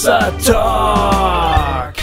[0.00, 1.94] Hossa Talk.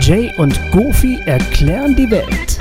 [0.00, 2.58] Jay und Goofy erklären die Welt.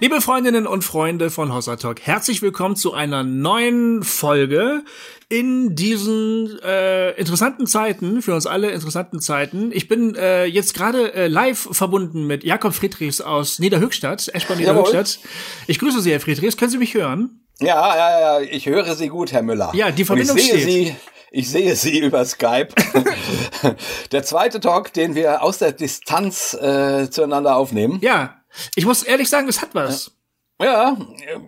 [0.00, 4.84] Liebe Freundinnen und Freunde von Hossa Talk, herzlich willkommen zu einer neuen Folge
[5.30, 9.70] in diesen äh, interessanten Zeiten, für uns alle interessanten Zeiten.
[9.72, 15.20] Ich bin äh, jetzt gerade äh, live verbunden mit Jakob Friedrichs aus Niederhöchstadt, Eschborn Niederhöchstadt.
[15.66, 16.58] Ich grüße Sie, Herr Friedrichs.
[16.58, 17.40] Können Sie mich hören?
[17.60, 19.70] Ja, ja, ja, ich höre Sie gut, Herr Müller.
[19.74, 20.70] Ja, die Verbindung Und ich sehe steht.
[20.70, 20.96] Sie,
[21.30, 22.68] ich sehe Sie über Skype.
[24.12, 27.98] Der zweite Talk, den wir aus der Distanz äh, zueinander aufnehmen.
[28.02, 28.42] Ja,
[28.74, 30.12] ich muss ehrlich sagen, es hat was.
[30.60, 30.96] Ja,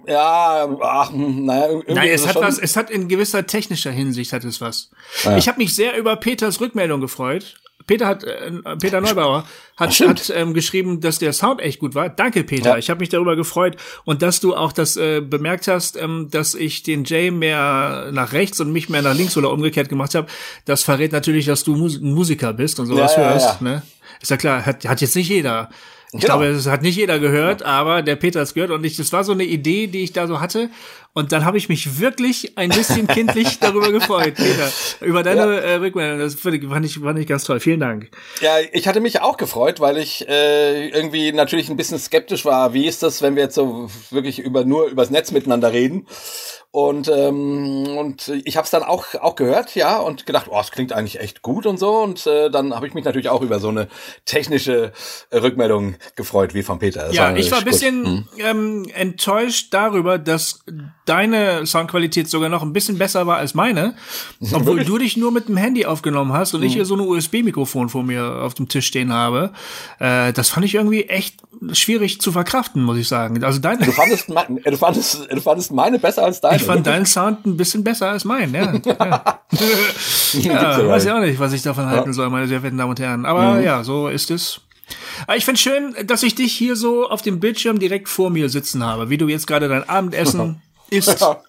[0.07, 4.43] ja, ach, naja, irgendwie Nein, es hat was, es hat in gewisser technischer Hinsicht hat
[4.45, 4.91] es was.
[5.25, 5.37] Ja.
[5.37, 7.57] Ich habe mich sehr über Peters Rückmeldung gefreut.
[7.87, 8.51] Peter hat äh,
[8.81, 9.45] Peter Neubauer
[9.77, 10.21] hat, Stimmt.
[10.29, 12.09] hat ähm, geschrieben, dass der Sound echt gut war.
[12.09, 12.79] Danke Peter, Ja.
[12.79, 16.55] ich habe mich darüber gefreut und dass du auch das äh, bemerkt hast, ähm, dass
[16.55, 20.27] ich den Jay mehr nach rechts und mich mehr nach links oder umgekehrt gemacht habe.
[20.65, 23.63] Das verrät natürlich, dass du Mus ein Musiker bist und sowas Ja, ja, hörst.
[23.63, 23.83] Ne?
[24.21, 25.69] Ist ja klar, hat, hat jetzt nicht jeder.
[26.15, 26.35] Ich Genau.
[26.41, 29.13] glaube, es hat nicht jeder gehört, aber der Peter hat es gehört und ich, das
[29.15, 30.69] war so eine Idee, die ich da so hatte.
[31.15, 35.53] Und dann habe ich mich wirklich ein bisschen kindlich darüber gefreut, Peter, über deine Ja.
[35.61, 36.19] äh, Rückmeldung.
[36.19, 37.61] Das fand, ich, fand ich ganz toll.
[37.61, 38.11] Vielen Dank.
[38.43, 42.75] Ja, ich hatte mich auch gefreut, weil ich äh, irgendwie natürlich ein bisschen skeptisch war.
[42.75, 46.07] Wie ist das, wenn wir jetzt so wirklich über nur übers Netz miteinander reden?
[46.75, 50.71] Und ähm, und ich habe es dann auch auch gehört, ja, und gedacht, oh, es
[50.71, 51.99] klingt eigentlich echt gut und so.
[51.99, 53.89] Und äh, dann habe ich mich natürlich auch über so eine
[54.25, 54.93] technische
[55.31, 57.09] Rückmeldung gefreut, wie von Peter.
[57.09, 60.61] Das Ja, ich war ein bisschen ähm, enttäuscht darüber, dass
[61.05, 63.95] deine Soundqualität sogar noch ein bisschen besser war als meine,
[64.53, 67.91] obwohl du dich nur mit dem Handy aufgenommen hast und ich hier so ein USB-Mikrofon
[67.91, 69.53] vor mir auf dem Tisch stehen habe.
[69.99, 71.37] Äh, das fand ich irgendwie echt
[71.73, 73.45] schwierig zu verkraften, muss ich sagen.
[73.45, 76.62] Also deine, Du fandest, du fandest, du fandest meine besser als deine.
[76.63, 78.73] Ich fand deinen Sound ein bisschen besser als mein, ja.
[78.99, 79.39] ja.
[80.33, 83.01] Ja weiß ich auch nicht, was ich davon halten soll, meine sehr verehrten Damen und
[83.01, 83.27] Herren.
[83.27, 84.61] Aber ja, so ist es.
[85.27, 88.49] Aber ich finde schön, dass ich dich hier so auf dem Bildschirm direkt vor mir
[88.49, 91.41] sitzen habe, wie du jetzt gerade dein Abendessen isst Ja.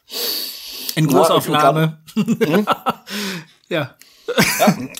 [0.96, 1.97] in Großaufnahme.
[3.69, 3.96] ja.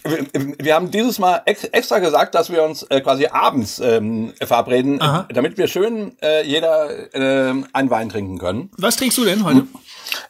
[0.04, 4.34] Wir, wir haben dieses Mal ex extra gesagt, dass wir uns äh, quasi abends ähm,
[4.42, 5.28] verabreden, Aha.
[5.34, 8.70] damit wir schön äh, jeder äh, einen Wein trinken können.
[8.78, 9.66] Was trinkst du denn heute?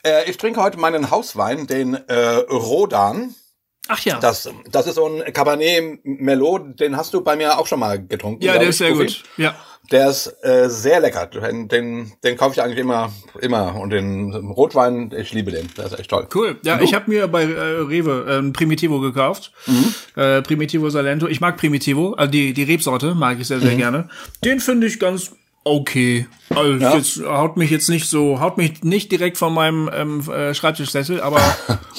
[0.03, 3.35] Äh, ich trinke heute meinen Hauswein, den äh, Rodan.
[3.89, 4.19] Ach ja.
[4.19, 8.01] Das, das ist so ein Cabernet Merlot, den hast du bei mir auch schon mal
[8.05, 8.43] getrunken.
[8.43, 9.23] ja, der ich, ist sehr gut.
[9.35, 9.55] Ja.
[9.91, 11.27] Der ist äh, sehr lecker.
[11.27, 13.11] Den, den, den kaufe ich eigentlich immer,
[13.41, 13.75] immer.
[13.75, 15.69] Und den Rotwein, ich liebe den.
[15.75, 16.25] Der ist echt toll.
[16.33, 16.57] Cool.
[16.63, 19.51] Ja, ich habe mir bei äh, Rewe äh, ein Primitivo gekauft.
[20.15, 21.27] Äh, Primitivo Salento.
[21.27, 24.07] Ich mag Primitivo, also die, die Rebsorte mag ich sehr, sehr gerne.
[24.45, 25.31] Den finde ich ganz
[25.63, 26.27] okay.
[26.49, 26.95] Also Ja.
[26.95, 31.21] jetzt haut mich jetzt nicht so, haut mich nicht direkt von meinem ähm, äh, Schreibtischsessel,
[31.21, 31.39] aber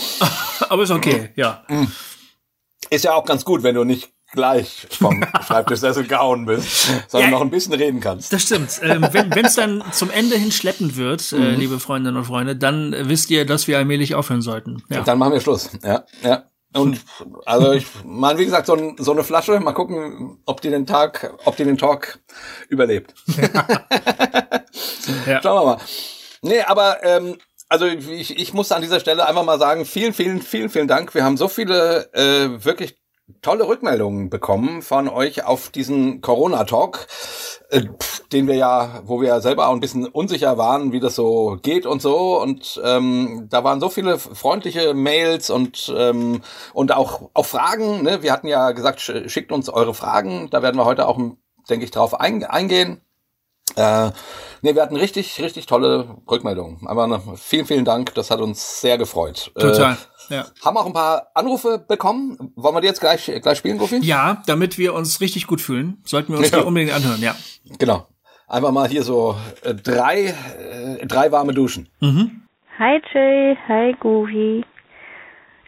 [0.68, 1.64] aber ist okay, ja.
[2.90, 7.36] Ist ja auch ganz gut, wenn du nicht gleich vom Schreibtischsessel gehauen bist, sondern Ja.
[7.36, 8.32] noch ein bisschen reden kannst.
[8.32, 8.80] Das stimmt.
[8.82, 12.92] Ähm, wenn es dann zum Ende hin schleppend wird, äh, liebe Freundinnen und Freunde, dann
[12.92, 14.82] äh, wisst ihr, dass wir allmählich aufhören sollten.
[14.90, 15.02] Ja.
[15.02, 15.70] Dann machen wir Schluss.
[15.84, 16.44] Ja, ja.
[16.74, 17.00] Und
[17.46, 20.86] also ich meine, wie gesagt, so, ein, so eine Flasche, mal gucken, ob die den
[20.86, 22.18] Tag, ob die den Talk
[22.68, 23.14] überlebt.
[25.26, 25.40] Ja.
[25.42, 25.80] Schauen wir mal.
[26.42, 27.36] Nee, aber ähm,
[27.68, 31.14] also ich, ich muss an dieser Stelle einfach mal sagen, vielen, vielen, vielen, vielen Dank.
[31.14, 32.96] Wir haben so viele äh, wirklich
[33.44, 37.06] tolle Rückmeldungen bekommen von euch auf diesen Corona-Talk,
[37.70, 37.82] äh,
[38.32, 41.58] den wir ja, wo wir ja selber auch ein bisschen unsicher waren, wie das so
[41.62, 42.40] geht und so.
[42.40, 46.40] Und ähm, da waren so viele freundliche Mails und ähm,
[46.72, 48.02] und auch auch Fragen.
[48.02, 48.22] Ne?
[48.22, 50.48] Wir hatten ja gesagt, sch- schickt uns eure Fragen.
[50.50, 51.18] Da werden wir heute auch,
[51.68, 53.00] denke ich, drauf ein, eingehen.
[53.76, 54.10] Äh,
[54.62, 56.86] nee, wir hatten richtig, richtig tolle Rückmeldungen.
[56.86, 58.14] Aber vielen, vielen Dank.
[58.14, 59.52] Das hat uns sehr gefreut.
[59.54, 59.92] Total.
[59.92, 59.96] Äh,
[60.28, 60.44] Ja.
[60.64, 62.52] haben auch ein paar Anrufe bekommen.
[62.56, 63.98] Wollen wir die jetzt gleich, gleich spielen, Goofy?
[64.02, 66.58] ja, damit wir uns richtig gut fühlen, sollten wir uns Ja.
[66.60, 67.34] die unbedingt anhören, ja.
[67.78, 68.06] Genau.
[68.48, 70.34] Einfach mal hier so äh, drei,
[71.00, 71.88] äh, drei warme Duschen.
[72.78, 74.64] Hi Jay, hi Goofy.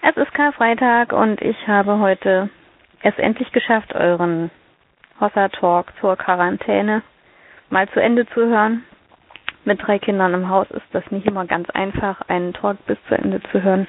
[0.02, 2.50] Es ist Karfreitag und ich habe heute
[3.02, 4.50] es endlich geschafft, euren
[5.20, 7.02] Hossa Talk zur Quarantäne
[7.70, 8.84] mal zu Ende zu hören.
[9.64, 13.14] Mit drei Kindern im Haus ist das nicht immer ganz einfach, einen Talk bis zu
[13.16, 13.88] Ende zu hören.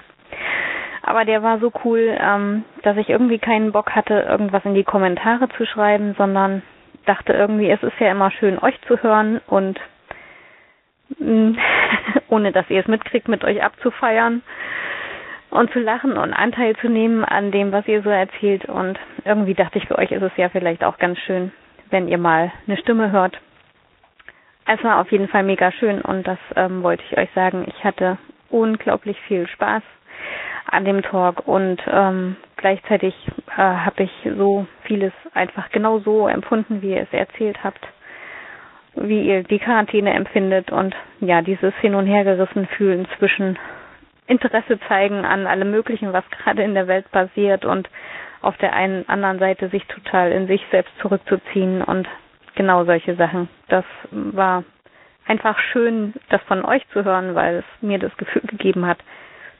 [1.07, 4.83] Aber der war so cool, ähm, dass ich irgendwie keinen Bock hatte, irgendwas in die
[4.83, 6.63] Kommentare zu schreiben, sondern
[7.05, 9.79] dachte irgendwie, es ist ja immer schön, euch zu hören und
[11.17, 11.57] mh,
[12.27, 14.41] ohne dass ihr es mitkriegt, mit euch abzufeiern
[15.49, 18.65] und zu lachen und Anteil zu nehmen an dem, was ihr so erzählt.
[18.65, 21.51] Und irgendwie dachte ich, für euch ist es ja vielleicht auch ganz schön,
[21.89, 23.39] wenn ihr mal eine Stimme hört.
[24.65, 27.65] Es war auf jeden Fall mega schön und das ähm, wollte ich euch sagen.
[27.69, 28.17] Ich hatte
[28.49, 29.81] unglaublich viel Spaß
[30.69, 33.13] an dem Talk und ähm, gleichzeitig
[33.49, 37.85] äh, habe ich so vieles einfach genau so empfunden, wie ihr es erzählt habt,
[38.95, 43.57] wie ihr die Quarantäne empfindet und ja, dieses Hin- und Hergerissen fühlen zwischen
[44.27, 47.89] Interesse zeigen an allem Möglichen, was gerade in der Welt passiert und
[48.41, 52.07] auf der einen anderen Seite sich total in sich selbst zurückzuziehen und
[52.55, 53.47] genau solche Sachen.
[53.69, 54.63] Das war
[55.27, 58.99] einfach schön, das von euch zu hören, weil es mir das Gefühl gegeben hat,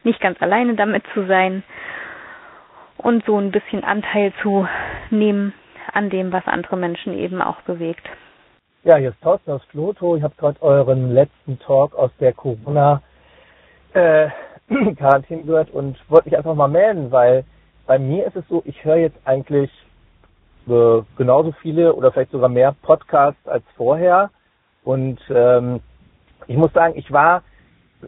[0.08, 1.64] nicht ganz alleine damit zu sein
[2.98, 4.68] und so ein bisschen Anteil zu
[5.12, 5.54] nehmen
[5.94, 8.08] an dem, was andere Menschen eben auch bewegt.
[8.84, 10.16] Ja, hier ist Thorsten aus Floto.
[10.16, 13.02] Ich habe gerade euren letzten Talk aus der Corona
[13.94, 14.30] äh,
[14.96, 17.44] Quarantäne gehört und wollte mich einfach mal melden, weil
[17.86, 19.72] bei mir ist es so, ich höre jetzt eigentlich
[20.68, 24.30] äh, genauso viele oder vielleicht sogar mehr Podcasts als vorher.
[24.84, 25.82] Und ähm,
[26.48, 27.44] ich muss sagen, ich war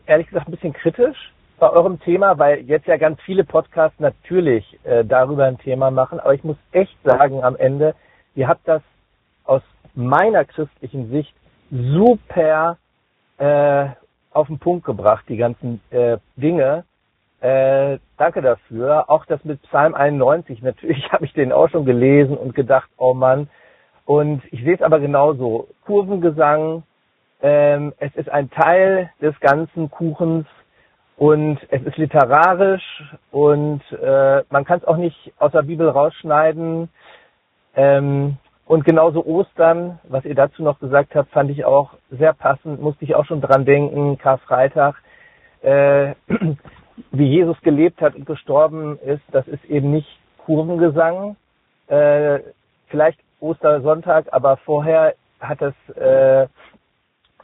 [0.06, 4.80] ehrlich gesagt ein bisschen kritisch bei eurem Thema, weil jetzt ja ganz viele Podcasts natürlich
[4.84, 6.20] äh, darüber ein Thema machen.
[6.20, 7.96] Aber ich muss echt sagen, am Ende,
[8.36, 8.82] ihr habt das
[9.44, 9.62] aus
[9.96, 11.34] meiner christlichen Sicht
[11.72, 12.78] super
[13.38, 13.88] äh,
[14.32, 16.86] auf den Punkt gebracht, die ganzen äh, Dinge.
[17.42, 19.10] Äh, danke dafür.
[19.10, 23.14] Auch das mit Psalm 91, natürlich habe ich den auch schon gelesen und gedacht, oh
[23.14, 23.50] Mann.
[24.06, 25.68] Und ich sehe es aber genauso.
[25.86, 26.84] Kurvengesang,
[27.42, 30.48] ähm, es ist ein Teil des ganzen Kuchens
[31.19, 36.88] und es ist literarisch und äh, man kann es auch nicht aus der Bibel rausschneiden.
[37.75, 42.81] Ähm, und genauso Ostern, was ihr dazu noch gesagt habt, fand ich auch sehr passend,
[42.81, 44.95] musste ich auch schon dran denken, Karfreitag.
[45.62, 46.13] Äh,
[47.12, 50.07] wie Jesus gelebt hat und gestorben ist, das ist eben nicht
[50.45, 51.36] Kurvengesang.
[51.88, 52.39] Äh,
[52.88, 56.48] vielleicht Ostersonntag, aber vorher hat es äh,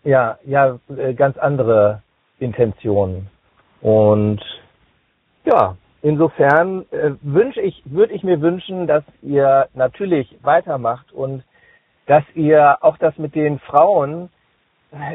[0.05, 2.03] ja ja äh, ganz andere
[2.39, 3.34] Intentionen.
[3.85, 4.41] Und
[5.43, 11.43] ja, insofern äh, wünsche ich, würde ich mir wünschen, dass ihr natürlich weitermacht und
[12.07, 14.29] dass ihr auch das mit den Frauen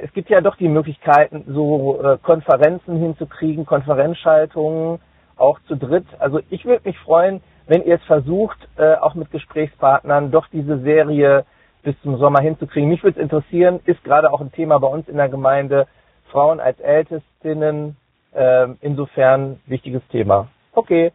[0.02, 5.00] es gibt ja doch die Möglichkeiten, so äh, Konferenzen hinzukriegen, Konferenzschaltungen,
[5.36, 6.06] auch zu dritt.
[6.18, 10.80] Also ich würde mich freuen, wenn ihr es versucht, äh, auch mit Gesprächspartnern doch diese
[10.80, 11.44] Serie
[11.82, 12.90] bis zum Sommer hinzukriegen.
[12.90, 15.86] Mich würde es interessieren, ist gerade auch ein Thema bei uns in der Gemeinde,
[16.30, 17.96] Frauen als Ältestinnen,
[18.32, 20.48] äh, insofern wichtiges Thema.
[20.72, 21.12] Okay,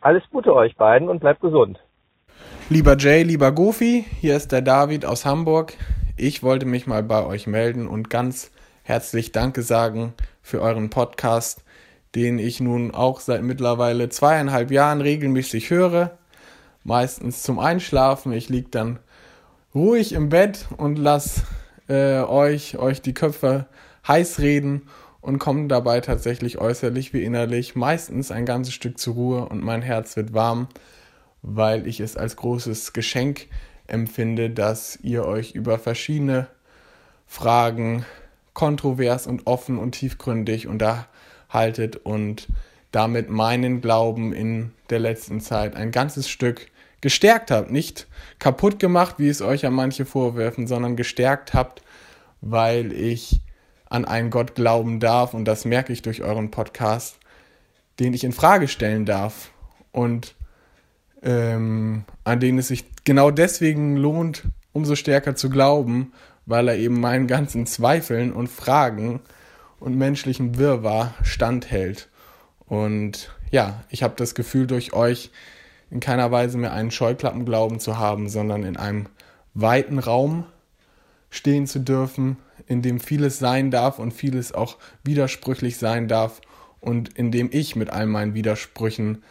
[0.00, 1.78] alles Gute euch beiden und bleibt gesund.
[2.68, 5.74] Lieber Jay, lieber Goofy, hier ist der David aus Hamburg.
[6.16, 8.52] Ich wollte mich mal bei euch melden und ganz
[8.82, 11.64] herzlich Danke sagen für euren Podcast,
[12.14, 16.18] den ich nun auch seit mittlerweile zweieinhalb Jahren regelmäßig höre.
[16.84, 18.32] Meistens zum Einschlafen.
[18.32, 18.98] Ich liege dann
[19.74, 21.42] ruhig im Bett und lasse
[21.88, 23.66] äh, euch, euch die Köpfe
[24.06, 24.88] heiß reden
[25.20, 29.82] und komme dabei tatsächlich äußerlich wie innerlich meistens ein ganzes Stück zur Ruhe und mein
[29.82, 30.68] Herz wird warm,
[31.42, 33.48] weil ich es als großes Geschenk
[33.86, 36.46] empfinde, dass ihr euch über verschiedene
[37.26, 38.04] Fragen
[38.54, 42.48] kontrovers und offen und tiefgründig unterhaltet und
[42.92, 46.66] damit meinen Glauben in der letzten Zeit ein ganzes Stück
[47.00, 47.70] gestärkt habt.
[47.70, 48.08] Nicht
[48.38, 51.82] kaputt gemacht, wie es euch ja manche vorwerfen, sondern gestärkt habt,
[52.40, 53.40] weil ich
[53.90, 57.18] an einen Gott glauben darf und das merke ich durch euren Podcast,
[57.98, 59.50] den ich in Frage stellen darf
[59.92, 60.34] und
[61.22, 66.12] ähm, an den es sich genau deswegen lohnt, umso stärker zu glauben,
[66.46, 69.20] weil er eben meinen ganzen Zweifeln und Fragen
[69.80, 72.08] und menschlichen Wirrwarr standhält.
[72.66, 75.30] Und ja, ich habe das Gefühl, durch euch
[75.90, 79.06] in keiner Weise mehr einen Scheuklappenglauben zu haben, sondern in einem
[79.54, 80.44] weiten Raum
[81.30, 82.36] stehen zu dürfen,
[82.70, 86.40] in dem vieles sein darf und vieles auch widersprüchlich sein darf
[86.78, 89.24] und in dem ich mit all meinen Widersprüchen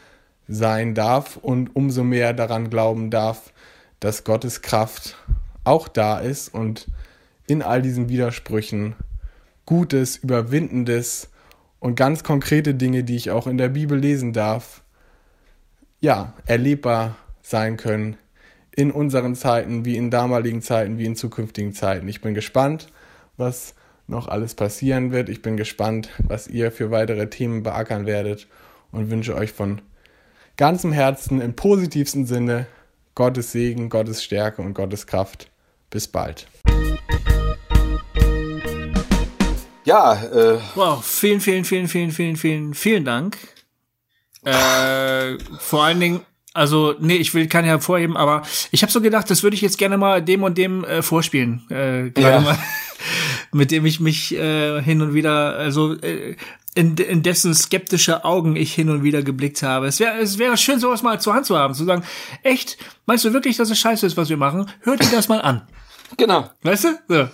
[0.50, 3.53] sein darf und umso mehr daran glauben darf,
[4.01, 5.15] dass Gottes Kraft
[5.63, 6.88] auch da ist und
[7.48, 8.96] in all diesen Widersprüchen
[9.65, 11.29] Gutes, Überwindendes
[11.79, 14.84] und ganz konkrete Dinge, die ich auch in der Bibel lesen darf,
[16.01, 18.17] ja, erlebbar sein können
[18.75, 22.08] in unseren Zeiten, wie in damaligen Zeiten, wie in zukünftigen Zeiten.
[22.10, 22.89] Ich bin gespannt,
[23.39, 23.74] was
[24.08, 25.29] noch alles passieren wird.
[25.29, 28.48] Ich bin gespannt, was ihr für weitere Themen beackern werdet
[28.91, 29.81] und wünsche euch von
[30.58, 32.67] ganzem Herzen im positivsten Sinne
[33.15, 35.50] Gottes Segen, Gottes Stärke und Gottes Kraft.
[35.89, 36.48] Bis bald.
[39.86, 40.60] Ja, äh.
[40.75, 43.38] Wow, vielen, vielen, vielen, vielen, vielen, vielen, vielen Dank.
[44.46, 46.22] Äh, vor allen Dingen,
[46.53, 49.77] also, nee, ich will kann hervorheben, aber ich habe so gedacht, das würde ich jetzt
[49.77, 51.65] gerne mal dem und dem äh, vorspielen.
[51.69, 52.39] Äh, ja.
[52.39, 52.58] mal.
[53.51, 56.36] Mit dem ich mich äh, hin und wieder, also äh,
[56.75, 59.88] in, in dessen skeptische Augen ich hin und wieder geblickt habe.
[59.88, 62.03] Es wäre es wäre schön, sowas mal zur Hand zu haben, zu sagen,
[62.44, 64.70] echt, meinst du wirklich, dass es scheiße ist, was wir machen?
[64.82, 65.68] Hört dir das mal an.
[66.18, 66.50] Genau.
[66.63, 66.89] Weißt du?
[67.08, 67.27] So.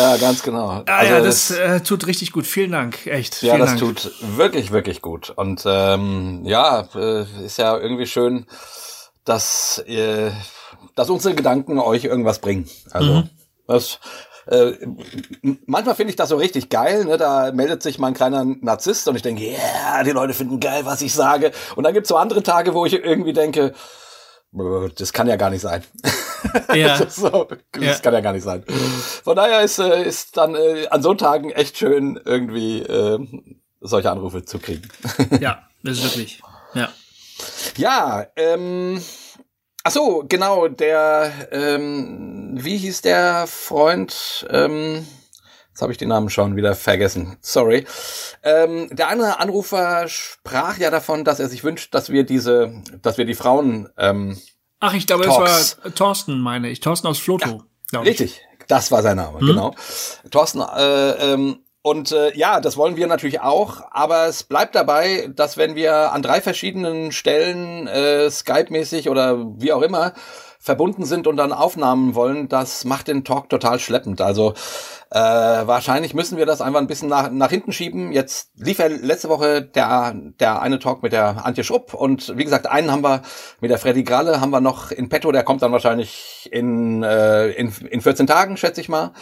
[0.00, 0.82] Ja, ganz genau.
[0.86, 2.46] Ah, ja, das äh, tut richtig gut.
[2.46, 3.42] Vielen Dank, echt.
[3.42, 3.80] Ja, Vielen das Dank.
[3.80, 5.30] tut wirklich, wirklich gut.
[5.36, 8.46] Und ähm, ja, äh, ist ja irgendwie schön,
[9.24, 10.30] dass, äh,
[10.94, 12.66] dass unsere Gedanken euch irgendwas bringen.
[12.90, 13.30] Also Mhm.
[13.66, 13.98] das
[14.46, 14.72] äh,
[15.66, 17.16] manchmal finde ich das so richtig geil, ne?
[17.16, 20.84] Da meldet sich mein kleiner Narzisst und ich denke, ja, yeah, die Leute finden geil,
[20.84, 21.52] was ich sage.
[21.74, 23.74] Und dann gibt's so andere Tage, wo ich irgendwie denke,
[24.52, 25.82] "Bäh, das kann ja gar nicht sein.
[26.74, 26.96] Ja.
[26.98, 27.94] Das, so, das Ja.
[27.98, 28.62] kann ja gar nicht sein.
[29.24, 33.18] Von daher ist, äh, ist dann äh, an so Tagen echt schön, irgendwie äh,
[33.80, 34.88] solche Anrufe zu kriegen.
[35.40, 36.40] ja, das ist wirklich.
[36.74, 36.88] Ja.
[37.76, 39.02] ja, ähm,
[39.86, 45.06] ach so, genau, der, ähm, wie hieß der Freund, ähm,
[45.70, 47.86] jetzt habe ich den Namen schon wieder vergessen, sorry.
[48.42, 53.16] Ähm, der andere Anrufer sprach ja davon, dass er sich wünscht, dass wir diese, dass
[53.16, 54.36] wir die Frauen, ähm,
[54.80, 55.50] Ach, ich glaube, Talks.
[55.50, 56.80] es war Thorsten, meine ich.
[56.80, 57.62] Thorsten aus Floto.
[57.92, 57.98] ich.
[57.98, 59.74] Richtig, das war sein Name, genau.
[60.30, 65.30] Thorsten, äh, ähm, und äh, ja, das wollen wir natürlich auch, aber es bleibt dabei,
[65.32, 70.12] dass wenn wir an drei verschiedenen Stellen äh, Skype-mäßig oder wie auch immer
[70.58, 74.20] verbunden sind und dann Aufnahmen wollen, das macht den Talk total schleppend.
[74.20, 74.54] Also
[75.10, 78.10] äh, wahrscheinlich müssen wir das einfach ein bisschen nach, nach hinten schieben.
[78.10, 82.42] Jetzt lief ja letzte Woche der, der eine Talk mit der Antje Schrupp und wie
[82.42, 83.22] gesagt, einen haben wir
[83.60, 87.50] mit der Freddy Gralle, haben wir noch in petto, der kommt dann wahrscheinlich in, äh,
[87.50, 89.12] in, in 14 Tagen, schätze ich mal.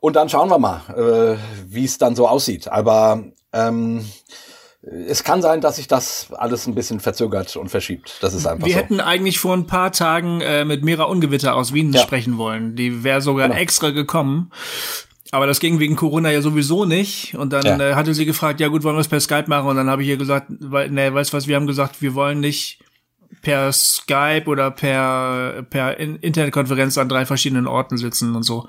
[0.00, 2.68] Und dann schauen wir mal, äh, wie es dann so aussieht.
[2.68, 4.04] Aber ähm,
[5.08, 8.18] es kann sein, dass sich das alles ein bisschen verzögert und verschiebt.
[8.20, 8.78] Das ist einfach Wir so.
[8.80, 12.02] hätten eigentlich vor ein paar Tagen äh, mit Mira Ungewitter aus Wien Ja.
[12.02, 12.76] sprechen wollen.
[12.76, 13.60] Die wäre sogar Genau.
[13.60, 14.52] extra gekommen.
[15.32, 17.34] Aber das ging wegen Corona ja sowieso nicht.
[17.36, 17.80] Und dann Ja.
[17.80, 19.66] äh, hatte sie gefragt, ja gut, wollen wir es per Skype machen?
[19.68, 22.14] Und dann habe ich ihr gesagt, weil, nee, weißt du was, wir haben gesagt, wir
[22.14, 22.78] wollen nicht
[23.42, 28.68] per Skype oder per, per In Internetkonferenz an drei verschiedenen Orten sitzen und so.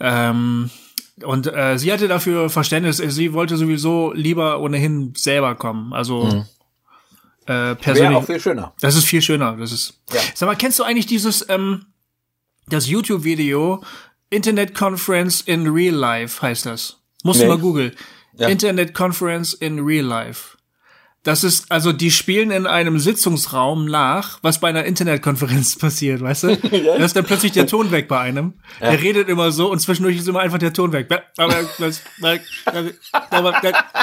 [0.00, 0.70] Ähm,
[1.22, 2.98] und äh, sie hatte dafür Verständnis.
[2.98, 5.92] Sie wollte sowieso lieber ohnehin selber kommen.
[5.92, 6.44] Also äh, Mhm.
[7.48, 8.16] Wäre persönlich.
[8.16, 8.72] auch viel schöner.
[8.80, 9.56] Das ist viel schöner.
[9.56, 10.00] Das ist.
[10.12, 10.20] Ja.
[10.34, 11.86] Sag mal, kennst du eigentlich dieses ähm,
[12.68, 13.82] das YouTube-Video
[14.30, 16.98] Internet Conference in Real Life heißt das?
[17.22, 17.46] Musst Nee.
[17.46, 17.92] du mal googeln.
[18.36, 18.48] Ja.
[18.48, 20.55] Internet Conference in Real Life.
[21.26, 26.44] Das ist, also die spielen in einem Sitzungsraum nach, was bei einer Internetkonferenz passiert, weißt
[26.44, 26.56] du?
[26.86, 28.54] Da ist dann plötzlich der Ton weg bei einem.
[28.80, 31.08] Der redet immer so und zwischendurch ist immer einfach der Ton weg.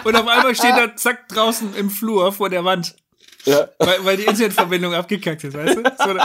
[0.03, 2.95] Und auf einmal steht er zack draußen im Flur vor der Wand.
[3.45, 3.67] Ja.
[3.77, 5.83] Weil, weil die Internetverbindung abgekackt ist, weißt du?
[5.83, 6.17] So,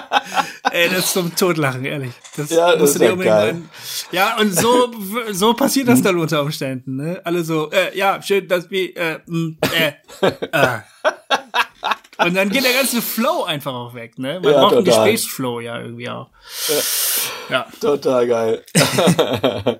[0.70, 2.12] ey, das ist zum Totlachen, ehrlich.
[2.36, 3.50] Das Ja, das ist ja geil.
[3.50, 3.70] an-
[4.12, 4.92] Ja, und so,
[5.32, 7.20] so passiert das dann unter Umständen, ne?
[7.24, 9.92] Alle so, äh, ja, schön, dass wir, äh, mh, äh,
[10.52, 10.78] äh.
[12.24, 14.40] Und dann geht der ganze Flow einfach auch weg, ne?
[14.42, 15.10] Man Ja, braucht einen total.
[15.10, 16.28] Gesprächsflow ja irgendwie auch.
[17.48, 17.66] Ja.
[17.80, 18.64] Total geil.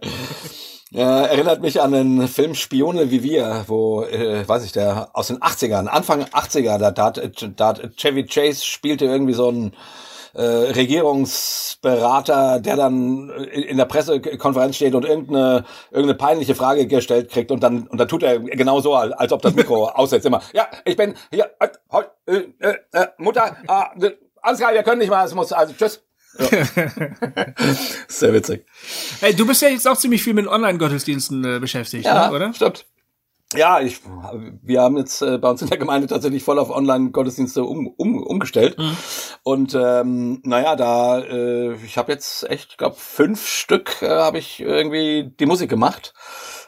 [0.90, 5.26] ja, erinnert mich an den Film Spione wie wir, wo, äh, weiß ich, der aus
[5.28, 9.75] den 80ern, Anfang 80er, da, da, da Chevy Chase spielte irgendwie so einen
[10.33, 17.50] äh, Regierungsberater, der dann in der Pressekonferenz steht und irgendeine, irgendeine peinliche Frage gestellt kriegt
[17.50, 20.66] und dann, und dann tut er genau so, als ob das Mikro aussetzt, immer, ja,
[20.85, 21.68] ich bin hier, äh,
[22.26, 26.07] äh, äh, äh, Mutter, äh, alles klar, wir können nicht mal, es muss, also tschüss.
[28.08, 28.66] Sehr witzig.
[29.20, 32.52] Hey, du bist ja jetzt auch ziemlich viel mit Online-Gottesdiensten äh, beschäftigt, Ja, ne, oder?
[32.54, 32.87] stimmt.
[33.54, 34.00] Ja, ich,
[34.62, 38.23] wir haben jetzt äh, bei uns in der Gemeinde tatsächlich voll auf Online-Gottesdienste um, um,
[38.23, 38.76] umgestellt.
[39.42, 44.37] Und ähm, naja, da, äh, ich habe jetzt echt, ich glaube, fünf Stück äh, habe
[44.37, 46.12] ich irgendwie die Musik gemacht.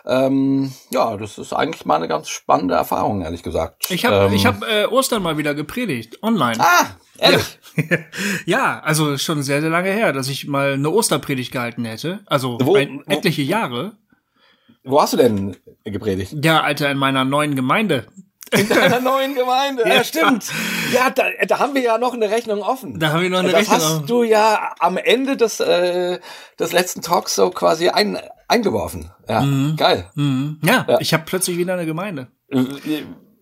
[0.06, 3.90] Ähm, ja, das ist eigentlich mal eine ganz spannende Erfahrung, ehrlich gesagt.
[3.90, 6.56] Ich habe ähm, ich hab, äh, Ostern mal wieder gepredigt, online.
[6.60, 6.86] Ah,
[7.20, 7.58] ehrlich?
[8.46, 12.20] Ja, also schon sehr, sehr lange her, dass ich mal eine Osterpredigt gehalten hätte.
[12.26, 13.92] Also Wo- ein, wo- etliche Jahre.
[14.84, 16.34] Wo hast du denn gepredigt?
[16.42, 18.06] Ja, Alter, in meiner neuen Gemeinde.
[18.50, 19.84] In deiner neuen Gemeinde.
[19.86, 20.04] Ja, Ja.
[20.04, 20.46] stimmt.
[20.92, 22.98] Ja, da, da haben wir ja noch eine Rechnung offen.
[22.98, 24.06] Da haben wir noch eine das Rechnung hast offen.
[24.06, 26.18] du ja am Ende des, äh,
[26.58, 29.10] des letzten Talks so quasi ein, eingeworfen.
[29.28, 29.46] Ja,
[29.76, 30.10] geil.
[30.16, 30.58] Mhm.
[30.64, 30.98] Ja, Ja.
[31.00, 32.28] ich habe plötzlich wieder eine Gemeinde.
[32.48, 32.64] Äh,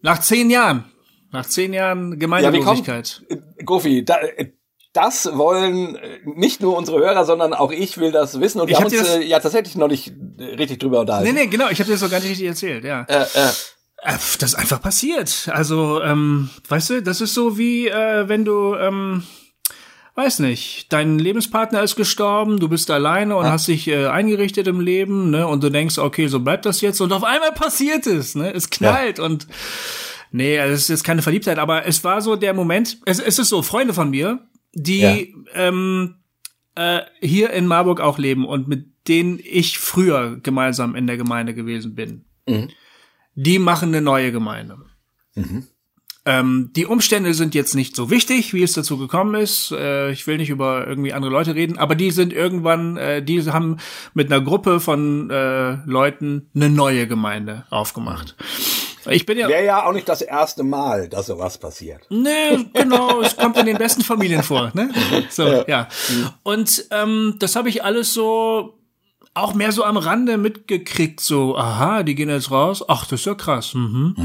[0.02, 0.84] Nach zehn Jahren.
[1.30, 3.22] Nach zehn Jahren Ja, wie Gemeindelosigkeit.
[3.28, 4.52] kommt, Gofi, da, äh,
[4.92, 8.60] das wollen äh, nicht nur unsere Hörer, sondern auch ich will das wissen.
[8.60, 11.32] Und wir Ich haben hab uns das- äh, ja tatsächlich noch nicht richtig drüber unterhalten.
[11.34, 13.02] nee, nee, genau, ich habe dir das so gar nicht richtig erzählt, ja.
[13.08, 13.50] Äh, äh,
[14.02, 15.48] Das ist einfach passiert.
[15.52, 19.24] Also, ähm, weißt du, das ist so wie, äh, wenn du, ähm,
[20.14, 24.80] weiß nicht, dein Lebenspartner ist gestorben, du bist alleine und hast dich äh, eingerichtet im
[24.80, 25.46] Leben, ne?
[25.46, 28.52] Und du denkst, okay, so bleibt das jetzt und auf einmal passiert es, ne?
[28.54, 29.46] Es knallt und
[30.30, 33.38] nee, also es ist jetzt keine Verliebtheit, aber es war so der Moment, es, es
[33.38, 36.16] ist so, Freunde von mir, die ähm,
[36.74, 41.54] äh, hier in Marburg auch leben und mit denen ich früher gemeinsam in der Gemeinde
[41.54, 42.24] gewesen bin.
[43.34, 44.78] Die machen eine neue Gemeinde.
[46.28, 49.72] Ähm, die Umstände sind jetzt nicht so wichtig, wie es dazu gekommen ist.
[49.72, 53.42] Äh, ich will nicht über irgendwie andere Leute reden, aber die sind irgendwann, äh, die
[53.50, 53.78] haben
[54.12, 58.36] mit einer Gruppe von äh, Leuten eine neue Gemeinde aufgemacht.
[59.10, 62.06] Ich bin ja Wäre ja auch nicht das erste Mal, dass sowas passiert.
[62.10, 64.90] Nee, genau, es kommt in den besten Familien vor, ne?
[65.30, 65.88] So, ja.
[66.42, 68.78] Und ähm, das habe ich alles so
[69.34, 72.84] auch mehr so am Rande mitgekriegt, so, aha, die gehen jetzt raus.
[72.88, 73.74] Ach, das ist ja krass.
[73.74, 74.16] Mhm.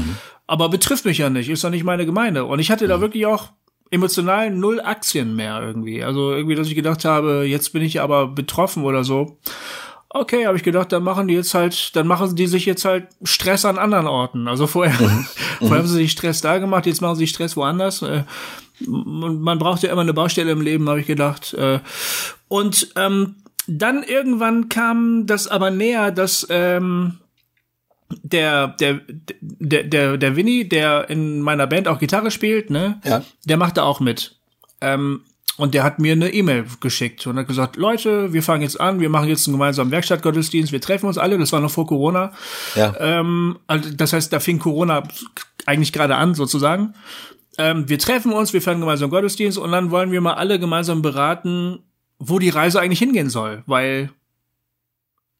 [0.46, 2.44] Aber betrifft mich ja nicht, ist ja nicht meine Gemeinde.
[2.44, 3.50] Und ich hatte da wirklich auch
[3.90, 6.02] emotional null Aktien mehr irgendwie.
[6.02, 9.38] Also irgendwie, dass ich gedacht habe, jetzt bin ich aber betroffen oder so.
[10.16, 13.08] Okay, habe ich gedacht, dann machen die jetzt halt, dann machen die sich jetzt halt
[13.24, 14.46] Stress an anderen Orten.
[14.46, 14.94] Also vorher,
[15.58, 18.02] vorher haben sie sich Stress da gemacht, jetzt machen sie sich Stress woanders.
[18.02, 18.22] Äh,
[18.86, 21.52] und man braucht ja immer eine Baustelle im Leben, habe ich gedacht.
[21.54, 21.80] Äh,
[22.46, 23.34] und ähm,
[23.66, 27.18] dann irgendwann kam das aber näher, dass ähm,
[28.22, 29.00] der, der,
[29.40, 33.00] der, der, der Winnie, der in meiner Band auch Gitarre spielt, ne?
[33.04, 33.24] Ja.
[33.46, 34.36] Der macht da auch mit.
[34.80, 35.22] Ähm,
[35.56, 39.00] und der hat mir eine E-Mail geschickt und hat gesagt, Leute, wir fangen jetzt an,
[39.00, 42.32] wir machen jetzt einen gemeinsamen Werkstattgottesdienst, wir treffen uns alle, das war noch vor Corona.
[42.74, 42.94] Ja.
[42.98, 45.04] Ähm, also das heißt, da fing Corona
[45.66, 46.94] eigentlich gerade an, sozusagen.
[47.56, 51.02] Ähm, wir treffen uns, wir feiern gemeinsam Gottesdienst und dann wollen wir mal alle gemeinsam
[51.02, 51.78] beraten,
[52.18, 54.10] wo die Reise eigentlich hingehen soll, weil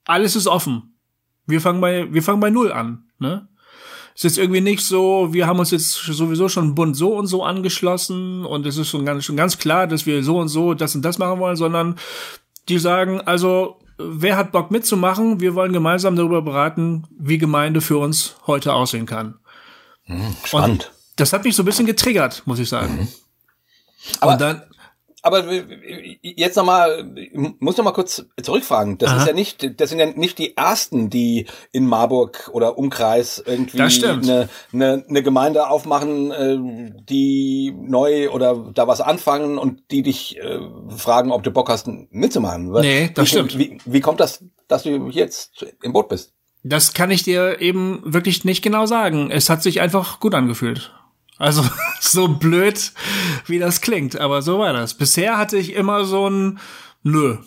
[0.04, 0.94] alles ist offen.
[1.46, 3.49] Wir fangen bei, wir fangen bei Null an, ne?
[4.16, 7.42] Es ist irgendwie nicht so, wir haben uns jetzt sowieso schon bunt so und so
[7.42, 10.94] angeschlossen und es ist schon ganz, schon ganz klar, dass wir so und so das
[10.94, 11.97] und das machen wollen, sondern
[12.68, 15.40] die sagen, also, wer hat Bock mitzumachen?
[15.40, 19.35] Wir wollen gemeinsam darüber beraten, wie Gemeinde für uns heute aussehen kann.
[20.44, 20.92] Spannend.
[21.16, 23.09] Das hat mich so ein bisschen getriggert, muss ich sagen.
[24.20, 24.62] Aber- und dann,
[25.24, 25.42] Aber
[26.20, 27.02] jetzt nochmal,
[27.58, 28.98] muss noch mal kurz zurückfragen.
[28.98, 29.20] Das Aha.
[29.20, 33.80] ist ja nicht, das sind ja nicht die ersten, die in Marburg oder Umkreis irgendwie
[33.80, 40.38] eine, eine, eine Gemeinde aufmachen, äh, die neu oder da was anfangen und die dich
[40.38, 40.58] äh,
[40.94, 42.70] fragen, ob du Bock hast, mitzumachen.
[42.72, 43.58] Nee, das wie, stimmt.
[43.58, 46.34] Wie, wie kommt das, dass du jetzt im Boot bist?
[46.64, 49.30] das kann ich dir eben wirklich nicht genau sagen.
[49.30, 50.92] Es hat sich einfach gut angefühlt.
[51.38, 51.64] Also
[52.01, 52.92] so blöd,
[53.47, 54.94] wie das klingt, aber so war das.
[54.94, 56.59] Bisher hatte ich immer so ein
[57.03, 57.38] Nö,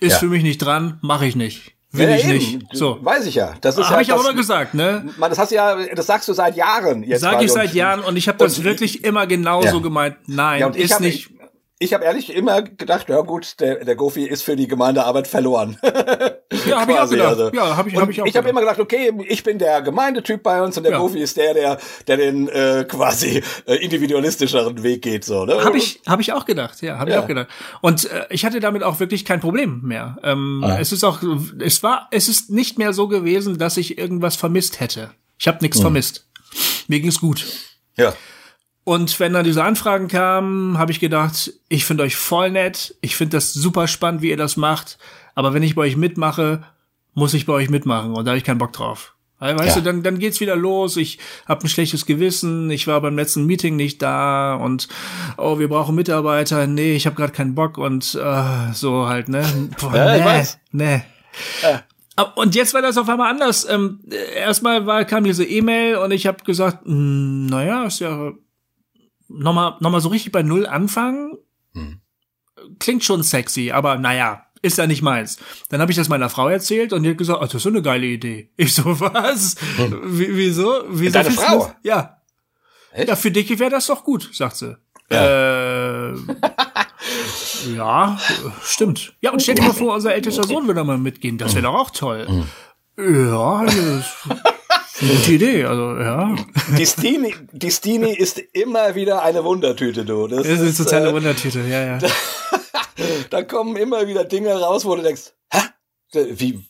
[0.00, 0.18] ist Ja.
[0.18, 1.72] für mich nicht dran, mache ich nicht.
[1.92, 2.32] Will Ja, ich eben.
[2.34, 2.66] nicht.
[2.72, 2.98] So.
[3.02, 3.54] Weiß ich ja.
[3.62, 5.08] Das ist Habe ja ich auch immer gesagt, ne?
[5.16, 7.20] Man, das hast du ja, das sagst du seit Jahren jetzt.
[7.20, 9.82] Sag ich seit Jahren und ich habe das wirklich immer genauso Ja.
[9.82, 10.16] gemeint.
[10.26, 11.30] Nein, ist habe nicht.
[11.30, 11.39] ich,
[11.82, 15.76] ich habe ehrlich immer gedacht, ja gut, der, der Gofi ist für die Gemeindearbeit verloren.
[16.66, 17.28] Ja, habe ich auch gedacht.
[17.28, 17.50] also.
[17.54, 18.50] Ja, habe ich, hab ich auch ich habe gedacht.
[18.50, 20.98] immer gedacht, okay, ich bin der Gemeindetyp bei uns und der Ja.
[20.98, 25.24] Gofi ist der, der, der den äh, quasi äh, individualistischeren Weg geht.
[25.24, 25.62] So, ne?
[25.64, 27.22] Habe ich, hab ich auch gedacht, ja, habe ich Ja.
[27.22, 27.46] auch gedacht.
[27.80, 30.18] Und äh, ich hatte damit auch wirklich kein Problem mehr.
[30.22, 30.76] Ähm, Ah.
[30.80, 31.20] Es ist auch,
[31.60, 35.12] es war, es ist nicht mehr so gewesen, dass ich irgendwas vermisst hätte.
[35.38, 36.26] Ich habe nichts vermisst.
[36.88, 37.46] Mir ging's gut.
[37.96, 38.12] Ja.
[38.90, 43.14] Und wenn dann diese Anfragen kamen, habe ich gedacht, ich finde euch voll nett, ich
[43.14, 44.98] finde das super spannend, wie ihr das macht,
[45.36, 46.64] aber wenn ich bei euch mitmache,
[47.14, 49.14] muss ich bei euch mitmachen und da habe ich keinen Bock drauf.
[49.38, 49.80] Weißt Ja.
[49.80, 50.96] du, dann, dann geht's wieder los.
[50.96, 52.68] Ich habe ein schlechtes Gewissen.
[52.70, 54.88] Ich war beim letzten Meeting nicht da und
[55.38, 56.66] oh, wir brauchen Mitarbeiter.
[56.66, 59.42] Nee, ich habe gerade keinen Bock und äh, so halt ne.
[59.80, 60.58] Boah, Ja, ich nee, weiß.
[60.72, 61.02] nee.
[62.16, 63.66] Ab- Und jetzt war das auf einmal anders.
[63.70, 68.32] Ähm, äh, erstmal war, kam diese E-Mail und ich habe gesagt, "Hm, naja, ist ja
[69.30, 71.38] nochmal noch mal so richtig bei Null anfangen.
[72.78, 75.38] Klingt schon sexy, aber naja, ist ja nicht meins.
[75.70, 77.70] Dann habe ich das meiner Frau erzählt und die hat gesagt, oh, das ist so
[77.70, 78.50] eine geile Idee.
[78.56, 79.56] Ich so, was?
[80.04, 80.84] Wie, wieso?
[80.88, 81.58] wieso Deine Frau?
[81.58, 81.74] Das?
[81.82, 82.18] Ja.
[82.92, 83.08] Echt?
[83.08, 84.76] Ja, für dich wäre das doch gut, sagt sie.
[85.10, 86.12] Äh,
[87.74, 89.14] ja, äh, stimmt.
[89.20, 91.38] Ja, und stell dir mal vor, unser ältester Sohn würde mal mitgehen.
[91.38, 92.44] Das wäre doch auch toll.
[92.96, 94.16] Ja, das
[95.00, 95.64] gute Idee.
[95.64, 96.34] Also, ja.
[96.78, 100.26] Die Stini, die Stini ist immer wieder eine Wundertüte, du.
[100.26, 101.98] Das, Das ist totale äh, Wundertüte, ja, ja.
[103.30, 105.58] da kommen immer wieder Dinge raus, wo du denkst, hä?
[106.12, 106.64] Wie,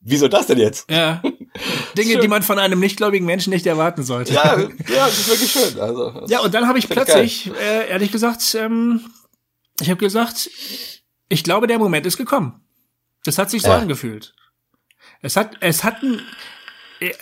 [0.00, 0.90] wieso das denn jetzt?
[0.90, 1.22] Ja.
[1.96, 2.20] Dinge, Schön.
[2.20, 4.34] die man von einem nichtgläubigen Menschen nicht erwarten sollte.
[4.34, 4.68] Ja, ja,
[5.06, 5.80] das ist wirklich schön.
[5.80, 9.00] Also, Ja, und dann habe ich plötzlich, äh, ehrlich gesagt, ähm,
[9.80, 10.50] ich habe gesagt,
[11.30, 12.60] ich glaube, der Moment ist gekommen.
[13.24, 13.78] Das hat sich so Ja.
[13.78, 14.34] angefühlt.
[15.22, 16.20] Es hat, es hat ein,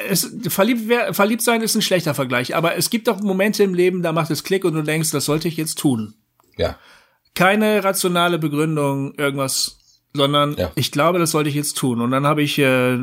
[0.08, 4.02] es, verliebt, verliebt sein ist ein schlechter Vergleich, aber es gibt auch Momente im Leben,
[4.02, 6.14] da macht es Klick und du denkst, das sollte ich jetzt tun.
[6.56, 6.76] ja.
[7.34, 9.78] keine rationale Begründung, irgendwas,
[10.12, 10.70] sondern Ja.
[10.76, 12.00] ich glaube, das sollte ich jetzt tun.
[12.00, 12.98] Und dann habe ich äh,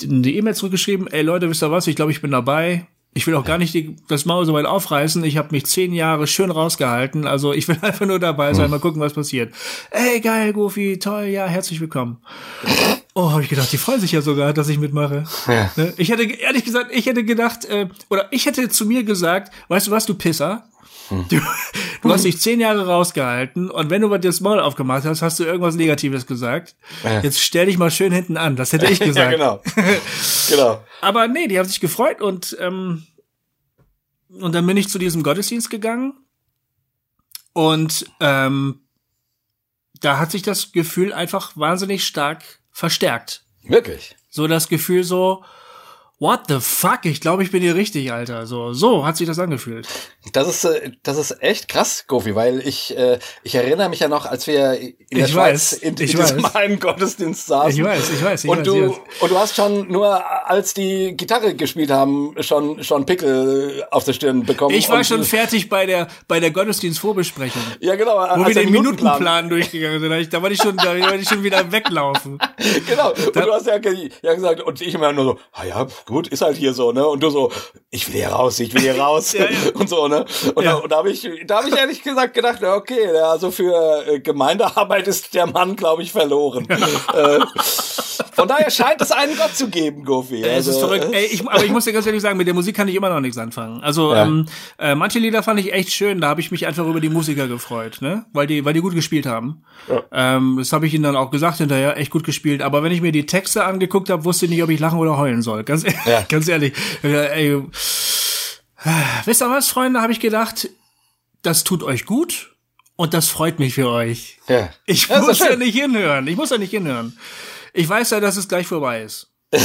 [0.00, 2.88] die E-Mail zurückgeschrieben, ey Leute, wisst ihr was, ich glaube, ich bin dabei.
[3.14, 5.24] Ich will auch gar nicht die, das Maul so weit aufreißen.
[5.24, 7.26] Ich habe mich zehn Jahre schön rausgehalten.
[7.26, 9.54] Also ich will einfach nur dabei sein, mal gucken, was passiert.
[9.90, 12.18] Ey, geil, Goofy, toll, ja, herzlich willkommen.
[13.18, 15.24] Oh, habe ich gedacht, die freuen sich ja sogar, dass ich mitmache.
[15.48, 15.72] Ja.
[15.74, 15.92] Ne?
[15.96, 19.88] Ich hätte, ehrlich gesagt, ich hätte gedacht, äh, oder ich hätte zu mir gesagt, weißt
[19.88, 20.68] du was, du Pisser?
[21.28, 21.40] Du,
[22.02, 25.40] du hast dich zehn Jahre rausgehalten und wenn du mal das Maul aufgemacht hast, hast
[25.40, 26.76] du irgendwas Negatives gesagt.
[27.02, 27.20] Ja.
[27.20, 28.54] Jetzt stell dich mal schön hinten an.
[28.54, 29.32] Das hätte ich Ja, gesagt.
[29.32, 29.62] genau.
[30.48, 30.84] genau.
[31.00, 33.04] Aber nee, die haben sich gefreut und ähm,
[34.28, 36.12] und dann bin ich zu diesem Gottesdienst gegangen
[37.52, 38.82] und ähm,
[40.00, 42.44] da hat sich das Gefühl einfach wahnsinnig stark
[42.78, 43.42] verstärkt.
[43.64, 44.14] Wirklich.
[44.30, 45.44] So das Gefühl so,
[46.18, 47.00] what the fuck?
[47.04, 48.46] Ich glaube, ich bin hier richtig, Alter.
[48.46, 49.86] So, so hat sich das angefühlt.
[50.32, 54.08] Das ist, äh, das ist echt krass, Gofi, weil ich, äh, ich erinnere mich ja
[54.08, 56.54] noch, als wir in der Ich Schweiz weiß, in, in diesem weiß.
[56.54, 57.70] einen Gottesdienst saßen.
[57.70, 58.96] Ich weiß, ich weiß, ich und weiß, du, weiß.
[59.20, 64.12] und du hast schon nur, als die Gitarre gespielt haben, schon, schon Pickel auf der
[64.12, 64.74] Stirn bekommen.
[64.74, 67.62] Ich war schon fertig bei der bei der Gottesdienstvorbesprechung.
[67.80, 68.16] Ja, genau.
[68.36, 71.42] Wo wir den Minutenplan durchgegangen sind, Da da war ich schon, da wollte ich schon
[71.42, 72.38] wieder weglaufen.
[72.86, 73.10] Genau.
[73.10, 73.78] Und du hast ja,
[74.22, 77.06] ja gesagt, und ich immer nur so, ah ja, gut, ist halt hier so, ne?
[77.06, 77.52] Und du so,
[77.90, 79.32] ich will hier raus, ich will hier raus.
[79.38, 79.48] Ja, ja.
[79.74, 80.24] Und so, ne?
[80.54, 80.72] Und, Ja.
[80.72, 84.20] da, und da habe ich, da habe ich ehrlich gesagt gedacht, okay, also für äh,
[84.20, 86.66] Gemeindearbeit ist der Mann, glaube ich, verloren.
[87.14, 87.38] äh,
[88.32, 90.42] von daher scheint es einen Gott zu geben, Gofi.
[90.42, 91.12] Ey, es ist Also, verrückt.
[91.12, 92.94] äh, Ey, ich, aber ich muss dir ganz ehrlich sagen, mit der Musik kann ich
[92.94, 93.80] immer noch nichts anfangen.
[93.82, 94.46] Also ähm,
[94.78, 96.20] äh, manche Lieder fand ich echt schön.
[96.20, 98.94] Da habe ich mich einfach über die Musiker gefreut, ne, weil die, weil die gut
[98.94, 99.62] gespielt haben.
[100.12, 102.62] Ähm, das habe ich ihnen dann auch gesagt hinterher, echt gut gespielt.
[102.62, 105.16] Aber wenn ich mir die Texte angeguckt habe, wusste ich nicht, ob ich lachen oder
[105.18, 105.64] heulen soll.
[105.64, 106.22] Ganz, ehrlich, Ja.
[106.28, 106.74] ganz ehrlich.
[107.02, 107.62] Äh, Ey,
[109.24, 110.00] wisst ihr was, Freunde?
[110.00, 110.68] Habe ich gedacht,
[111.42, 112.54] das tut euch gut
[112.96, 114.38] und das freut mich für euch.
[114.48, 114.70] Ja.
[114.86, 115.58] Ich Ja, muss ja schön.
[115.60, 116.26] nicht hinhören.
[116.26, 117.18] Ich muss ja nicht hinhören.
[117.72, 119.28] Ich weiß ja, dass es gleich vorbei ist.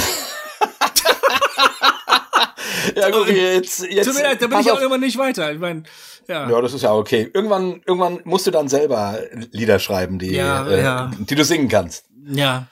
[2.96, 4.06] Ja, Gofi, jetzt, jetzt.
[4.08, 4.82] Tut mir leid, da bin ich auch auf.
[4.84, 5.52] immer nicht weiter.
[5.54, 5.84] Ich meine,
[6.28, 6.50] ja.
[6.50, 7.30] Ja, das ist ja okay.
[7.34, 9.20] Irgendwann, irgendwann musst du dann selber
[9.52, 11.12] Lieder schreiben, die, Ja, äh, ja.
[11.18, 12.06] die du singen kannst.
[12.28, 12.68] Ja.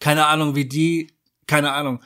[0.00, 1.14] Keine Ahnung, wie die,
[1.46, 2.02] keine Ahnung.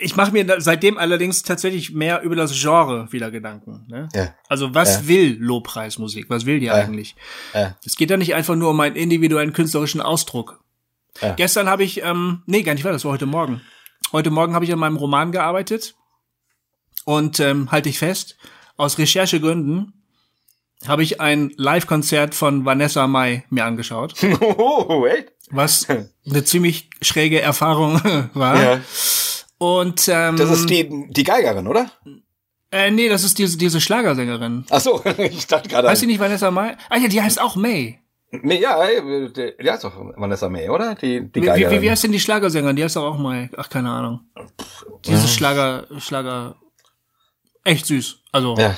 [0.00, 3.84] Ich mache mir seitdem allerdings tatsächlich mehr über das Genre wieder Gedanken.
[3.88, 4.08] Ne?
[4.14, 4.34] Ja.
[4.48, 5.08] Also was Ja.
[5.08, 6.28] will Lobpreismusik?
[6.30, 7.16] Was will die eigentlich?
[7.54, 7.76] Ja.
[7.84, 10.60] Es geht ja nicht einfach nur um einen individuellen künstlerischen Ausdruck.
[11.20, 11.34] Ja.
[11.34, 13.60] Gestern habe ich, ähm, nee, gar nicht wahr, das war heute Morgen.
[14.12, 15.94] Heute Morgen habe ich an meinem Roman gearbeitet
[17.04, 18.36] und ähm, halte ich fest,
[18.76, 19.92] aus Recherchegründen
[20.86, 25.32] habe ich ein Live-Konzert von Vanessa Mai mir angeschaut, Oh, echt?
[25.50, 28.00] was eine ziemlich schräge Erfahrung
[28.34, 28.62] war.
[28.62, 28.80] Ja.
[29.58, 31.90] Und ähm, Das ist die, die Geigerin, oder?
[32.70, 34.64] äh, nee, das ist diese diese Schlagersängerin.
[34.70, 35.88] Ach so, ich dachte gerade.
[35.88, 36.76] Heißt die nicht Vanessa Mai?
[36.90, 37.98] Ah ja, die heißt auch May.
[38.30, 40.94] Nee, ja, ey, die, die heißt doch Vanessa May, oder?
[40.94, 41.78] Die, die Wie, Geigerin.
[41.78, 42.76] wie, wie heißt denn die Schlagersängerin?
[42.76, 43.50] Die heißt doch auch Mai.
[43.56, 44.20] Ach, keine Ahnung.
[45.06, 46.56] Diese Schlager, Schlager,
[47.64, 48.18] echt süß.
[48.32, 48.76] Also, Ja.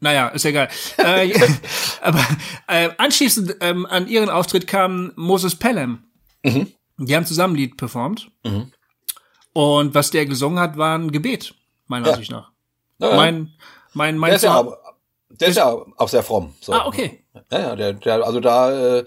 [0.00, 0.68] naja, ist egal.
[0.98, 1.32] äh,
[2.02, 2.20] aber
[2.68, 6.04] äh, anschließend ähm, an ihren Auftritt kam Moses Pelham.
[6.44, 6.66] Mhm.
[6.98, 8.30] Die haben zusammen ein Lied performt.
[9.52, 11.54] Und was der gesungen hat, war ein Gebet,
[11.88, 12.12] meiner Ja.
[12.12, 12.50] Ansicht nach.
[12.98, 13.52] Ja, Mein,
[13.94, 14.66] mein, mein der ist ja,
[15.30, 16.54] der ist ja auch sehr fromm.
[16.60, 16.72] So.
[16.72, 17.24] Ah, okay.
[17.52, 19.04] Ja, ja, der, der, also da, äh,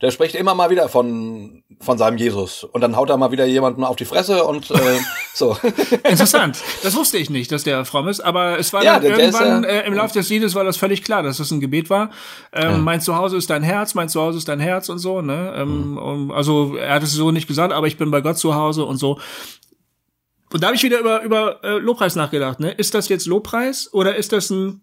[0.00, 2.64] der spricht immer mal wieder von, von seinem Jesus.
[2.64, 4.98] Und dann haut er mal wieder jemanden auf die Fresse und äh,
[5.34, 5.56] so.
[6.04, 6.58] Interessant.
[6.82, 9.38] Das wusste ich nicht, dass der fromm ist, aber es war Ja, dann der ist,
[9.38, 11.88] irgendwann äh, äh, im Laufe des Liedes war das völlig klar, dass das ein Gebet
[11.90, 12.10] war.
[12.52, 15.20] Ähm, Mein Zuhause ist dein Herz, mein Zuhause ist dein Herz und so.
[15.22, 15.54] Ne?
[15.56, 16.30] Ähm, Mhm.
[16.32, 18.96] also er hat es so nicht gesagt, aber ich bin bei Gott zu Hause und
[18.96, 19.20] so.
[20.56, 22.60] Und da habe ich wieder über über äh, Lobpreis nachgedacht.
[22.60, 22.70] Ne?
[22.72, 24.80] Ist das jetzt Lobpreis oder ist das ein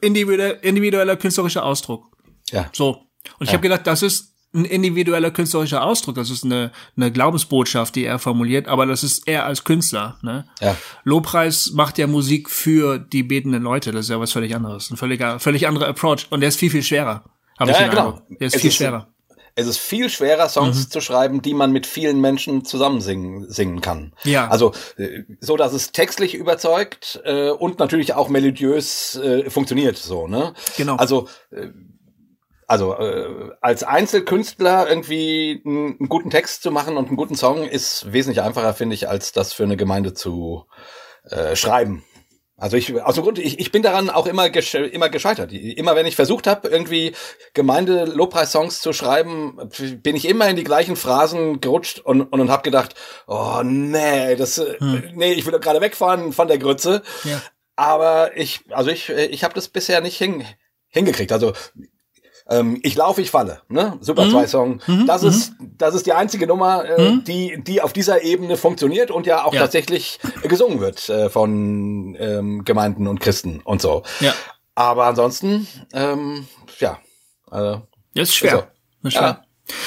[0.00, 2.06] individueller, individueller künstlerischer Ausdruck?
[2.50, 2.70] Ja.
[2.72, 3.06] So.
[3.38, 7.94] Und ich habe gedacht, das ist ein individueller künstlerischer Ausdruck, das ist eine, eine Glaubensbotschaft,
[7.96, 10.16] die er formuliert, aber das ist er als Künstler.
[10.22, 10.46] Ne?
[10.60, 10.74] Ja.
[11.04, 14.96] Lobpreis macht ja Musik für die betenden Leute, das ist ja was völlig anderes, ein
[14.96, 17.24] völliger, völlig anderer Approach und der ist viel, viel schwerer.
[17.58, 18.06] Hab Ja, ich ja, genau.
[18.12, 18.22] Eindruck.
[18.38, 19.08] Der ist Es viel ist- schwerer.
[19.56, 20.50] Es ist viel schwerer, Mhm.
[20.50, 24.12] Songs zu schreiben, die man mit vielen Menschen zusammen singen, singen kann.
[24.24, 24.48] Ja.
[24.48, 29.96] Also äh, so, dass es textlich überzeugt äh, und natürlich auch melodiös äh, funktioniert.
[29.96, 30.54] So, ne?
[30.76, 30.96] Genau.
[30.96, 31.68] Also äh,
[32.66, 37.64] also äh, als Einzelkünstler irgendwie einen, einen guten Text zu machen und einen guten Song
[37.64, 40.64] ist wesentlich einfacher, finde ich, als das für eine Gemeinde zu
[41.28, 42.04] äh, schreiben.
[42.56, 45.52] Also ich, aus dem Grund, ich, ich bin daran auch immer, gesche immer gescheitert.
[45.52, 47.12] Immer wenn ich versucht habe, irgendwie
[47.52, 49.58] Gemeinde-Lobpreis-Songs zu schreiben,
[50.02, 52.94] bin ich immer in die gleichen Phrasen gerutscht und, und, und habe gedacht,
[53.26, 54.76] oh nee, das, äh,
[55.14, 57.02] nee, ich will doch gerade wegfahren von der Grütze.
[57.24, 57.42] Ja.
[57.74, 60.44] Aber ich, also ich, ich habe das bisher nicht hin,
[60.88, 61.32] hingekriegt.
[61.32, 61.54] Also
[62.48, 63.96] ähm, ich laufe, ich falle, ne?
[64.00, 64.80] Super zwei Song.
[65.06, 69.26] das ist das ist die einzige Nummer, äh, die die auf dieser Ebene funktioniert und
[69.26, 69.60] ja auch Ja.
[69.62, 74.02] tatsächlich gesungen wird äh, von ähm, Gemeinden und Christen und so.
[74.20, 74.34] Ja.
[74.74, 76.46] Aber ansonsten, ähm,
[76.80, 76.98] ja,
[77.50, 77.82] also,
[78.14, 78.68] Das ist schwer.
[79.02, 79.44] Das ist schwer.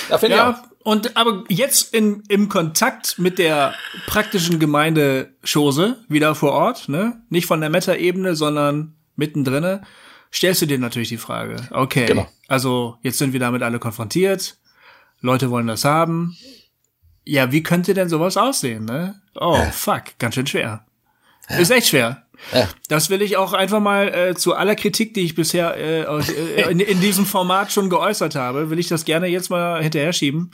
[0.09, 0.29] ja, ja.
[0.29, 3.73] Ja, und aber jetzt in, im Kontakt mit der
[4.07, 7.21] praktischen Gemeindechose wieder vor Ort, ne?
[7.29, 9.81] Nicht von der Meta-Ebene, sondern mittendrinne,
[10.33, 12.27] stellst du dir natürlich die Frage, okay, Genau.
[12.47, 14.57] also jetzt sind wir damit alle konfrontiert,
[15.21, 16.37] Leute wollen das haben.
[17.25, 19.21] Ja, wie könnte denn sowas aussehen, ne?
[19.35, 20.85] Oh, fuck, ganz schön schwer.
[21.49, 22.23] Ist echt schwer.
[22.53, 22.67] Ja.
[22.87, 26.29] Das will ich auch einfach mal äh, zu aller Kritik, die ich bisher äh, aus,
[26.29, 30.13] äh, in, in diesem Format schon geäußert habe, will ich das gerne jetzt mal hinterher
[30.13, 30.51] schieben.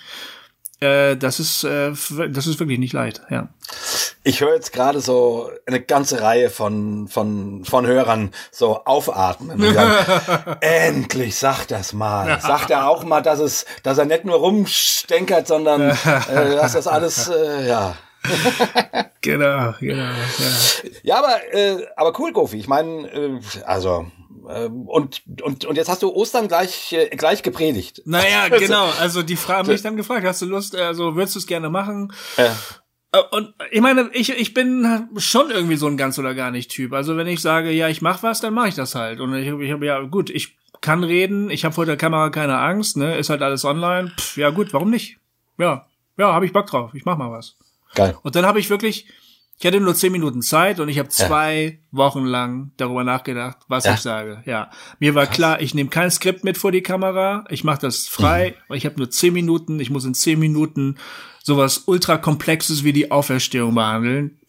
[0.79, 1.91] Äh, das ist äh,
[2.29, 3.49] das ist wirklich nicht leid, ja.
[4.25, 9.73] Ich höre jetzt gerade so eine ganze Reihe von, von, von Hörern so aufatmen.
[9.73, 12.39] Sagen, Endlich sagt das mal.
[12.41, 15.89] Sagt er auch mal, dass es, dass er nicht nur rumstenkert, sondern
[16.31, 17.95] äh, dass das alles, äh, ja.
[19.21, 20.03] Genau, genau.
[20.03, 20.11] Ja.
[21.03, 22.57] Ja, aber, äh, aber cool, Gofi.
[22.57, 24.05] Ich meine, äh, also,
[24.47, 28.03] äh, und, und, und jetzt hast du Ostern gleich, äh, gleich gepredigt.
[28.05, 28.87] Naja, genau.
[29.01, 32.13] Also die Frage mich dann gefragt, hast du Lust, also würdest du es gerne machen?
[32.37, 32.55] Ja.
[33.13, 36.69] Äh, Und ich meine, ich, ich bin schon irgendwie so ein ganz oder gar nicht
[36.71, 36.91] Typ.
[36.93, 39.21] Also wenn ich sage, ja, ich mach was, dann mache ich das halt.
[39.21, 42.57] Und ich, ich habe ja gut, ich kann reden, ich habe vor der Kamera keine
[42.57, 43.15] Angst, ne?
[43.17, 44.11] Ist halt alles online.
[44.17, 45.17] Pff, ja gut, warum nicht?
[45.57, 45.85] Ja,
[46.17, 46.91] ja, habe ich Bock drauf.
[46.93, 47.55] Ich mach mal was.
[47.95, 48.17] Geil.
[48.23, 49.07] Und dann habe ich wirklich,
[49.59, 53.85] ich hatte nur zehn Minuten Zeit und ich habe zwei Wochen lang darüber nachgedacht, was
[53.85, 53.93] Ja.
[53.93, 54.41] ich sage.
[54.45, 58.07] Ja, mir war klar, ich nehme kein Skript mit vor die Kamera, ich mache das
[58.07, 58.75] frei, Mhm.
[58.75, 60.97] ich habe nur zehn Minuten, ich muss in zehn Minuten
[61.43, 64.39] sowas ultra komplexes wie die Auferstehung behandeln.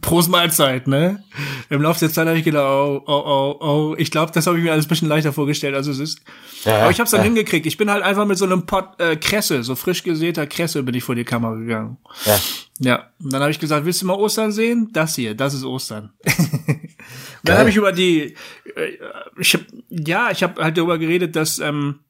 [0.00, 1.22] Prost Mahlzeit, ne?
[1.68, 4.56] Im Laufe der Zeit habe ich gedacht, oh, oh, oh, oh, ich glaube, das habe
[4.56, 6.20] ich mir alles ein bisschen leichter vorgestellt, als es ist.
[6.64, 7.24] Ja, Aber ich habe es dann ja.
[7.24, 7.66] hingekriegt.
[7.66, 10.94] Ich bin halt einfach mit so einem Pot äh, Kresse, so frisch gesäter Kresse, bin
[10.94, 11.98] ich vor die Kamera gegangen.
[12.24, 12.38] Ja.
[12.78, 14.90] Ja, und dann habe ich gesagt, willst du mal Ostern sehen?
[14.92, 16.10] Das hier, das ist Ostern.
[17.44, 18.34] dann habe ich über die,
[18.76, 18.98] äh,
[19.38, 22.00] ich hab, ja, ich habe halt darüber geredet, dass ähm,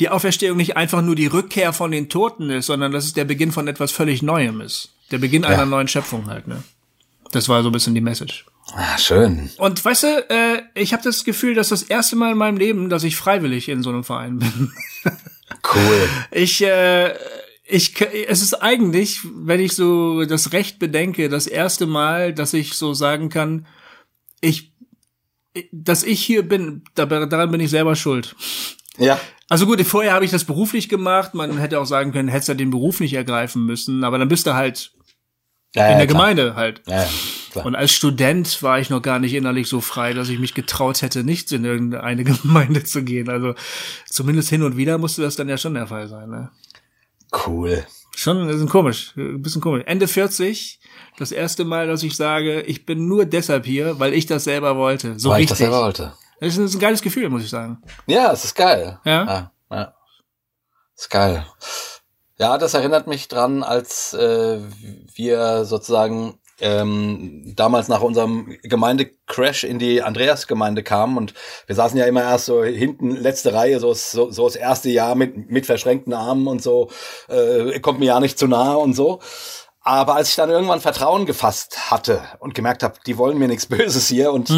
[0.00, 3.24] die Auferstehung nicht einfach nur die Rückkehr von den Toten ist, sondern dass es der
[3.24, 4.90] Beginn von etwas völlig Neuem ist.
[5.10, 6.62] Der Beginn einer neuen Schöpfung halt, ne?
[7.32, 8.44] Das war so ein bisschen die Message.
[8.74, 9.50] Ah, schön.
[9.58, 12.88] Und weißt du, äh, ich habe das Gefühl, dass das erste Mal in meinem Leben,
[12.88, 14.72] dass ich freiwillig in so einem Verein bin.
[15.74, 16.08] Cool.
[16.30, 17.12] Ich, äh,
[17.64, 22.74] ich, es ist eigentlich, wenn ich so das Recht bedenke, das erste Mal, dass ich
[22.74, 23.66] so sagen kann,
[24.40, 24.72] ich,
[25.72, 28.36] dass ich hier bin, da- daran bin ich selber schuld.
[28.96, 29.20] Ja.
[29.50, 31.34] Also gut, vorher habe ich das beruflich gemacht.
[31.34, 34.04] Man hätte auch sagen können, hättest du den Beruf nicht ergreifen müssen.
[34.04, 34.92] Aber dann bist du halt
[35.74, 36.20] ja in ja, der klar.
[36.20, 36.82] Gemeinde halt.
[36.86, 37.06] Ja.
[37.64, 41.02] Und als Student war ich noch gar nicht innerlich so frei, dass ich mich getraut
[41.02, 43.28] hätte, nicht in irgendeine Gemeinde zu gehen.
[43.28, 43.56] Also
[44.06, 46.30] zumindest hin und wieder musste das dann ja schon der Fall sein.
[46.30, 46.50] Ne?
[47.46, 47.84] Cool.
[48.14, 49.82] Schon ist komisch, ein bisschen komisch.
[49.86, 50.78] Ende 40,
[51.16, 54.76] das erste Mal, dass ich sage, ich bin nur deshalb hier, weil ich das selber
[54.76, 55.18] wollte.
[55.18, 55.50] So Weil ich richtig.
[55.50, 56.12] das selber wollte.
[56.40, 57.82] Das ist ein, das ist ein geiles Gefühl, muss ich sagen.
[58.06, 58.98] Ja, es ist geil.
[59.04, 59.24] Ja?
[59.24, 59.94] Ja, ja.
[60.96, 61.46] Ist geil.
[62.38, 64.58] Ja, das erinnert mich dran, als äh,
[65.14, 71.34] wir sozusagen ähm, damals nach unserem Gemeindecrash in die Andreas-Gemeinde kamen und
[71.66, 75.14] wir saßen ja immer erst so hinten, letzte Reihe, so, so, so das erste Jahr
[75.14, 76.90] mit, mit verschränkten Armen und so,
[77.28, 79.20] äh, kommt mir ja nicht zu nahe und so.
[79.90, 83.66] Aber als ich dann irgendwann Vertrauen gefasst hatte und gemerkt habe, die wollen mir nichts
[83.66, 84.48] Böses hier und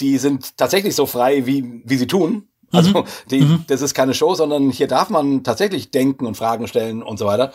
[0.00, 2.48] die sind tatsächlich so frei, wie, wie sie tun.
[2.72, 7.04] Also die, das ist keine Show, sondern hier darf man tatsächlich denken und Fragen stellen
[7.04, 7.52] und so weiter.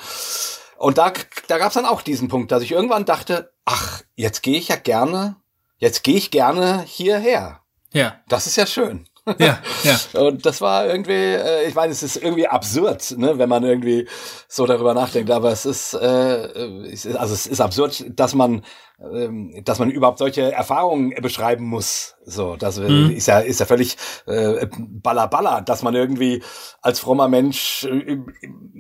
[0.77, 1.11] Und da,
[1.49, 4.69] da gab es dann auch diesen Punkt, dass ich irgendwann dachte, ach, jetzt gehe ich
[4.69, 5.35] ja gerne,
[5.77, 7.59] jetzt gehe ich gerne hierher.
[7.91, 9.09] Ja, Das ist ja schön.
[9.39, 9.99] Ja, ja.
[10.21, 14.07] Und das war irgendwie, äh, ich meine, es ist irgendwie absurd, ne, wenn man irgendwie
[14.47, 15.31] so darüber nachdenkt.
[15.31, 18.63] Aber es ist, äh, also es ist absurd, dass man,
[18.99, 22.15] ähm, dass man überhaupt solche Erfahrungen beschreiben muss.
[22.25, 26.43] So, das äh, ist ja ist ja völlig äh, balla balla, dass man irgendwie
[26.81, 28.19] als frommer Mensch äh,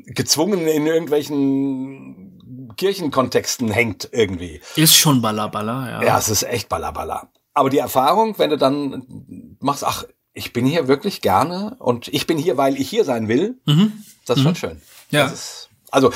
[0.05, 2.35] gezwungen in irgendwelchen
[2.77, 4.61] Kirchenkontexten hängt irgendwie.
[4.75, 6.03] Ist schon Ballaballa, ja.
[6.03, 7.29] Ja, es ist echt ballerballer.
[7.53, 10.03] Aber die Erfahrung, wenn du dann machst, ach,
[10.35, 13.55] ich bin hier wirklich gerne und ich bin hier, weil ich hier sein will,
[14.27, 14.73] das ist schon schön.
[14.73, 14.81] Mhm.
[15.11, 15.25] Ja.
[15.27, 16.11] Ist, also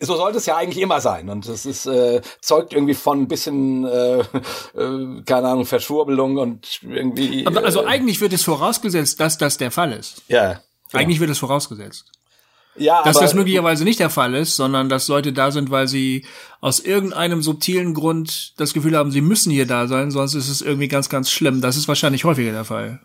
[0.00, 1.28] so sollte es ja eigentlich immer sein.
[1.28, 6.80] Und das ist äh, zeugt irgendwie von ein bisschen, äh, äh, keine Ahnung, Verschwurbelung und
[6.82, 7.46] irgendwie.
[7.46, 10.22] Aber also äh, eigentlich wird es vorausgesetzt, dass das der Fall ist.
[10.28, 10.62] ja, genau.
[10.92, 12.12] Eigentlich wird es vorausgesetzt.
[12.76, 15.88] ja, Dass aber, das möglicherweise nicht der Fall ist, sondern dass Leute da sind, weil
[15.88, 16.24] sie
[16.60, 20.62] aus irgendeinem subtilen Grund das Gefühl haben, sie müssen hier da sein, sonst ist es
[20.62, 21.60] irgendwie ganz, ganz schlimm.
[21.60, 23.00] Das ist wahrscheinlich häufiger der Fall.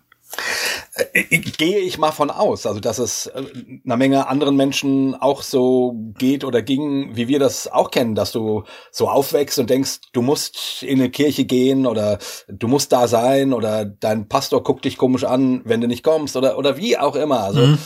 [1.13, 3.43] Äh, gehe ich mal von aus, also dass es äh,
[3.85, 8.31] einer Menge anderen Menschen auch so geht oder ging, wie wir das auch kennen, dass
[8.31, 13.07] du so aufwächst und denkst, du musst in eine Kirche gehen oder du musst da
[13.07, 16.97] sein oder dein Pastor guckt dich komisch an, wenn du nicht kommst oder oder wie
[16.97, 17.41] auch immer.
[17.41, 17.77] Also mhm.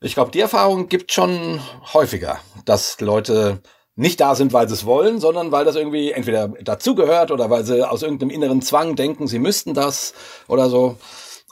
[0.00, 1.60] ich glaube, die Erfahrung gibt schon
[1.92, 3.60] häufiger, dass Leute
[3.94, 7.64] nicht da sind, weil sie es wollen, sondern weil das irgendwie entweder dazugehört oder weil
[7.64, 10.14] sie aus irgendeinem inneren Zwang denken, sie müssten das
[10.48, 10.96] oder so.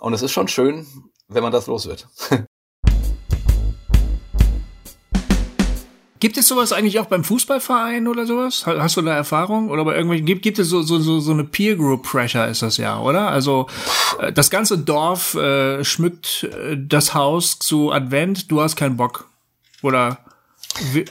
[0.01, 0.87] Und es ist schon schön,
[1.29, 2.09] wenn man das los wird.
[6.21, 8.67] Gibt es sowas eigentlich auch beim Fußballverein oder sowas?
[8.67, 9.71] Hast du da Erfahrung?
[9.71, 12.61] Oder bei irgendwelchen, gibt, gibt es so, so, so, so eine Peer Group Pressure ist
[12.61, 13.29] das ja, oder?
[13.29, 13.69] Also
[14.19, 19.31] äh, das ganze Dorf äh, schmückt äh, das Haus zu Advent, du hast keinen Bock.
[19.83, 20.19] Oder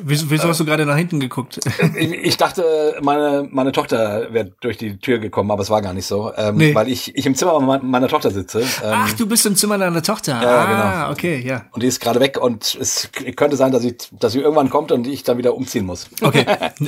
[0.03, 1.59] Wieso, wieso hast du gerade nach hinten geguckt?
[1.99, 6.05] Ich, dachte, meine, meine Tochter wäre durch die Tür gekommen, aber es war gar nicht
[6.05, 6.31] so.
[6.35, 6.73] Ähm, nee.
[6.73, 8.61] Weil ich, ich im Zimmer meiner Tochter sitze.
[8.61, 10.41] Ähm, Ach, du bist im Zimmer deiner Tochter.
[10.41, 11.11] Ja, ah, genau.
[11.11, 11.65] okay, ja.
[11.71, 14.91] Und die ist gerade weg und es könnte sein, dass, ich, dass sie irgendwann kommt
[14.91, 16.09] und ich dann wieder umziehen muss.
[16.21, 16.45] Okay.
[16.79, 16.87] ähm,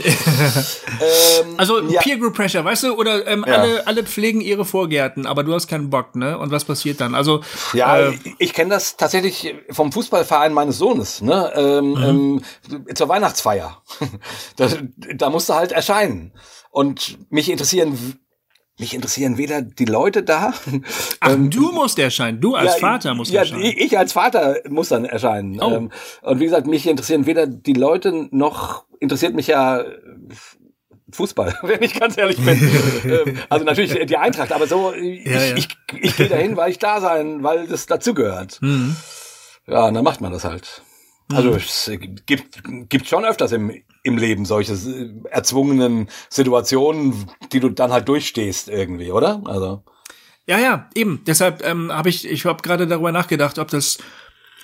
[1.58, 2.02] also ja.
[2.02, 2.94] Peer Group Pressure, weißt du?
[2.94, 3.56] Oder ähm, ja.
[3.56, 6.38] alle, alle pflegen ihre Vorgärten, aber du hast keinen Bock, ne?
[6.38, 7.16] Und was passiert dann?
[7.16, 7.42] Also
[7.74, 11.22] Ja, äh, ich, ich kenne das tatsächlich vom Fußballverein meines Sohnes.
[11.22, 11.52] Ne?
[11.56, 12.04] Ähm, mhm.
[12.04, 12.42] ähm,
[12.94, 13.82] zur Weihnachtsfeier.
[14.56, 14.70] da,
[15.16, 16.34] da musst du halt erscheinen.
[16.70, 18.20] Und mich interessieren
[18.80, 20.54] mich interessieren weder die Leute da.
[21.20, 22.42] Ach, ähm, du musst erscheinen.
[22.42, 23.62] Du als ja, Vater musst ja, erscheinen.
[23.62, 25.62] Ich als Vater muss dann erscheinen.
[25.62, 25.72] Oh.
[25.72, 25.92] Ähm,
[26.24, 29.84] und wie gesagt, mich interessieren weder die Leute noch interessiert mich ja
[31.12, 32.60] Fußball, wenn ich ganz ehrlich bin.
[33.04, 36.70] Ähm, also natürlich die Eintracht, aber so, ich, ja, ich, ich, ich gehe dahin, weil
[36.72, 38.60] ich da sein, weil das dazugehört.
[38.62, 38.96] Mhm.
[39.68, 40.84] Ja, und dann macht man das halt.
[41.34, 41.56] Also mhm.
[41.56, 41.92] es
[42.26, 43.72] gibt, gibt schon öfters im,
[44.04, 44.74] im Leben solche
[45.30, 49.42] erzwungenen Situationen, die du dann halt durchstehst irgendwie, oder?
[49.46, 49.84] Also.
[50.48, 51.22] Ja, ja, eben.
[51.28, 54.00] Deshalb ähm, habe ich, ich habe gerade darüber nachgedacht, ob das,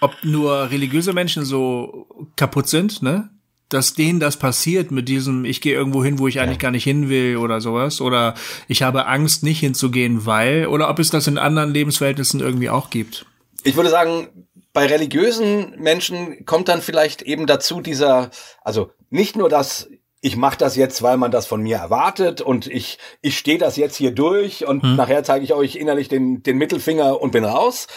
[0.01, 3.29] ob nur religiöse Menschen so kaputt sind, ne?
[3.69, 6.61] Dass denen das passiert mit diesem, ich gehe irgendwo hin, wo ich eigentlich ja.
[6.61, 7.99] gar nicht hin will oder sowas.
[7.99, 8.33] Oder
[8.69, 12.89] ich habe Angst, nicht hinzugehen, weil, oder ob es das in anderen Lebensverhältnissen irgendwie auch
[12.89, 13.25] gibt.
[13.63, 14.29] Ich würde sagen,
[14.77, 18.29] bei religiösen Menschen kommt dann vielleicht eben dazu dieser,
[18.61, 19.89] also nicht nur das,
[20.21, 23.75] ich mache das jetzt, weil man das von mir erwartet und ich, ich stehe das
[23.75, 24.95] jetzt hier durch und hm.
[24.95, 27.87] nachher zeige ich euch innerlich den, den Mittelfinger und bin raus,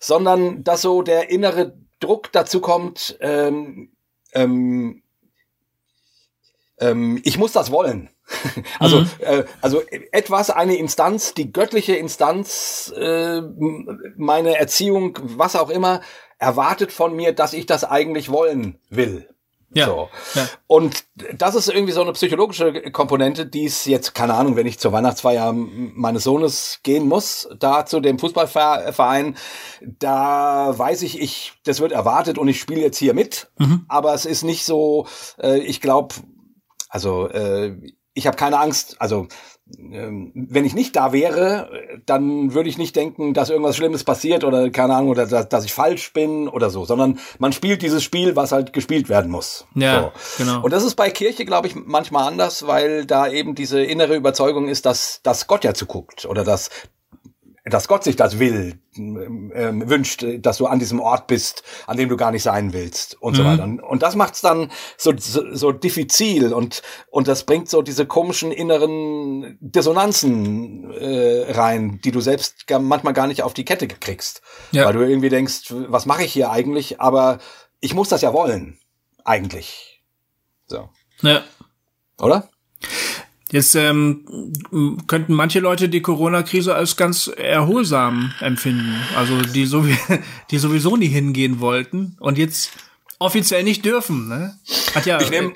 [0.00, 3.92] sondern dass so der innere Druck dazu kommt, ähm,
[4.34, 5.02] ähm,
[6.78, 8.10] ähm, ich muss das wollen.
[8.78, 9.10] Also, mhm.
[9.20, 13.42] äh, also etwas, eine Instanz, die göttliche Instanz, äh,
[14.16, 16.00] meine Erziehung, was auch immer,
[16.38, 19.28] erwartet von mir, dass ich das eigentlich wollen will.
[19.70, 20.08] Ja, so.
[20.34, 20.48] ja.
[20.66, 24.78] Und das ist irgendwie so eine psychologische Komponente, die es jetzt, keine Ahnung, wenn ich
[24.78, 29.36] zur Weihnachtsfeier meines Sohnes gehen muss, da zu dem Fußballverein,
[29.82, 33.50] da weiß ich, ich, das wird erwartet und ich spiele jetzt hier mit.
[33.58, 33.84] Mhm.
[33.88, 35.06] Aber es ist nicht so,
[35.38, 36.14] äh, ich glaube,
[36.88, 37.76] also äh,
[38.18, 39.28] ich habe keine Angst, also
[39.78, 41.70] ähm, wenn ich nicht da wäre,
[42.06, 45.64] dann würde ich nicht denken, dass irgendwas Schlimmes passiert oder keine Ahnung, oder dass, dass
[45.64, 49.66] ich falsch bin oder so, sondern man spielt dieses Spiel, was halt gespielt werden muss.
[49.74, 50.44] Ja, so.
[50.44, 50.62] genau.
[50.62, 54.68] Und das ist bei Kirche, glaube ich, manchmal anders, weil da eben diese innere Überzeugung
[54.68, 56.70] ist, dass, dass Gott ja zuguckt oder dass
[57.68, 62.08] dass Gott sich das will, ähm, wünscht, dass du an diesem Ort bist, an dem
[62.08, 63.36] du gar nicht sein willst und mhm.
[63.36, 63.64] so weiter.
[63.64, 68.06] Und, das macht es dann so, so, so diffizil und, und das bringt so diese
[68.06, 74.42] komischen inneren Dissonanzen äh, rein, die du selbst manchmal gar nicht auf die Kette kriegst.
[74.72, 74.86] Ja.
[74.86, 77.00] Weil du irgendwie denkst, was mache ich hier eigentlich?
[77.00, 77.38] Aber
[77.80, 78.78] ich muss das ja wollen,
[79.24, 80.02] eigentlich.
[80.66, 80.88] So.
[81.22, 81.42] Ja.
[82.20, 82.48] Oder?
[83.50, 84.26] Jetzt ähm,
[85.06, 88.94] könnten manche Leute die Corona-Krise als ganz erholsam empfinden.
[89.16, 89.84] Also die, so,
[90.50, 92.72] die sowieso nie hingehen wollten und jetzt
[93.18, 94.28] offiziell nicht dürfen.
[94.28, 94.58] Ne?
[94.94, 95.54] Hat ja, ich nehme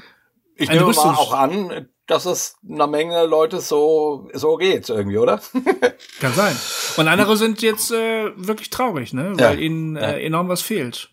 [0.56, 5.40] ich nehme mal auch an, dass es einer Menge Leute so so geht irgendwie, oder?
[6.20, 6.56] Kann sein.
[6.96, 9.32] Und andere sind jetzt äh, wirklich traurig, ne?
[9.34, 11.10] Weil ja, ihnen äh, enorm was fehlt.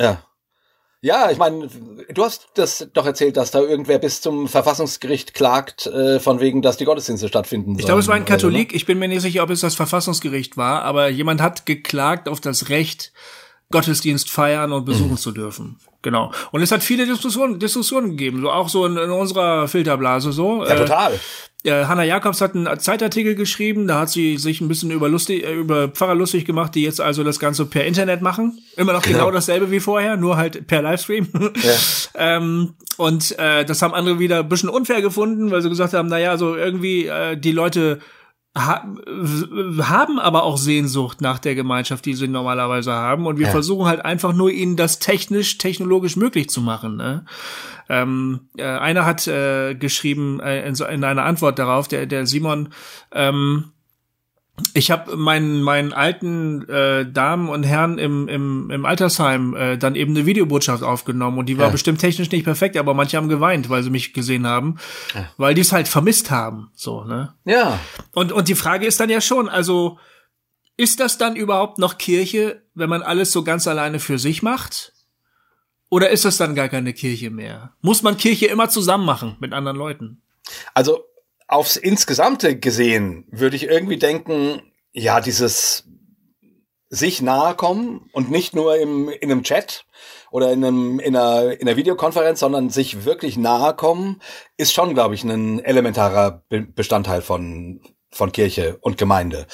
[0.00, 0.22] Ja.
[1.04, 1.68] Ja, ich meine,
[2.14, 6.62] du hast das doch erzählt, dass da irgendwer bis zum Verfassungsgericht klagt, äh, von wegen,
[6.62, 7.78] dass die Gottesdienste stattfinden sollen.
[7.78, 8.74] Ich glaube, es war ein Katholik.
[8.74, 12.40] Ich bin mir nicht sicher, ob es das Verfassungsgericht war, aber jemand hat geklagt auf
[12.40, 13.12] das Recht,
[13.70, 15.16] Gottesdienst feiern und besuchen mhm.
[15.18, 15.78] zu dürfen.
[16.00, 16.32] Genau.
[16.52, 20.64] Und es hat viele Diskussionen, Diskussionen gegeben, so auch so in, in unserer Filterblase so.
[20.64, 21.12] Ja, total.
[21.12, 21.18] Äh,
[21.72, 25.54] Hanna Jakobs hat einen Zeitartikel geschrieben, da hat sie sich ein bisschen über, lustig, äh,
[25.54, 28.58] über Pfarrer lustig gemacht, die jetzt also das Ganze per Internet machen.
[28.76, 31.28] Immer noch genau, genau dasselbe wie vorher, nur halt per Livestream.
[31.34, 31.74] Ja.
[32.36, 36.08] ähm, und äh, das haben andere wieder ein bisschen unfair gefunden, weil sie gesagt haben,
[36.08, 38.00] naja, so irgendwie äh, die Leute
[38.56, 38.86] ha
[39.80, 43.26] haben aber auch Sehnsucht nach der Gemeinschaft, die sie normalerweise haben.
[43.26, 43.52] Und wir ja.
[43.52, 46.96] versuchen halt einfach nur, ihnen das technisch, technologisch möglich zu machen.
[46.96, 47.24] Ne?
[47.88, 52.26] Ähm, äh, einer hat äh, geschrieben äh, in, so, in einer Antwort darauf, der, der
[52.26, 52.68] Simon,
[53.12, 53.72] ähm,
[54.72, 59.96] ich habe meinen meinen alten äh, Damen und Herren im im, im Altersheim äh, dann
[59.96, 61.72] eben eine Videobotschaft aufgenommen und die war ja.
[61.72, 64.76] bestimmt technisch nicht perfekt, aber manche haben geweint, weil sie mich gesehen haben,
[65.14, 65.28] ja.
[65.38, 67.34] weil die es halt vermisst haben, so ne.
[67.44, 67.80] Ja.
[68.12, 69.98] Und und die Frage ist dann ja schon, also
[70.76, 74.92] ist das dann überhaupt noch Kirche, wenn man alles so ganz alleine für sich macht?
[75.90, 77.72] Oder ist das dann gar keine Kirche mehr?
[77.80, 80.22] Muss man Kirche immer zusammen machen mit anderen Leuten?
[80.74, 81.04] Also
[81.46, 85.84] aufs Insgesamte gesehen würde ich irgendwie denken, ja, dieses
[86.88, 89.84] sich nahe kommen und nicht nur im, in einem Chat
[90.30, 94.20] oder in, einem, in, einer, in einer Videokonferenz, sondern sich wirklich nahe kommen,
[94.56, 97.80] ist schon, glaube ich, ein elementarer Bestandteil von,
[98.10, 99.46] von Kirche und Gemeinde.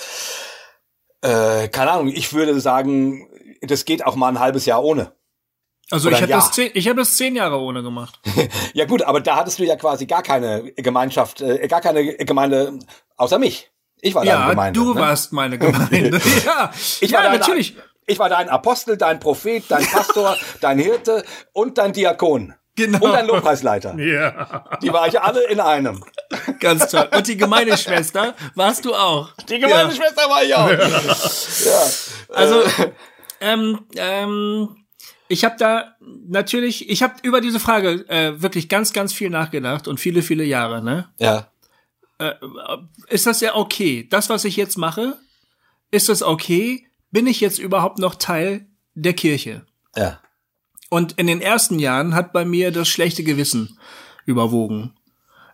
[1.23, 3.29] Äh, keine Ahnung, ich würde sagen,
[3.63, 5.13] das geht auch mal ein halbes Jahr ohne.
[5.91, 8.21] Also Oder ich habe das, zehn, ich hab das zehn Jahre ohne gemacht.
[8.75, 12.79] ja gut, aber da hattest du ja quasi gar keine Gemeinschaft, äh, gar keine Gemeinde
[13.17, 13.71] außer mich.
[14.01, 14.81] Ich war ja, deine Gemeinde.
[14.81, 15.01] du ne?
[15.01, 16.21] warst meine Gemeinde.
[16.47, 16.71] ja,
[17.01, 17.77] ich war ja, natürlich.
[18.07, 22.55] Ich war dein Apostel, dein Prophet, dein Pastor, dein Hirte und dein Diakon.
[22.77, 23.05] Genau.
[23.05, 23.99] Und dein Lobpreisleiter.
[23.99, 24.65] Ja.
[24.83, 26.05] Die war ich alle in einem.
[26.61, 27.09] Ganz toll.
[27.15, 29.33] Und die Gemeindeschwester warst du auch.
[29.49, 30.31] Die Gemeindeschwester ja.
[30.31, 30.71] war ich auch.
[30.71, 30.89] Ja.
[30.89, 32.35] ja.
[32.35, 32.93] Also, äh.
[33.41, 34.77] ähm, ähm,
[35.31, 35.95] ich habe da
[36.27, 40.43] natürlich, ich habe über diese Frage äh, wirklich ganz, ganz viel nachgedacht und viele, viele
[40.43, 41.09] Jahre, ne?
[41.21, 41.53] Ja.
[42.19, 42.35] Äh,
[43.07, 44.09] ist das ja okay?
[44.11, 45.17] Das, was ich jetzt mache,
[45.93, 46.85] ist das okay?
[47.13, 49.65] Bin ich jetzt überhaupt noch Teil der Kirche?
[49.95, 50.21] Ja.
[50.89, 53.79] Und in den ersten Jahren hat bei mir das schlechte Gewissen
[54.27, 54.95] überwogen.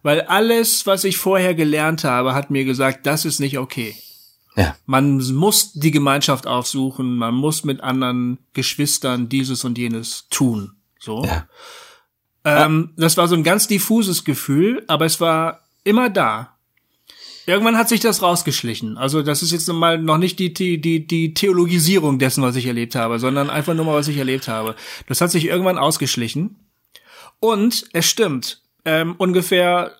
[0.02, 3.94] Weil alles, was ich vorher gelernt habe, hat mir gesagt, das ist nicht okay.
[4.56, 4.76] Ja.
[4.86, 10.72] Man muss die Gemeinschaft aufsuchen, man muss mit anderen Geschwistern dieses und jenes tun.
[10.98, 11.24] So.
[11.24, 11.46] Ja.
[12.44, 16.56] Ähm, das war so ein ganz diffuses Gefühl, aber es war immer da.
[17.46, 18.98] Irgendwann hat sich das rausgeschlichen.
[18.98, 22.66] Also das ist jetzt mal noch nicht die, die, die, die Theologisierung dessen, was ich
[22.66, 24.74] erlebt habe, sondern einfach nur mal, was ich erlebt habe.
[25.06, 26.56] Das hat sich irgendwann ausgeschlichen.
[27.38, 29.92] Und es stimmt, ähm, ungefähr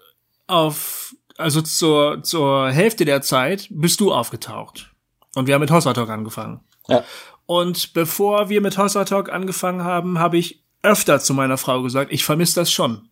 [0.46, 1.05] auf
[1.39, 4.91] also zur, zur Hälfte der Zeit bist du aufgetaucht.
[5.34, 6.61] Und wir haben mit Hossa Talk angefangen.
[6.89, 7.05] Ja.
[7.47, 12.12] Und bevor wir mit Hossa Talk angefangen haben, habe ich öfter zu meiner Frau gesagt,
[12.12, 13.09] ich vermisse das schon.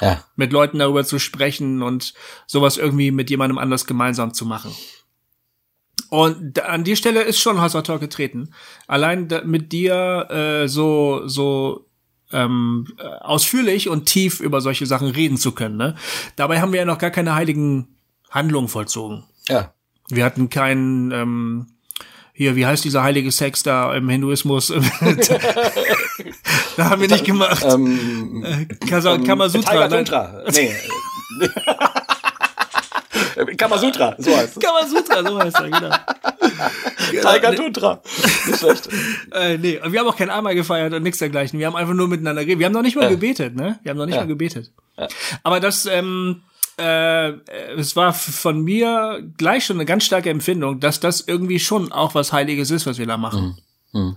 [0.00, 0.24] Ja.
[0.36, 2.14] Mit Leuten darüber zu sprechen und
[2.46, 4.74] sowas irgendwie mit jemandem anders gemeinsam zu machen.
[6.10, 8.54] Und an die Stelle ist schon Hossa Talk getreten.
[8.86, 11.87] Allein mit dir äh, so so
[12.32, 15.76] ähm, äh, ausführlich und tief über solche Sachen reden zu können.
[15.76, 15.94] Ne?
[16.36, 17.88] Dabei haben wir ja noch gar keine heiligen
[18.30, 19.24] Handlungen vollzogen.
[19.48, 19.72] Ja.
[20.08, 21.66] Wir hatten keinen ähm,
[22.38, 24.68] hier, wie heißt dieser heilige Sex da im Hinduismus?
[26.76, 27.64] da haben wir nicht gemacht.
[27.64, 29.18] Ähm, äh, Kamasutra.
[29.26, 30.44] Kamasutra.
[30.52, 30.72] Nee.
[33.58, 34.62] Kamasutra, so heißt es.
[34.62, 35.96] Kamasutra, so heißt er, genau.
[37.10, 38.02] Tiger Tundra.
[38.46, 38.88] Nicht schlecht.
[39.32, 41.58] äh, nee, wir haben auch kein Einmal gefeiert und nichts dergleichen.
[41.58, 42.60] Wir haben einfach nur miteinander geredet.
[42.60, 43.10] Wir haben noch nicht mal ja.
[43.10, 43.78] gebetet, ne?
[43.82, 44.22] Wir haben noch nicht ja.
[44.22, 44.70] mal gebetet.
[44.96, 45.08] Ja.
[45.42, 46.42] Aber das, ähm,
[46.78, 47.32] äh,
[47.76, 52.14] es war von mir gleich schon eine ganz starke Empfindung, dass das irgendwie schon auch
[52.14, 53.56] was Heiliges ist, was wir da machen.
[53.92, 54.00] Mhm.
[54.00, 54.16] Mhm.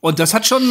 [0.00, 0.62] Und das hat schon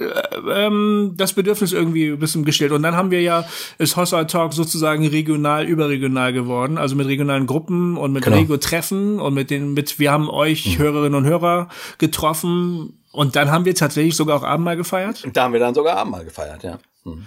[0.00, 2.72] äh, ähm, das Bedürfnis irgendwie ein bisschen gestillt.
[2.72, 3.44] Und dann haben wir ja,
[3.78, 8.36] ist Hossa Talk sozusagen regional, überregional geworden, also mit regionalen Gruppen und mit genau.
[8.36, 10.82] Rego-Treffen und mit den, mit, wir haben euch mhm.
[10.82, 11.68] Hörerinnen und Hörer
[11.98, 15.26] getroffen und dann haben wir tatsächlich sogar auch Abendmahl gefeiert.
[15.32, 16.78] Da haben wir dann sogar Abendmahl gefeiert, ja.
[17.04, 17.26] Mhm.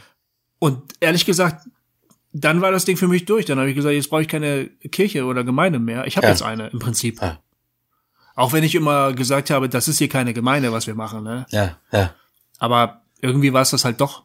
[0.60, 1.68] Und ehrlich gesagt,
[2.32, 3.46] dann war das Ding für mich durch.
[3.46, 6.08] Dann habe ich gesagt, jetzt brauche ich keine Kirche oder Gemeinde mehr.
[6.08, 6.32] Ich habe ja.
[6.32, 7.22] jetzt eine im Prinzip.
[7.22, 7.40] Ja.
[8.36, 11.24] Auch wenn ich immer gesagt habe, das ist hier keine Gemeinde, was wir machen.
[11.24, 11.46] Ne?
[11.50, 12.14] Ja, ja.
[12.60, 14.24] Aber irgendwie war es das halt doch.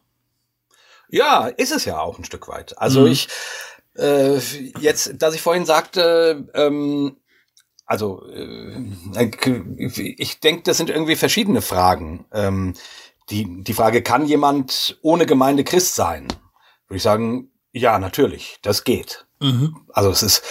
[1.09, 2.78] Ja, ist es ja auch ein Stück weit.
[2.78, 3.12] Also mhm.
[3.12, 3.28] ich
[3.96, 4.38] äh,
[4.80, 7.16] jetzt, dass ich vorhin sagte, ähm,
[7.86, 8.84] also äh,
[10.16, 12.26] ich denke, das sind irgendwie verschiedene Fragen.
[12.32, 12.74] Ähm,
[13.30, 16.28] die, die Frage, kann jemand ohne Gemeinde Christ sein?
[16.86, 19.26] Würde ich sagen, ja, natürlich, das geht.
[19.40, 19.76] Mhm.
[19.92, 20.42] Also es ist,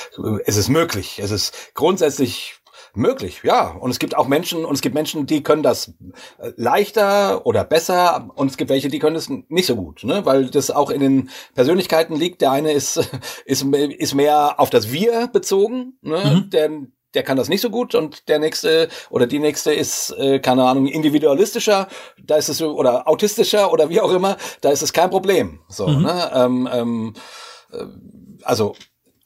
[0.45, 1.19] es ist möglich.
[1.19, 2.55] Es ist grundsätzlich
[2.93, 3.71] Möglich, ja.
[3.71, 5.93] Und es gibt auch Menschen, und es gibt Menschen, die können das
[6.39, 10.25] äh, leichter oder besser, und es gibt welche, die können das nicht so gut, ne?
[10.25, 12.41] Weil das auch in den Persönlichkeiten liegt.
[12.41, 12.97] Der eine ist,
[13.45, 16.43] ist, ist mehr auf das Wir bezogen, ne?
[16.45, 16.49] Mhm.
[16.49, 16.69] Der,
[17.13, 20.63] der kann das nicht so gut und der nächste oder die nächste ist, äh, keine
[20.65, 21.87] Ahnung, individualistischer,
[22.23, 25.59] da ist es oder autistischer oder wie auch immer, da ist es kein Problem.
[25.67, 26.03] So, mhm.
[26.03, 26.31] ne?
[26.33, 27.13] Ähm, ähm,
[27.71, 27.85] äh,
[28.43, 28.75] also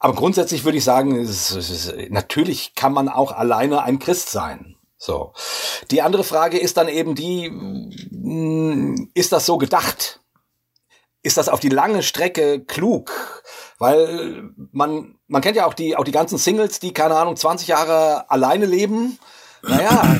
[0.03, 4.75] aber grundsätzlich würde ich sagen, es, es, natürlich kann man auch alleine ein Christ sein.
[4.97, 5.33] So.
[5.91, 10.19] Die andere Frage ist dann eben die, mh, ist das so gedacht?
[11.21, 13.11] Ist das auf die lange Strecke klug?
[13.77, 17.67] Weil man, man kennt ja auch die, auch die ganzen Singles, die, keine Ahnung, 20
[17.67, 19.19] Jahre alleine leben.
[19.61, 20.19] Naja,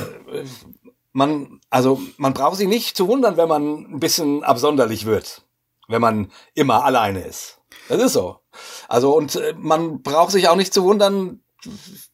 [1.11, 5.41] man, also, man braucht sich nicht zu wundern, wenn man ein bisschen absonderlich wird.
[5.87, 7.61] Wenn man immer alleine ist.
[7.89, 8.40] Das ist so.
[8.87, 11.41] Also, und äh, man braucht sich auch nicht zu wundern,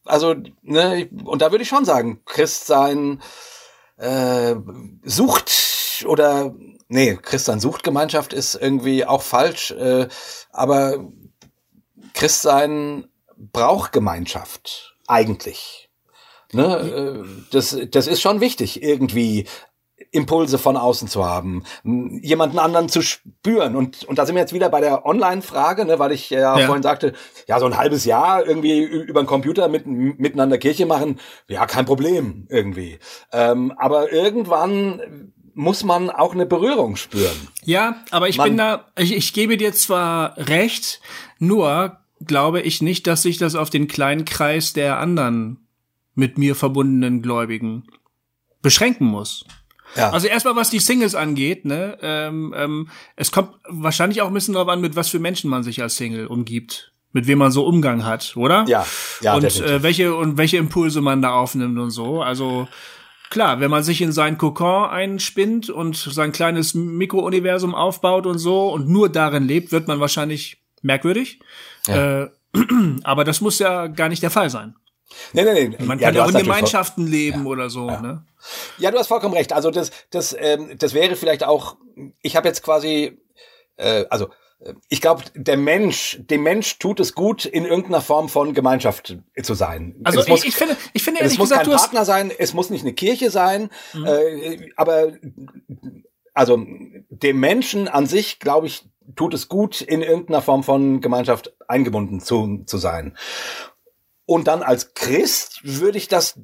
[0.04, 3.22] also, ne, und da würde ich schon sagen, Christsein
[3.96, 4.54] äh,
[5.04, 6.54] sucht oder
[6.88, 10.08] nee, Christsein sucht Gemeinschaft ist irgendwie auch falsch, äh,
[10.50, 11.04] aber
[12.14, 15.90] Christsein braucht Gemeinschaft eigentlich.
[16.52, 19.46] Ne, äh, das, das ist schon wichtig, irgendwie
[20.10, 23.76] Impulse von außen zu haben, jemanden anderen zu spüren.
[23.76, 26.66] Und, und da sind wir jetzt wieder bei der Online-Frage, ne, weil ich ja, ja,
[26.66, 27.12] vorhin sagte,
[27.46, 31.84] ja, so ein halbes Jahr irgendwie über den Computer mit, miteinander Kirche machen, ja, kein
[31.84, 32.98] Problem irgendwie.
[33.32, 37.36] Ähm, aber irgendwann muss man auch eine Berührung spüren.
[37.64, 41.00] Ja, aber ich man, bin da, ich, ich gebe dir zwar recht,
[41.38, 45.66] nur glaube ich nicht, dass sich das auf den kleinen Kreis der anderen
[46.14, 47.84] mit mir verbundenen Gläubigen
[48.62, 49.44] beschränken muss.
[49.98, 50.10] Ja.
[50.10, 54.54] Also erstmal, was die Singles angeht, ne, ähm, ähm, es kommt wahrscheinlich auch ein bisschen
[54.54, 57.66] darauf an, mit was für Menschen man sich als Single umgibt, mit wem man so
[57.66, 58.64] Umgang hat, oder?
[58.68, 58.86] Ja,
[59.20, 59.34] ja.
[59.34, 62.22] Und äh, welche und welche Impulse man da aufnimmt und so.
[62.22, 62.68] Also
[63.28, 68.72] klar, wenn man sich in sein Kokon einspinnt und sein kleines Mikrouniversum aufbaut und so
[68.72, 71.40] und nur darin lebt, wird man wahrscheinlich merkwürdig.
[71.86, 72.22] Ja.
[72.22, 72.30] Äh,
[73.02, 74.76] aber das muss ja gar nicht der Fall sein.
[75.32, 75.84] Nee, nee, nee.
[75.84, 77.46] Man kann ja, auch in Gemeinschaften leben ja.
[77.46, 77.86] oder so.
[77.86, 78.24] Ne?
[78.78, 79.52] Ja, du hast vollkommen recht.
[79.52, 81.76] Also das, das, ähm, das wäre vielleicht auch.
[82.22, 83.18] Ich habe jetzt quasi,
[83.76, 84.28] äh, also
[84.60, 89.16] äh, ich glaube, der Mensch, dem Mensch tut es gut, in irgendeiner Form von Gemeinschaft
[89.42, 89.96] zu sein.
[90.04, 92.70] Also ich, muss, ich finde, ich finde es muss gesagt, kein Partner sein, es muss
[92.70, 94.06] nicht eine Kirche sein, mhm.
[94.06, 95.12] äh, aber
[96.34, 96.64] also
[97.10, 98.84] dem Menschen an sich, glaube ich,
[99.16, 103.16] tut es gut, in irgendeiner Form von Gemeinschaft eingebunden zu, zu sein.
[104.26, 106.38] Und dann als Christ würde ich das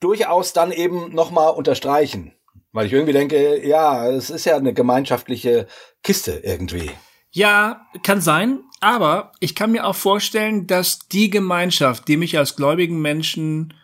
[0.00, 2.32] durchaus dann eben nochmal unterstreichen.
[2.72, 5.66] Weil ich irgendwie denke, ja, es ist ja eine gemeinschaftliche
[6.02, 6.90] Kiste irgendwie.
[7.30, 12.56] Ja, kann sein, aber ich kann mir auch vorstellen, dass die Gemeinschaft, die mich als
[12.56, 13.74] gläubigen Menschen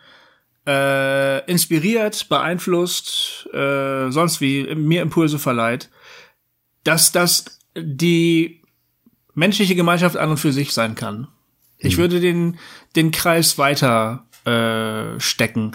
[0.67, 5.89] äh, inspiriert, beeinflusst, äh, sonst wie mir Impulse verleiht,
[6.83, 8.61] dass das die
[9.33, 11.27] menschliche Gemeinschaft an und für sich sein kann.
[11.77, 12.01] Ich mhm.
[12.01, 12.59] würde den,
[12.95, 15.71] den Kreis weiter äh, stecken.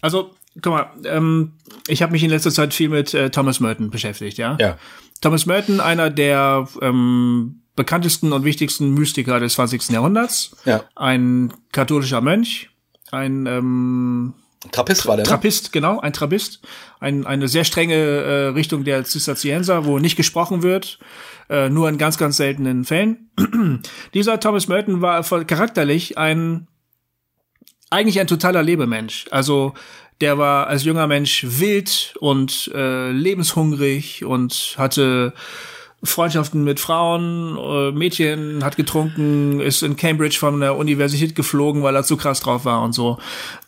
[0.00, 1.52] Also, guck mal, ähm,
[1.88, 4.56] ich habe mich in letzter Zeit viel mit äh, Thomas Merton beschäftigt, ja?
[4.60, 4.78] Ja.
[5.20, 9.90] Thomas Merton, einer der ähm, bekanntesten und wichtigsten Mystiker des 20.
[9.90, 10.56] Jahrhunderts.
[10.64, 10.84] Ja.
[10.94, 12.70] Ein katholischer Mönch,
[13.10, 14.34] ein ähm,
[14.70, 15.24] Trappist war der.
[15.24, 15.28] Ne?
[15.28, 16.60] Trappist, genau, ein Trappist.
[17.00, 21.00] Ein, eine sehr strenge äh, Richtung der Zisterzienser, wo nicht gesprochen wird,
[21.48, 23.30] äh, nur in ganz, ganz seltenen Fällen.
[24.14, 26.68] Dieser Thomas Merton war charakterlich ein
[27.92, 29.26] eigentlich ein totaler Lebemensch.
[29.30, 29.74] Also
[30.20, 35.32] der war als junger Mensch wild und äh, lebenshungrig und hatte
[36.04, 41.94] Freundschaften mit Frauen, äh, Mädchen, hat getrunken, ist in Cambridge von der Universität geflogen, weil
[41.94, 43.18] er zu krass drauf war und so.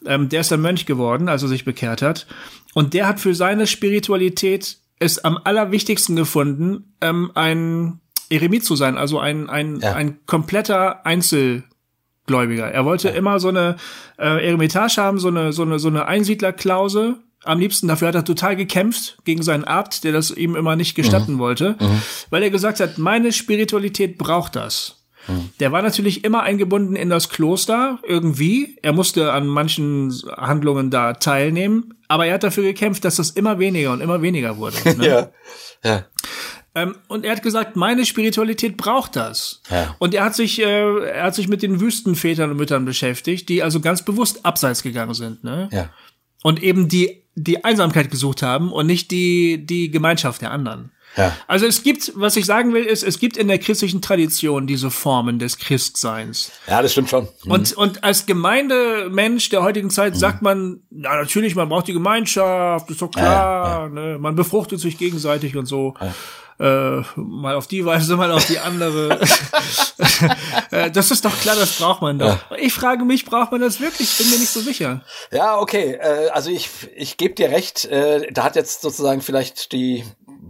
[0.04, 2.26] Ähm, der ist dann Mönch geworden, als er sich bekehrt hat.
[2.72, 8.00] Und der hat für seine Spiritualität es am allerwichtigsten gefunden, ähm, ein
[8.30, 9.92] Eremit zu sein, also ein, ein, ja.
[9.94, 11.04] ein kompletter
[12.24, 12.70] Einzelgläubiger.
[12.70, 13.14] Er wollte ja.
[13.14, 13.76] immer so eine
[14.18, 17.88] äh, Eremitage haben, so eine, so eine, so eine Einsiedlerklause, am liebsten.
[17.88, 21.38] Dafür hat er total gekämpft gegen seinen Abt, der das ihm immer nicht gestatten mhm.
[21.38, 22.02] wollte, mhm.
[22.30, 25.04] weil er gesagt hat, meine Spiritualität braucht das.
[25.28, 25.50] Mhm.
[25.60, 28.78] Der war natürlich immer eingebunden in das Kloster irgendwie.
[28.82, 33.58] Er musste an manchen Handlungen da teilnehmen, aber er hat dafür gekämpft, dass das immer
[33.58, 34.76] weniger und immer weniger wurde.
[34.96, 35.06] Ne?
[35.06, 35.30] ja.
[35.84, 36.04] ja.
[36.74, 39.62] Ähm, und er hat gesagt, meine Spiritualität braucht das.
[39.70, 39.94] Ja.
[39.98, 43.62] Und er hat sich, äh, er hat sich mit den Wüstenvätern und Müttern beschäftigt, die
[43.62, 45.44] also ganz bewusst abseits gegangen sind.
[45.44, 45.68] Ne?
[45.72, 45.90] Ja.
[46.42, 50.90] Und eben die die Einsamkeit gesucht haben und nicht die, die Gemeinschaft der anderen.
[51.16, 51.32] Ja.
[51.46, 54.90] Also es gibt, was ich sagen will, ist, es gibt in der christlichen Tradition diese
[54.90, 56.50] Formen des Christseins.
[56.66, 57.28] Ja, das stimmt schon.
[57.44, 57.50] Mhm.
[57.50, 60.18] Und, und als Gemeindemensch der heutigen Zeit mhm.
[60.18, 63.88] sagt man, ja, natürlich, man braucht die Gemeinschaft, ist doch klar, ja, ja.
[63.88, 64.18] Ne?
[64.18, 65.94] man befruchtet sich gegenseitig und so.
[66.58, 69.20] Äh, mal auf die Weise, mal auf die andere.
[70.70, 72.50] Äh, das ist doch klar, das braucht man doch.
[72.50, 72.56] Ja.
[72.56, 74.10] Ich frage mich, braucht man das wirklich?
[74.10, 75.02] Ich bin mir nicht so sicher.
[75.30, 75.92] Ja, okay.
[76.00, 77.84] Äh, also ich, ich gebe dir recht.
[77.84, 80.04] Äh, da hat jetzt sozusagen vielleicht die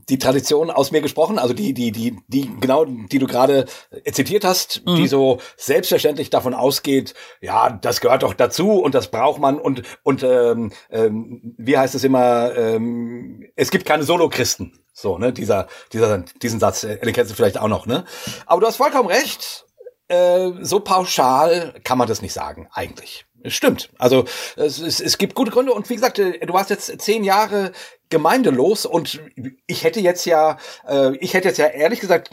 [0.08, 3.66] die Tradition aus mir gesprochen, also die, die, die, die, genau, die du gerade
[4.10, 4.96] zitiert hast, mhm.
[4.96, 9.82] die so selbstverständlich davon ausgeht, ja, das gehört doch dazu und das braucht man und,
[10.02, 14.83] und ähm, ähm, wie heißt es immer, ähm, es gibt keine Solo-Christen.
[14.96, 18.04] So, ne, dieser, dieser, diesen Satz, äh, den kennst du vielleicht auch noch, ne?
[18.46, 19.66] Aber du hast vollkommen recht.
[20.06, 23.26] Äh, so pauschal kann man das nicht sagen, eigentlich.
[23.46, 23.90] Stimmt.
[23.98, 24.24] Also
[24.56, 27.72] es, es, es gibt gute Gründe und wie gesagt, äh, du warst jetzt zehn Jahre
[28.08, 29.20] gemeindelos und
[29.66, 32.30] ich hätte jetzt ja, äh, ich hätte jetzt ja ehrlich gesagt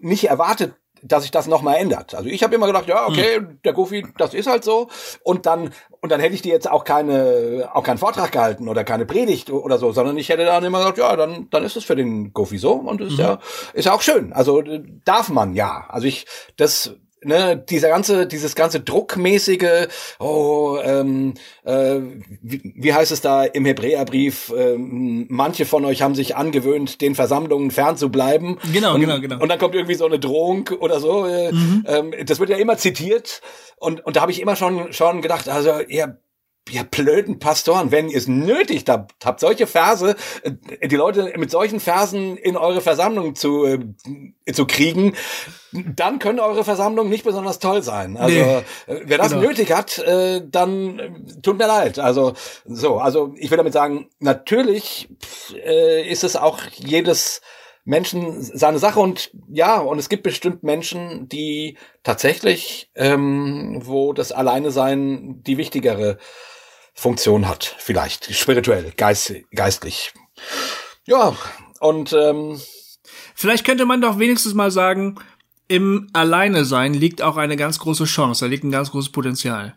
[0.00, 0.72] nicht erwartet,
[1.02, 2.14] dass sich das nochmal ändert.
[2.14, 3.58] Also ich habe immer gedacht, ja, okay, hm.
[3.64, 4.88] der Goofy, das ist halt so.
[5.22, 8.84] Und dann, und dann hätte ich dir jetzt auch keine, auch keinen Vortrag gehalten oder
[8.84, 11.84] keine Predigt oder so, sondern ich hätte dann immer gesagt, ja, dann, dann ist es
[11.84, 13.20] für den Goofy so und ist mhm.
[13.20, 13.38] ja,
[13.72, 14.32] ist ja auch schön.
[14.32, 14.62] Also
[15.04, 15.86] darf man ja.
[15.88, 16.26] Also ich,
[16.56, 22.00] das ne, dieser ganze, dieses ganze druckmäßige, oh, ähm, äh,
[22.42, 27.14] wie, wie heißt es da im Hebräerbrief, ähm, manche von euch haben sich angewöhnt, den
[27.14, 28.58] Versammlungen fernzubleiben.
[28.72, 29.40] Genau, und, genau, genau.
[29.40, 31.26] Und dann kommt irgendwie so eine Drohung oder so.
[31.26, 31.84] Äh, mhm.
[31.86, 33.42] ähm, das wird ja immer zitiert.
[33.76, 36.18] Und, und da habe ich immer schon, schon gedacht, also ihr
[36.70, 41.50] ihr blöden Pastoren, wenn ihr es nötig habt, habt solche Verse, äh, die Leute mit
[41.50, 43.78] solchen Versen in eure Versammlung zu, äh,
[44.52, 45.14] zu kriegen,
[45.72, 48.16] dann können eure Versammlungen nicht besonders toll sein.
[48.16, 49.42] Also nee, äh, wer das genau.
[49.42, 51.10] nötig hat, äh, dann äh,
[51.42, 51.98] tut mir leid.
[51.98, 52.34] Also
[52.64, 55.08] so, also ich will damit sagen, natürlich
[55.54, 57.40] äh, ist es auch jedes
[57.84, 64.32] Menschen seine Sache und ja, und es gibt bestimmt Menschen, die tatsächlich, ähm, wo das
[64.32, 66.18] Alleine sein die wichtigere
[66.94, 70.12] Funktion hat, vielleicht spirituell, geist, geistlich.
[71.06, 71.36] Ja,
[71.80, 72.60] und ähm,
[73.34, 75.16] vielleicht könnte man doch wenigstens mal sagen,
[75.68, 79.76] im Alleine sein liegt auch eine ganz große Chance, da liegt ein ganz großes Potenzial.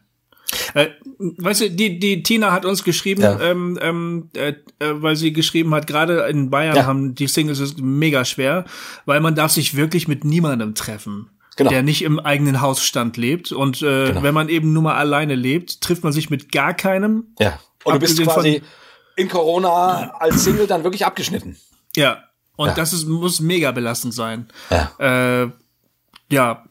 [0.73, 3.39] Äh, weißt du, die, die Tina hat uns geschrieben, ja.
[3.39, 6.85] ähm, ähm, äh, äh weil sie geschrieben hat, gerade in Bayern ja.
[6.85, 8.65] haben die Singles ist mega schwer,
[9.05, 11.69] weil man darf sich wirklich mit niemandem treffen genau.
[11.69, 13.51] der nicht im eigenen Hausstand lebt.
[13.51, 14.23] Und äh, genau.
[14.23, 17.33] wenn man eben nur mal alleine lebt, trifft man sich mit gar keinem.
[17.39, 17.59] Ja.
[17.83, 18.61] Und du bist quasi
[19.15, 21.57] in Corona als Single dann wirklich abgeschnitten.
[21.95, 22.23] Ja.
[22.55, 22.73] Und ja.
[22.75, 24.47] das ist, muss mega belastend sein.
[24.69, 25.43] Ja.
[25.43, 25.51] Äh,
[26.31, 26.65] ja,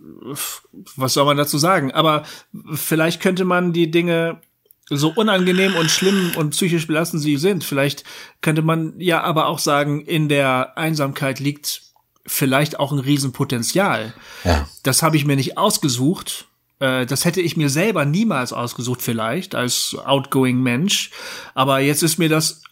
[0.97, 1.93] was soll man dazu sagen?
[1.93, 2.25] Aber
[2.73, 4.41] vielleicht könnte man die Dinge
[4.89, 8.05] so unangenehm und schlimm und psychisch belastend sie sind, vielleicht
[8.41, 11.83] könnte man ja aber auch sagen, in der Einsamkeit liegt
[12.27, 14.15] vielleicht auch ein Riesenpotenzial.
[14.45, 14.69] Ja.
[14.83, 16.47] Das habe ich mir nicht ausgesucht.
[16.79, 21.11] Äh, das hätte ich mir selber niemals ausgesucht, vielleicht, als outgoing Mensch.
[21.55, 22.63] Aber jetzt ist mir das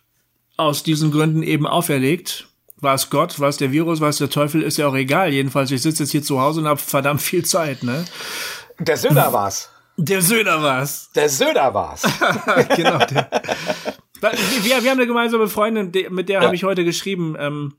[0.56, 2.46] aus diesen Gründen eben auferlegt.
[2.76, 5.32] War es Gott, war es der Virus, war es der Teufel, ist ja auch egal.
[5.32, 8.04] Jedenfalls, ich sitze jetzt hier zu Hause und habe verdammt viel Zeit, ne?
[8.78, 9.68] Der Söder war's.
[9.98, 11.10] Der Söder war's.
[11.14, 12.02] Der Söder war's.
[12.76, 12.98] genau.
[12.98, 13.28] Der.
[14.20, 16.44] Wir, wir haben eine gemeinsame Freundin, mit der ja.
[16.44, 17.36] habe ich heute geschrieben.
[17.38, 17.72] Ähm,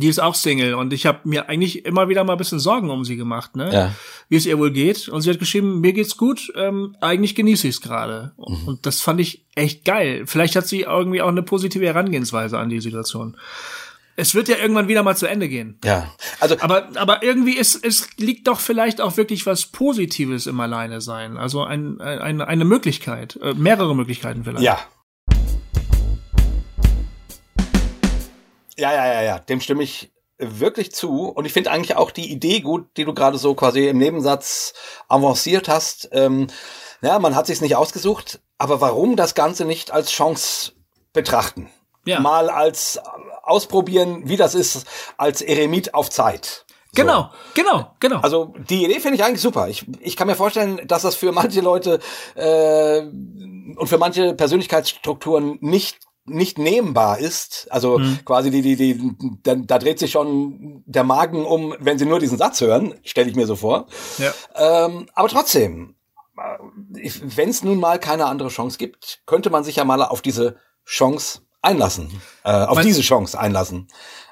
[0.00, 2.90] die ist auch Single und ich habe mir eigentlich immer wieder mal ein bisschen Sorgen
[2.90, 3.72] um sie gemacht, ne?
[3.72, 3.94] Ja.
[4.28, 5.08] Wie es ihr wohl geht.
[5.08, 8.32] Und sie hat geschrieben, mir geht's gut, ähm, eigentlich genieße ich es gerade.
[8.36, 8.68] Mhm.
[8.68, 10.24] Und das fand ich echt geil.
[10.26, 13.36] Vielleicht hat sie irgendwie auch eine positive Herangehensweise an die Situation.
[14.18, 15.78] Es wird ja irgendwann wieder mal zu Ende gehen.
[15.84, 16.10] Ja.
[16.40, 21.02] Also aber aber irgendwie ist es liegt doch vielleicht auch wirklich was Positives im Alleine
[21.02, 21.36] sein.
[21.36, 24.64] Also ein, ein, eine Möglichkeit, äh, mehrere Möglichkeiten vielleicht.
[24.64, 24.78] Ja,
[28.78, 31.28] Ja, ja, ja, ja, dem stimme ich wirklich zu.
[31.28, 34.74] Und ich finde eigentlich auch die Idee gut, die du gerade so quasi im Nebensatz
[35.08, 36.08] avanciert hast.
[36.12, 36.48] Ähm,
[37.00, 40.72] ja, man hat sich's nicht ausgesucht, aber warum das Ganze nicht als Chance
[41.12, 41.70] betrachten?
[42.04, 42.20] Ja.
[42.20, 43.00] Mal als
[43.42, 46.64] ausprobieren, wie das ist, als Eremit auf Zeit.
[46.92, 47.02] So.
[47.02, 48.20] Genau, genau, genau.
[48.20, 49.68] Also die Idee finde ich eigentlich super.
[49.68, 52.00] Ich, ich kann mir vorstellen, dass das für manche Leute
[52.34, 58.18] äh, und für manche Persönlichkeitsstrukturen nicht nicht nehmbar ist, also mhm.
[58.24, 62.18] quasi die, die, die, da, da dreht sich schon der Magen um, wenn sie nur
[62.18, 63.86] diesen Satz hören, stelle ich mir so vor.
[64.18, 64.34] Ja.
[64.54, 65.94] Ähm, aber trotzdem,
[66.36, 70.22] äh, wenn es nun mal keine andere Chance gibt, könnte man sich ja mal auf
[70.22, 73.88] diese Chance einlassen, äh, auf man, diese Chance einlassen.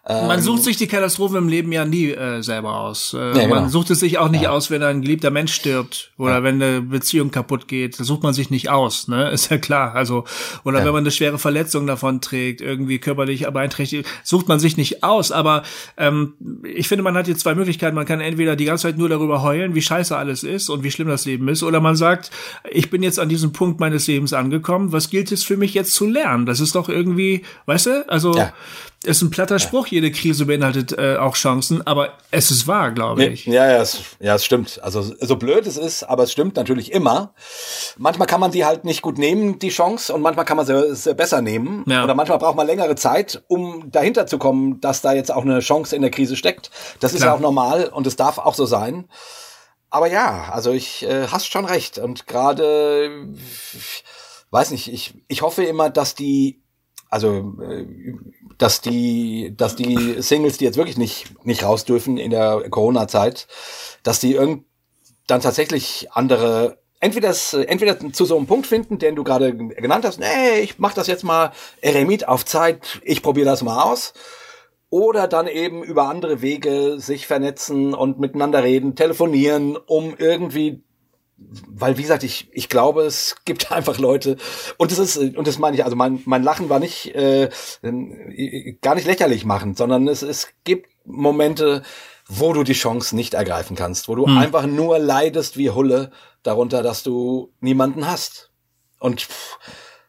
[0.06, 3.14] Man sucht ähm, sich die Katastrophe im Leben ja nie äh, selber aus.
[3.14, 3.54] Äh, ja, genau.
[3.54, 4.50] Man sucht es sich auch nicht ja.
[4.50, 6.42] aus, wenn ein geliebter Mensch stirbt oder ja.
[6.42, 7.98] wenn eine Beziehung kaputt geht.
[7.98, 9.30] Das sucht man sich nicht aus, ne?
[9.32, 9.94] Ist ja klar.
[9.94, 10.24] Also
[10.62, 15.02] oder wenn man eine schwere Verletzung davon trägt, irgendwie körperlich beeinträchtigt, sucht man sich nicht
[15.02, 15.32] aus.
[15.32, 15.62] Aber
[15.96, 16.34] ähm,
[16.64, 17.94] ich finde, man hat hier zwei Möglichkeiten.
[17.94, 20.90] Man kann entweder die ganze Zeit nur darüber heulen, wie scheiße alles ist und wie
[20.90, 22.30] schlimm das Leben ist, oder man sagt,
[22.70, 24.92] ich bin jetzt an diesem Punkt meines Lebens angekommen.
[24.92, 26.44] Was gilt es für mich jetzt zu lernen?
[26.44, 28.08] Das ist doch irgendwie, weißt du?
[28.10, 28.34] Also
[29.06, 33.24] ist ein platter Spruch, jede Krise beinhaltet äh, auch Chancen, aber es ist wahr, glaube
[33.24, 33.46] ich.
[33.46, 34.80] Ja, ja, es, ja, es stimmt.
[34.82, 37.34] Also so blöd es ist, aber es stimmt natürlich immer.
[37.96, 40.94] Manchmal kann man die halt nicht gut nehmen, die Chance, und manchmal kann man sie,
[40.94, 41.84] sie besser nehmen.
[41.86, 42.04] Ja.
[42.04, 45.60] Oder manchmal braucht man längere Zeit, um dahinter zu kommen, dass da jetzt auch eine
[45.60, 46.70] Chance in der Krise steckt.
[47.00, 47.30] Das ist Klar.
[47.30, 49.08] ja auch normal und es darf auch so sein.
[49.94, 51.98] Aber ja, also ich äh, hast schon recht.
[51.98, 53.28] Und gerade,
[54.50, 56.64] weiß nicht, ich, ich hoffe immer, dass die,
[57.10, 57.86] also äh,
[58.58, 63.46] dass die, dass die Singles, die jetzt wirklich nicht, nicht raus dürfen in der Corona-Zeit,
[64.02, 64.64] dass die irgend
[65.26, 67.34] dann tatsächlich andere entweder,
[67.68, 71.06] entweder zu so einem Punkt finden, den du gerade genannt hast, nee, ich mach das
[71.06, 74.14] jetzt mal Eremit auf Zeit, ich probiere das mal aus.
[74.90, 80.83] Oder dann eben über andere Wege sich vernetzen und miteinander reden, telefonieren, um irgendwie
[81.68, 84.36] weil wie gesagt, ich, ich glaube, es gibt einfach Leute
[84.76, 87.50] und das ist und das meine ich, also mein, mein Lachen war nicht äh,
[88.80, 91.82] gar nicht lächerlich machend, sondern es, es gibt Momente,
[92.26, 96.10] wo du die Chance nicht ergreifen kannst, wo du einfach nur leidest wie Hulle
[96.42, 98.50] darunter, dass du niemanden hast.
[98.98, 99.58] Und pff,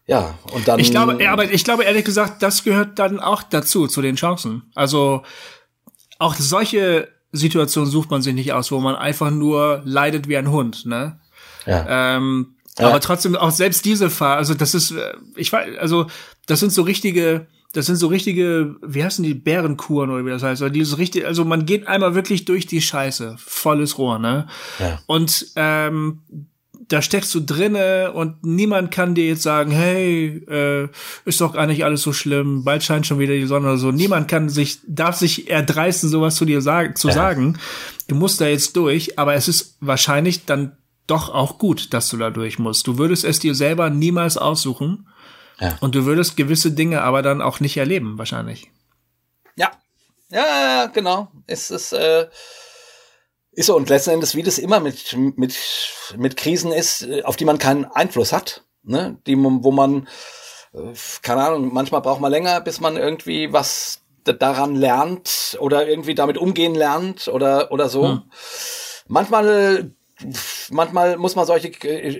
[0.07, 3.43] ja, und dann Ich glaube, ja, aber ich glaube ehrlich gesagt, das gehört dann auch
[3.43, 4.71] dazu, zu den Chancen.
[4.75, 5.23] Also
[6.19, 10.51] auch solche Situationen sucht man sich nicht aus, wo man einfach nur leidet wie ein
[10.51, 11.19] Hund, ne?
[11.65, 12.17] Ja.
[12.17, 12.89] Ähm, Ja.
[12.89, 16.07] Aber trotzdem auch selbst diese Phase, also das ist, äh, ich weiß, also
[16.45, 20.43] das sind so richtige, das sind so richtige, wie heißen die Bärenkuren oder wie das
[20.43, 24.47] heißt, also dieses richtig, also man geht einmal wirklich durch die Scheiße, volles Rohr, ne?
[24.79, 24.99] Ja.
[25.07, 26.21] Und ähm,
[26.87, 30.89] da steckst du drinne und niemand kann dir jetzt sagen, hey, äh,
[31.23, 33.91] ist doch gar nicht alles so schlimm, bald scheint schon wieder die Sonne oder so.
[33.91, 37.57] Niemand kann sich, darf sich erdreisten, sowas zu dir sagen, zu sagen.
[38.07, 40.73] Du musst da jetzt durch, aber es ist wahrscheinlich dann
[41.07, 42.87] doch auch gut, dass du da durch musst.
[42.87, 45.07] Du würdest es dir selber niemals aussuchen.
[45.59, 45.77] Ja.
[45.79, 48.71] Und du würdest gewisse Dinge aber dann auch nicht erleben, wahrscheinlich.
[49.55, 49.71] Ja,
[50.29, 51.29] ja, genau.
[51.47, 52.27] Es ist, äh,
[53.51, 53.75] ist so.
[53.75, 55.55] Und letzten Endes, wie das immer mit, mit,
[56.17, 59.17] mit Krisen ist, äh, auf die man keinen Einfluss hat, ne?
[59.27, 60.07] Die, wo man,
[60.73, 66.15] äh, keine Ahnung, manchmal braucht man länger, bis man irgendwie was daran lernt oder irgendwie
[66.15, 68.21] damit umgehen lernt oder, oder so.
[69.07, 69.91] Manchmal
[70.71, 71.71] manchmal muss man solche,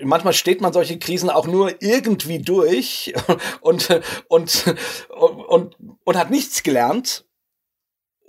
[0.04, 3.14] manchmal steht man solche Krisen auch nur irgendwie durch
[3.60, 3.88] und,
[4.28, 4.76] und,
[5.08, 7.24] und, und hat nichts gelernt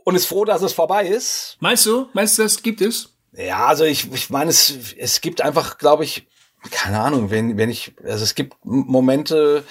[0.03, 1.57] und ist froh, dass es vorbei ist.
[1.59, 2.07] Meinst du?
[2.13, 3.13] Meinst du, das gibt es?
[3.34, 6.28] Ja, also ich, ich meine, es, es gibt einfach, glaube ich,
[6.72, 9.63] keine Ahnung, wenn, wenn ich, also es gibt Momente,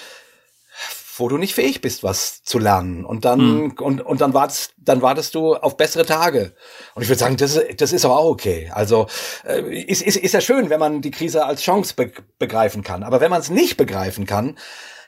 [1.19, 3.05] wo du nicht fähig bist, was zu lernen.
[3.05, 6.53] Und dann, und, und dann wartest, dann wartest du auf bessere Tage.
[6.95, 8.71] Und ich würde sagen, das, ist- das ist aber auch okay.
[8.73, 9.07] Also,
[9.45, 13.03] äh, ist, ist, ist ja schön, wenn man die Krise als Chance be begreifen kann.
[13.03, 14.57] Aber wenn man es nicht begreifen kann,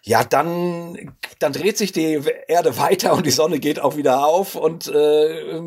[0.02, 4.56] ja, dann, dann dreht sich die Erde weiter und die Sonne geht auch wieder auf
[4.56, 5.62] und äh,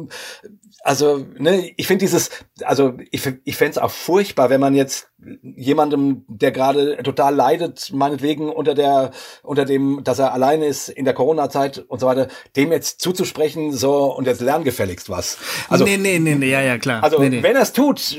[0.85, 2.31] also, ne, ich finde dieses,
[2.65, 5.09] also ich, ich fände es auch furchtbar, wenn man jetzt
[5.43, 9.11] jemandem, der gerade total leidet, meinetwegen unter der,
[9.43, 13.73] unter dem, dass er alleine ist in der Corona-Zeit und so weiter, dem jetzt zuzusprechen,
[13.73, 15.39] so und jetzt lern gefälligst was.
[15.69, 17.03] Also, nee, nee, nee, nee, ja, ja, klar.
[17.03, 17.43] also nee, nee.
[17.43, 18.17] wenn er es tut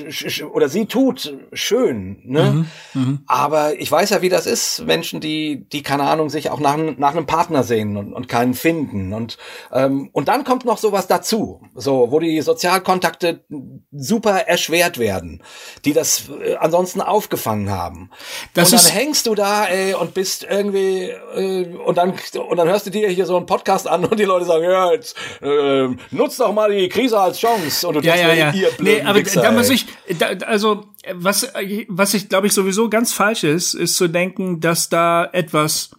[0.54, 2.66] oder sie tut, schön, ne?
[2.94, 6.60] Mhm, Aber ich weiß ja, wie das ist, Menschen, die, die keine Ahnung, sich auch
[6.60, 9.38] nach, einem- nach einem Partner sehen und, und keinen finden und
[9.72, 13.44] ähm, und dann kommt noch sowas dazu, so wo die Sozialkontakte
[13.92, 15.42] super erschwert werden,
[15.86, 18.10] die das äh, ansonsten aufgefangen haben.
[18.54, 22.14] Das und dann ist- hängst du da ey, und bist irgendwie äh, und dann
[22.50, 24.92] und dann hörst du dir hier so einen Podcast an und die Leute sagen, ja,
[24.92, 28.52] jetzt äh, nutzt doch mal die Krise als Chance und du Ja, denkst, ja, ja.
[28.54, 29.86] ihr Nee, aber Wichser, da muss ich,
[30.20, 31.48] da, also, was,
[31.88, 35.92] was ich, glaube ich, sowieso ganz falsch ist, ist zu denken, dass da etwas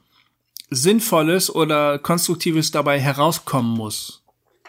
[0.71, 4.23] Sinnvolles oder Konstruktives dabei herauskommen muss.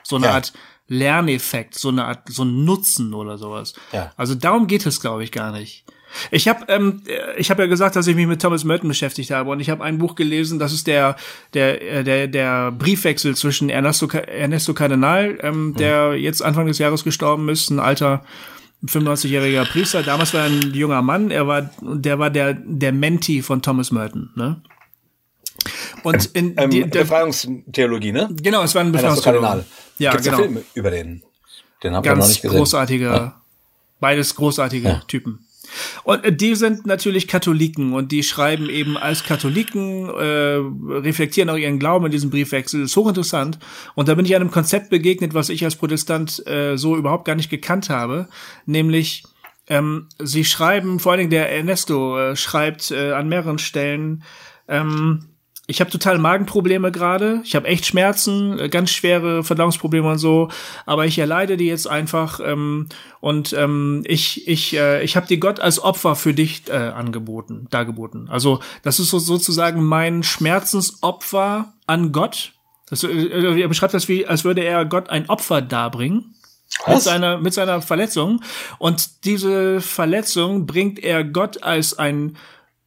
[0.04, 0.34] So eine Ja.
[0.34, 0.54] Art
[0.88, 3.74] Lerneffekt, so eine Art, so ein Nutzen oder sowas.
[3.92, 4.12] Ja.
[4.18, 5.84] Also darum geht es, glaube ich, gar nicht.
[6.32, 9.32] Ich habe ähm, äh, ich habe ja gesagt, dass ich mich mit Thomas Merton beschäftigt
[9.32, 11.16] habe und ich habe ein Buch gelesen, das ist der
[11.54, 17.04] der äh, der der Briefwechsel zwischen Ernesto Ernesto Cardenal, ähm, der jetzt Anfang des Jahres
[17.04, 18.24] gestorben ist, ein alter
[18.86, 20.04] 95-jähriger Priester.
[20.04, 21.32] Damals war er ein junger Mann.
[21.32, 24.62] Er war der war der der Menti von Thomas Merton, ne?
[26.04, 28.30] Und in ähm, die, der, Befreiungstheologie, ne?
[28.42, 28.92] genau, es war ein.
[28.92, 29.66] Kardinal.
[29.98, 30.38] Ja, Gibt's genau.
[30.38, 31.24] Film über den?
[31.82, 32.58] Den habe ich noch nicht gesehen.
[32.58, 33.42] großartiger,
[34.00, 35.45] beides großartige Typen.
[36.04, 40.62] Und äh, die sind natürlich Katholiken und die schreiben eben als Katholiken, äh,
[41.02, 42.82] reflektieren auch ihren Glauben in diesem Briefwechsel.
[42.82, 43.60] Das ist hochinteressant.
[43.96, 47.36] Und da bin ich einem Konzept begegnet, was ich als Protestant äh, so überhaupt gar
[47.36, 48.28] nicht gekannt habe,
[48.66, 49.24] nämlich
[49.68, 54.24] ähm, sie schreiben, vor allen Dingen der Ernesto äh, schreibt äh, an mehreren Stellen,
[54.68, 55.26] ähm,
[55.68, 57.42] ich habe total Magenprobleme gerade.
[57.44, 60.50] Ich habe echt Schmerzen, äh, ganz schwere Verdauungsprobleme und so.
[60.86, 62.88] Aber ich erleide die jetzt einfach ähm,
[63.20, 67.68] und ähm, ich ich äh, ich habe dir Gott als Opfer für dich äh, angeboten,
[67.72, 68.30] dargeboten.
[68.30, 72.54] Also das ist so, sozusagen mein Schmerzensopfer an Gott.
[72.88, 76.36] Das, äh, er beschreibt das wie, als würde er Gott ein Opfer darbringen.
[76.88, 78.42] Mit seiner, mit seiner Verletzung.
[78.80, 82.38] Und diese Verletzung bringt er Gott als ein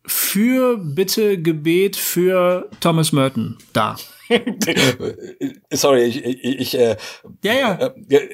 [0.07, 3.96] für bitte Gebet für Thomas Merton da.
[5.70, 6.96] Sorry, ich, ich, ich äh,
[7.42, 7.92] Ja, ja.
[8.09, 8.28] äh,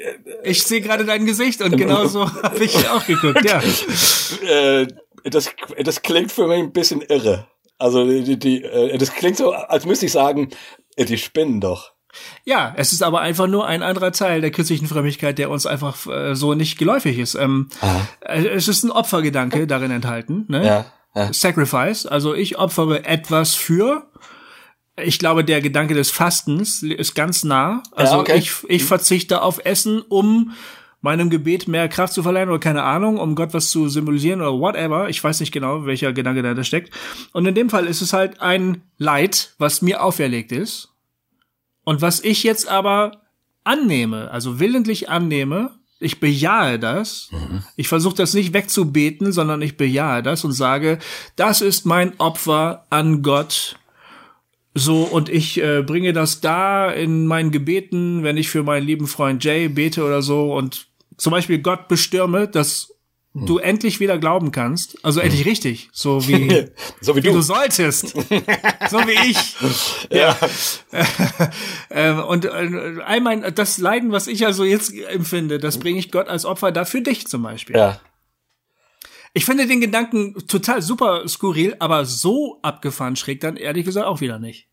[0.44, 3.60] Ich sehe gerade dein Gesicht und genau so habe ich auch geguckt, ja.
[4.48, 4.86] äh,
[5.24, 5.50] das,
[5.82, 7.46] das klingt für mich ein bisschen irre.
[7.78, 10.50] Also die, die, äh, das klingt so, als müsste ich sagen,
[10.96, 11.92] äh, die spinnen doch.
[12.44, 16.06] Ja, es ist aber einfach nur ein anderer Teil der christlichen Frömmigkeit, der uns einfach
[16.06, 17.34] äh, so nicht geläufig ist.
[17.34, 17.68] Ähm,
[18.20, 20.64] äh, es ist ein Opfergedanke darin enthalten, ne?
[20.64, 21.32] Ja, ja.
[21.32, 24.06] Sacrifice, also ich opfere etwas für.
[24.96, 27.82] Ich glaube, der Gedanke des Fastens ist ganz nah.
[27.92, 28.38] Also Ja, okay.
[28.38, 30.52] ich, ich verzichte auf Essen, um
[31.04, 34.58] meinem Gebet mehr Kraft zu verleihen oder keine Ahnung, um Gott was zu symbolisieren oder
[34.58, 35.10] whatever.
[35.10, 36.94] Ich weiß nicht genau, welcher Gedanke dahinter steckt.
[37.32, 40.94] Und in dem Fall ist es halt ein Leid, was mir auferlegt ist.
[41.84, 43.20] Und was ich jetzt aber
[43.64, 45.72] annehme, also willentlich annehme,
[46.04, 47.30] ich bejahe das.
[47.76, 50.98] Ich versuche das nicht wegzubeten, sondern ich bejahe das und sage,
[51.36, 53.76] das ist mein Opfer an Gott.
[54.74, 59.06] So, und ich äh, bringe das da in meinen Gebeten, wenn ich für meinen lieben
[59.06, 62.48] Freund Jay bete oder so und zum Beispiel Gott bestürme,
[63.34, 64.96] du endlich wieder glauben kannst.
[65.04, 66.68] Also endlich richtig, so wie,
[67.00, 67.42] So wie wie du du.
[67.42, 68.08] solltest.
[68.10, 69.56] so wie ich.
[70.10, 70.36] Ja.
[71.90, 76.10] Ähm, und äh, all mein, das Leiden, was ich also jetzt empfinde, das bringe ich
[76.10, 77.76] Gott als Opfer da für dich zum Beispiel.
[77.76, 78.00] Ja.
[79.32, 84.20] Ich finde den Gedanken total super skurril, aber so abgefahren schräg dann ehrlich gesagt auch
[84.20, 84.68] wieder nicht.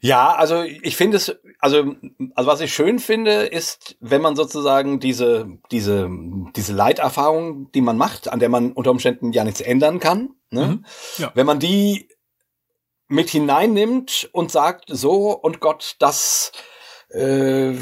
[0.00, 1.94] Ja, also ich finde es, also,
[2.34, 6.08] also was ich schön finde, ist, wenn man sozusagen diese, diese,
[6.54, 10.66] diese Leiterfahrung, die man macht, an der man unter Umständen ja nichts ändern kann, ne?
[10.66, 10.84] Mhm.
[11.16, 11.32] Ja.
[11.34, 12.08] wenn man die
[13.08, 16.52] mit hineinnimmt und sagt, so und Gott, das,
[17.10, 17.72] äh,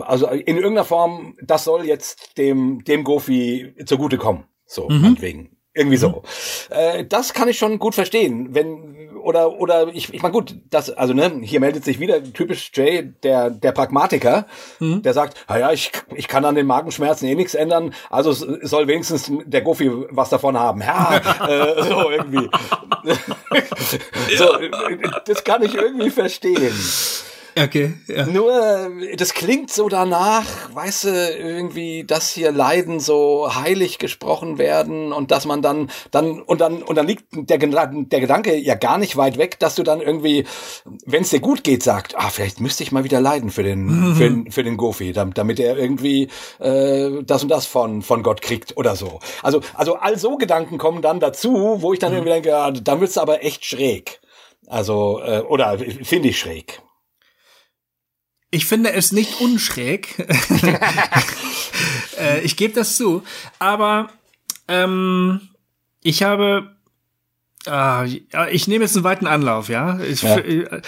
[0.00, 4.44] also in irgendeiner Form, das soll jetzt dem, dem Gofi zugutekommen.
[4.66, 5.00] So, Mhm.
[5.00, 5.50] meinetwegen.
[5.76, 6.22] Irgendwie so.
[6.70, 8.54] Äh, das kann ich schon gut verstehen.
[8.54, 12.70] Wenn, oder, oder ich, ich meine gut, das, also ne, hier meldet sich wieder typisch
[12.74, 14.46] Jay, der, der Pragmatiker,
[14.78, 15.02] Mhm.
[15.02, 19.30] der sagt, naja, ich, ich kann an den Magenschmerzen eh nichts ändern, also soll wenigstens
[19.44, 20.80] der Gofi was davon haben.
[20.80, 21.16] Ja,
[21.48, 22.50] äh, so irgendwie.
[24.36, 24.70] so, äh,
[25.26, 26.72] das kann ich irgendwie verstehen.
[27.56, 28.26] Okay, ja.
[28.26, 28.50] Nur,
[29.02, 30.44] äh, das klingt so danach,
[30.74, 36.40] weißt du, irgendwie, dass hier Leiden so heilig gesprochen werden und dass man dann, dann,
[36.42, 39.82] und dann, und dann liegt der, der Gedanke ja gar nicht weit weg, dass du
[39.84, 40.44] dann irgendwie,
[41.06, 44.14] wenn es dir gut geht, sagt, ah, vielleicht müsste ich mal wieder leiden für den,
[44.16, 46.28] für, den- für den Gofi, dam- damit er irgendwie
[46.58, 49.20] äh, das und das von, von Gott kriegt oder so.
[49.42, 53.00] Also, also all so Gedanken kommen dann dazu, wo ich dann irgendwie denke, ja, dann
[53.00, 54.20] wird's aber echt schräg.
[54.66, 56.80] Also, äh, oder finde ich schräg.
[58.54, 60.14] Ich finde es nicht unschräg.
[62.18, 63.22] äh, ich gebe das zu.
[63.58, 64.10] Aber
[64.68, 65.40] ähm,
[66.02, 66.70] ich habe.
[67.66, 68.04] Ja,
[68.50, 69.98] ich nehme jetzt einen weiten Anlauf, ja.
[70.00, 70.36] Ich Ja.
[70.36, 70.82] äh,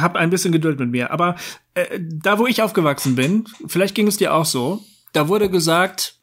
[0.00, 1.12] habe ein bisschen Geduld mit mir.
[1.12, 1.36] Aber
[1.74, 6.16] äh, da, wo ich aufgewachsen bin, vielleicht ging es dir auch so, da wurde gesagt,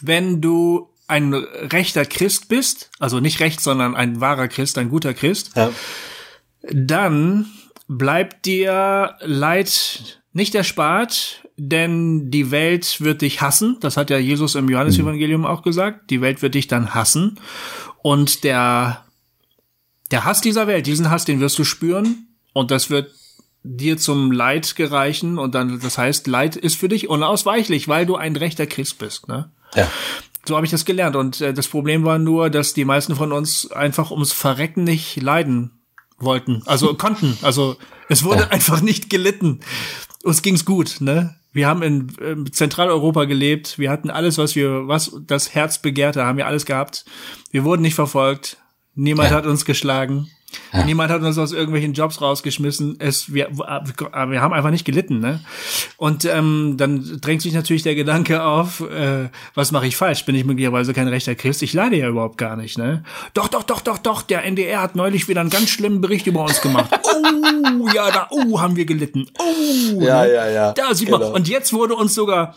[0.00, 5.12] wenn du ein rechter Christ bist, also nicht recht, sondern ein wahrer Christ, ein guter
[5.12, 5.70] Christ, Ja.
[6.62, 7.44] dann
[7.88, 13.76] bleibt dir Leid nicht erspart, denn die Welt wird dich hassen.
[13.80, 16.10] Das hat ja Jesus im Johannesevangelium auch gesagt.
[16.10, 17.38] Die Welt wird dich dann hassen.
[18.02, 19.04] Und der,
[20.10, 22.26] der Hass dieser Welt, diesen Hass, den wirst du spüren.
[22.52, 23.12] Und das wird
[23.62, 25.38] dir zum Leid gereichen.
[25.38, 29.28] Und dann, das heißt, Leid ist für dich unausweichlich, weil du ein rechter Christ bist,
[29.28, 29.50] ne?
[29.74, 29.88] Ja.
[30.46, 31.16] So habe ich das gelernt.
[31.16, 35.22] Und äh, das Problem war nur, dass die meisten von uns einfach ums Verrecken nicht
[35.22, 35.70] leiden
[36.24, 36.62] wollten.
[36.66, 37.38] Also konnten.
[37.42, 37.76] Also
[38.08, 39.60] es wurde einfach nicht gelitten.
[40.22, 41.36] Uns ging's gut, ne?
[41.52, 43.78] Wir haben in ähm, Zentraleuropa gelebt.
[43.78, 47.04] Wir hatten alles, was wir, was das Herz begehrte, haben wir alles gehabt.
[47.52, 48.56] Wir wurden nicht verfolgt.
[48.96, 50.28] Niemand hat uns geschlagen.
[50.86, 52.96] Niemand hat uns aus irgendwelchen Jobs rausgeschmissen.
[52.98, 55.40] Es, wir, wir haben einfach nicht gelitten, ne?
[55.96, 60.24] Und ähm, dann drängt sich natürlich der Gedanke auf, äh, was mache ich falsch?
[60.24, 61.62] Bin ich möglicherweise kein rechter Christ?
[61.62, 63.04] Ich leide ja überhaupt gar nicht, ne?
[63.34, 64.22] Doch, doch, doch, doch, doch.
[64.22, 66.90] Der NDR hat neulich wieder einen ganz schlimmen Bericht über uns gemacht.
[67.16, 69.26] Oh, ja, da, oh, haben wir gelitten.
[69.38, 70.32] Oh, Ja, ne?
[70.34, 70.72] ja, ja.
[70.72, 71.18] Da sieht Genau.
[71.20, 71.32] man.
[71.32, 72.56] Und jetzt wurde uns sogar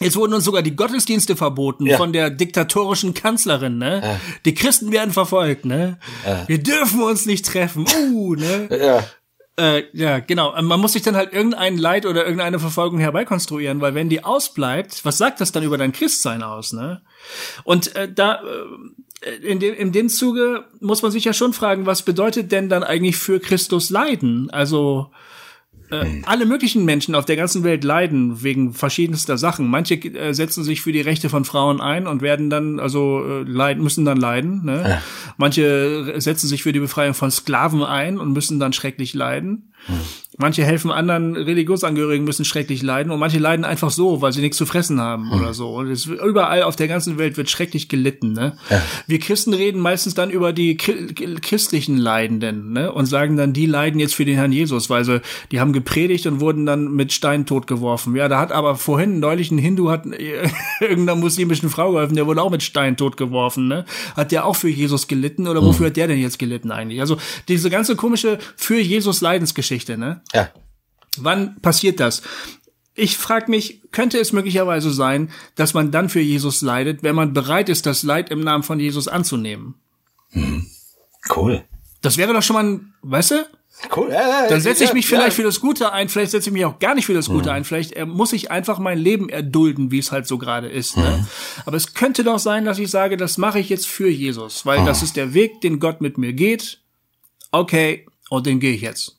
[0.00, 1.96] Jetzt wurden uns sogar die Gottesdienste verboten Ja.
[1.96, 4.18] von der diktatorischen Kanzlerin, ne?
[4.44, 5.98] Die Christen werden verfolgt, ne?
[6.46, 7.86] Wir dürfen uns nicht treffen.
[8.12, 8.68] Uh, ne?
[8.70, 9.04] Ja.
[9.56, 10.60] Äh, ja, genau.
[10.62, 15.04] Man muss sich dann halt irgendein Leid oder irgendeine Verfolgung herbeikonstruieren, weil wenn die ausbleibt,
[15.04, 17.02] was sagt das dann über dein Christsein aus, ne?
[17.62, 18.40] Und äh, da
[19.22, 22.68] äh, in dem in dem Zuge muss man sich ja schon fragen, was bedeutet denn
[22.68, 24.50] dann eigentlich für Christus Leiden?
[24.50, 25.12] Also
[26.02, 29.66] äh, alle möglichen Menschen auf der ganzen Welt leiden wegen verschiedenster Sachen.
[29.66, 33.42] Manche äh, setzen sich für die Rechte von Frauen ein und werden dann, also äh,
[33.42, 34.64] leiden, müssen dann leiden.
[34.64, 35.00] Ne?
[35.36, 39.70] Manche setzen sich für die Befreiung von Sklaven ein und müssen dann schrecklich leiden.
[40.36, 44.56] Manche helfen anderen Religionsangehörigen, müssen schrecklich leiden und manche leiden einfach so, weil sie nichts
[44.56, 45.74] zu fressen haben oder so.
[45.76, 48.32] Und es, überall auf der ganzen Welt wird schrecklich gelitten.
[48.32, 48.56] Ne?
[49.06, 52.90] Wir Christen reden meistens dann über die Chri- christlichen Leidenden ne?
[52.90, 55.20] und sagen dann, die leiden jetzt für den Herrn Jesus, weil sie,
[55.52, 58.16] die haben gepredigt und wurden dann mit Steinen totgeworfen.
[58.16, 60.04] Ja, da hat aber vorhin neulich ein Hindu hat
[60.80, 63.68] irgendeiner muslimischen Frau geholfen, der wurde auch mit Steinen totgeworfen.
[63.68, 63.84] Ne?
[64.16, 67.00] Hat der auch für Jesus gelitten oder wofür hat der denn jetzt gelitten eigentlich?
[67.00, 70.22] Also diese ganze komische für Jesus Leidensgeschichte, ne?
[70.32, 70.50] Ja.
[71.16, 72.22] Wann passiert das?
[72.94, 77.32] Ich frage mich, könnte es möglicherweise sein, dass man dann für Jesus leidet, wenn man
[77.32, 79.74] bereit ist, das Leid im Namen von Jesus anzunehmen?
[81.34, 81.64] Cool.
[82.02, 83.46] Das wäre doch schon mal ein, weißt du?
[83.94, 84.08] Cool.
[84.10, 85.34] Ja, ja, Dann setze ich ja, mich vielleicht ja.
[85.34, 87.64] für das Gute ein, vielleicht setze ich mich auch gar nicht für das Gute ein,
[87.64, 90.96] vielleicht äh, muss ich einfach mein Leben erdulden, wie es halt so gerade ist.
[90.96, 91.26] Ne?
[91.66, 94.84] Aber es könnte doch sein, dass ich sage, das mache ich jetzt für Jesus, weil
[94.84, 96.78] das ist der Weg, den Gott mit mir geht.
[97.50, 99.16] Okay, und den gehe ich jetzt.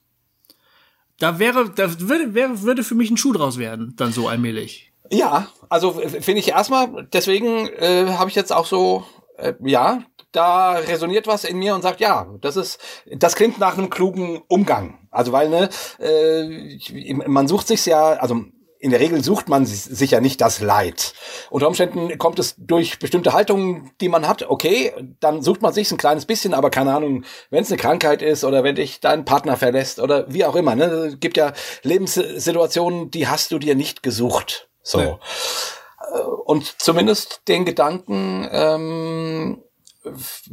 [1.20, 4.91] Da wäre, da würde, wäre, würde für mich ein Schuh draus werden, dann so allmählich.
[5.09, 9.05] Ja, also f- finde ich erstmal, deswegen äh, habe ich jetzt auch so,
[9.38, 12.80] äh, ja, da resoniert was in mir und sagt, ja, das ist,
[13.16, 15.07] das klingt nach einem klugen Umgang.
[15.11, 18.43] Also weil, ne, äh, man sucht sich ja, also
[18.86, 21.15] in der Regel sucht man sich ja nicht das Leid.
[21.49, 25.91] Unter Umständen kommt es durch bestimmte Haltungen, die man hat, okay, dann sucht man sich
[25.91, 29.25] ein kleines bisschen, aber keine Ahnung, wenn es eine Krankheit ist oder wenn dich dein
[29.25, 33.73] Partner verlässt oder wie auch immer, ne, es gibt ja Lebenssituationen, die hast du dir
[33.73, 34.69] nicht gesucht.
[34.83, 34.99] So.
[34.99, 35.15] Nee.
[36.13, 39.63] Äh, Und zumindest den Gedanken, ähm,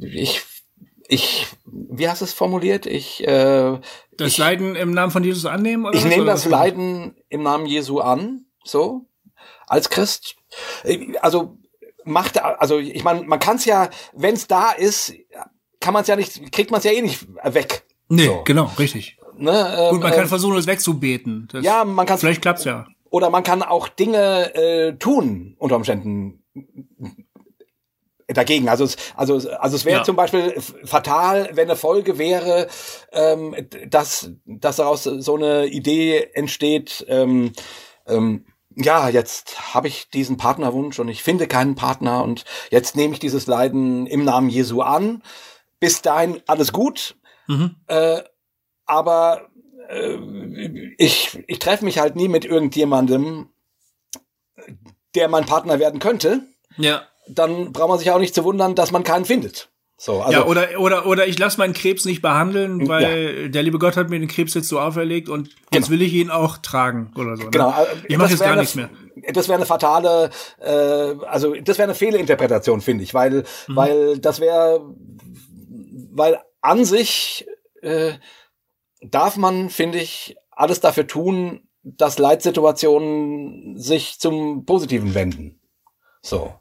[0.00, 0.40] ich,
[1.06, 2.86] ich, wie hast du es formuliert?
[2.86, 3.78] Ich, äh,
[4.22, 5.86] Das ich, Leiden im Namen von Jesus annehmen?
[5.86, 6.44] Oder ich nehme das?
[6.44, 9.06] Leiden im Namen Jesu an, so,
[9.66, 10.36] als Christ.
[11.20, 11.58] Also,
[12.04, 15.14] macht, also, ich meine, man kann es ja, wenn es da ist,
[15.80, 17.84] kann man es ja nicht, kriegt man es ja eh nicht weg.
[18.08, 18.42] Nee, So.
[18.44, 19.18] genau, richtig.
[19.36, 19.50] Ne?
[19.78, 21.48] Ähm, Gut, man kann ähm, versuchen, es wegzubeten.
[21.50, 22.86] Das, ja, man kann Vielleicht klappt's ja.
[23.10, 26.44] oder man kann auch Dinge äh, tun unter Umständen
[28.28, 28.68] dagegen.
[28.68, 30.04] Also es, also, also es wäre Ja.
[30.04, 30.54] zum Beispiel
[30.84, 32.68] fatal, wenn eine Folge wäre,
[33.12, 33.54] ähm,
[33.88, 37.52] dass, dass daraus so eine Idee entsteht, ähm,
[38.06, 43.12] ähm, ja, jetzt habe ich diesen Partnerwunsch und ich finde keinen Partner und jetzt nehme
[43.12, 45.22] ich dieses Leiden im Namen Jesu an.
[45.78, 47.16] Bis dahin alles gut,
[47.48, 47.76] Mhm.
[47.88, 48.22] äh,
[48.86, 49.48] aber
[49.90, 50.16] äh,
[50.96, 53.48] ich, ich treffe mich halt nie mit irgendjemandem,
[55.14, 56.42] der mein Partner werden könnte.
[56.76, 57.02] Ja.
[57.28, 59.68] Dann braucht man sich auch nicht zu wundern, dass man keinen findet.
[59.96, 63.78] So, also ja, oder, oder, oder ich lasse meinen Krebs nicht behandeln, weil der liebe
[63.78, 67.12] Gott hat mir den Krebs jetzt so auferlegt und jetzt will ich ihn auch tragen
[67.16, 67.44] oder so.
[67.44, 67.50] Ne?
[67.52, 67.70] genau.
[67.70, 68.90] äh, Ich mache jetzt gar eine- nichts mehr.
[69.32, 73.76] Das wäre eine fatale, äh, also das wäre eine Fehlinterpretation, finde ich, weil, Mhm.
[73.76, 74.80] weil das wäre,
[76.12, 77.46] weil an sich
[77.82, 78.14] äh,
[79.02, 85.60] darf man, finde ich, alles dafür tun, dass Leitsituationen sich zum Positiven wenden.
[86.22, 86.54] So.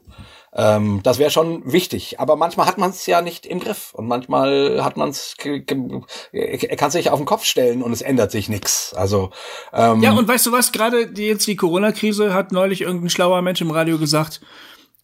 [0.54, 2.20] Ähm, das wäre schon wichtig.
[2.20, 3.94] Aber manchmal hat man es ja nicht im Griff.
[3.94, 8.48] Und manchmal hat man es, kann sich auf den Kopf stellen und es ändert sich
[8.48, 8.92] nichts.
[8.94, 9.30] Also,
[9.72, 10.72] ähm, Ja, und weißt du was?
[10.72, 14.40] Gerade jetzt die Corona-Krise hat neulich irgendein schlauer Mensch im Radio gesagt,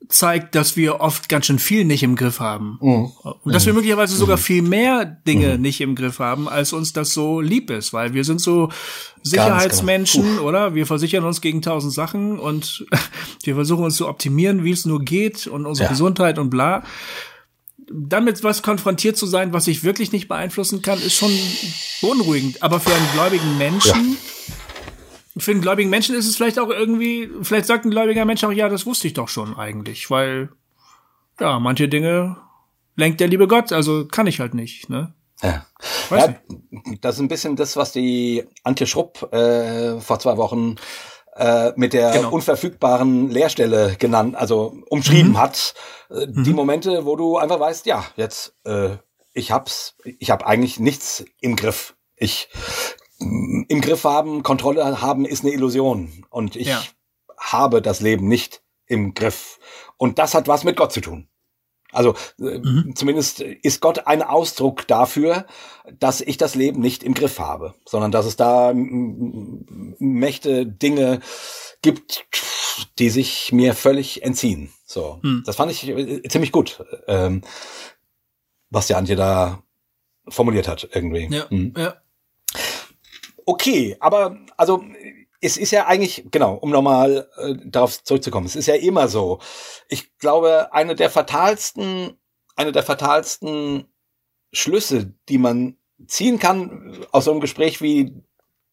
[0.09, 2.79] zeigt, dass wir oft ganz schön viel nicht im Griff haben.
[2.81, 3.13] Mhm.
[3.43, 7.13] Und dass wir möglicherweise sogar viel mehr Dinge nicht im Griff haben, als uns das
[7.13, 8.71] so lieb ist, weil wir sind so
[9.23, 10.75] Sicherheitsmenschen, oder?
[10.75, 12.87] Wir versichern uns gegen tausend Sachen und
[13.43, 15.91] wir versuchen uns zu optimieren, wie es nur geht und unsere Ja.
[15.91, 16.85] Gesundheit und bla.
[17.91, 21.33] Damit was konfrontiert zu sein, was ich wirklich nicht beeinflussen kann, ist schon
[22.03, 22.63] beunruhigend.
[22.63, 24.17] Aber für einen gläubigen Menschen,
[25.39, 28.53] für einen gläubigen Menschen ist es vielleicht auch irgendwie, vielleicht sagt ein gläubiger Mensch auch,
[28.53, 30.51] ja, das wusste ich doch schon eigentlich, weil,
[31.41, 32.37] ja, manche Dinge
[32.97, 35.15] lenkt der liebe Gott, also kann ich halt nicht, ne?
[35.43, 35.67] Ja.
[36.11, 36.35] Ja,
[37.01, 40.75] das ist ein bisschen das, was die Antje Schrupp äh, vor zwei Wochen
[41.37, 42.31] äh, mit der Genau.
[42.31, 45.75] unverfügbaren Lehrstelle genannt, also umschrieben hat.
[46.11, 48.97] Äh, Die Momente, wo du einfach weißt, ja, jetzt äh,
[49.33, 51.95] ich hab's, ich habe eigentlich nichts im Griff.
[52.17, 52.49] Ich
[53.19, 56.25] im Griff haben, Kontrolle haben, ist eine Illusion.
[56.31, 56.83] Und ich Ja.
[57.39, 59.59] habe das Leben nicht im Griff.
[59.97, 61.29] Und das hat was mit Gott zu tun.
[61.91, 62.93] Also äh, mhm.
[62.95, 65.47] zumindest ist Gott ein Ausdruck dafür,
[65.99, 71.21] dass ich das Leben nicht im Griff habe, sondern dass es da Mächte, Dinge
[71.81, 72.27] gibt,
[72.99, 74.71] die sich mir völlig entziehen.
[74.85, 75.43] So, mhm.
[75.47, 77.43] das fand ich äh, ziemlich gut, ähm,
[78.71, 79.63] was der Antje da
[80.29, 81.29] formuliert hat irgendwie.
[81.35, 81.73] Ja, mhm.
[81.77, 81.97] ja.
[83.49, 84.85] Okay, aber also
[85.41, 89.39] es ist ja eigentlich, genau, um nochmal äh, darauf zurückzukommen, es ist ja immer so.
[89.89, 92.19] Ich glaube, eine der fatalsten,
[92.57, 93.87] eine der fatalsten
[94.53, 98.13] Schlüsse, die man ziehen kann aus so einem Gespräch wie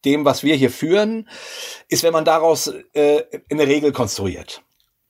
[0.04, 1.30] dem, was wir hier führen,
[1.88, 4.62] ist, wenn man daraus äh, eine Regel konstruiert.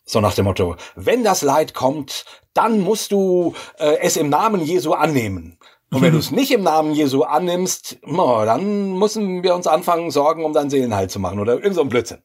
[0.06, 4.64] So nach dem Motto, wenn das Leid kommt, dann musst du äh, es im Namen
[4.64, 5.58] Jesu annehmen.
[5.92, 10.12] Und wenn du es nicht im Namen Jesu annimmst, oh, dann müssen wir uns anfangen,
[10.12, 12.20] Sorgen um deinen Seelenheil zu machen oder irgend so ein Blödsinn.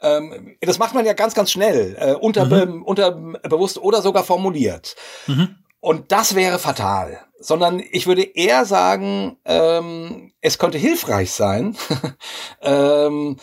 [0.00, 2.82] Ähm, das macht man ja ganz, ganz schnell, äh, unterbe mhm.
[2.82, 4.96] unterbewusst oder sogar formuliert.
[5.26, 5.56] Mhm.
[5.80, 7.20] Und das wäre fatal.
[7.40, 11.76] Sondern ich würde eher sagen, ähm, es könnte hilfreich sein,
[12.62, 13.36] ähm,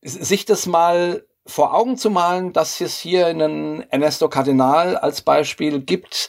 [0.00, 5.80] sich das mal vor Augen zu malen, dass es hier einen Ernesto Cardinal als Beispiel
[5.80, 6.28] gibt,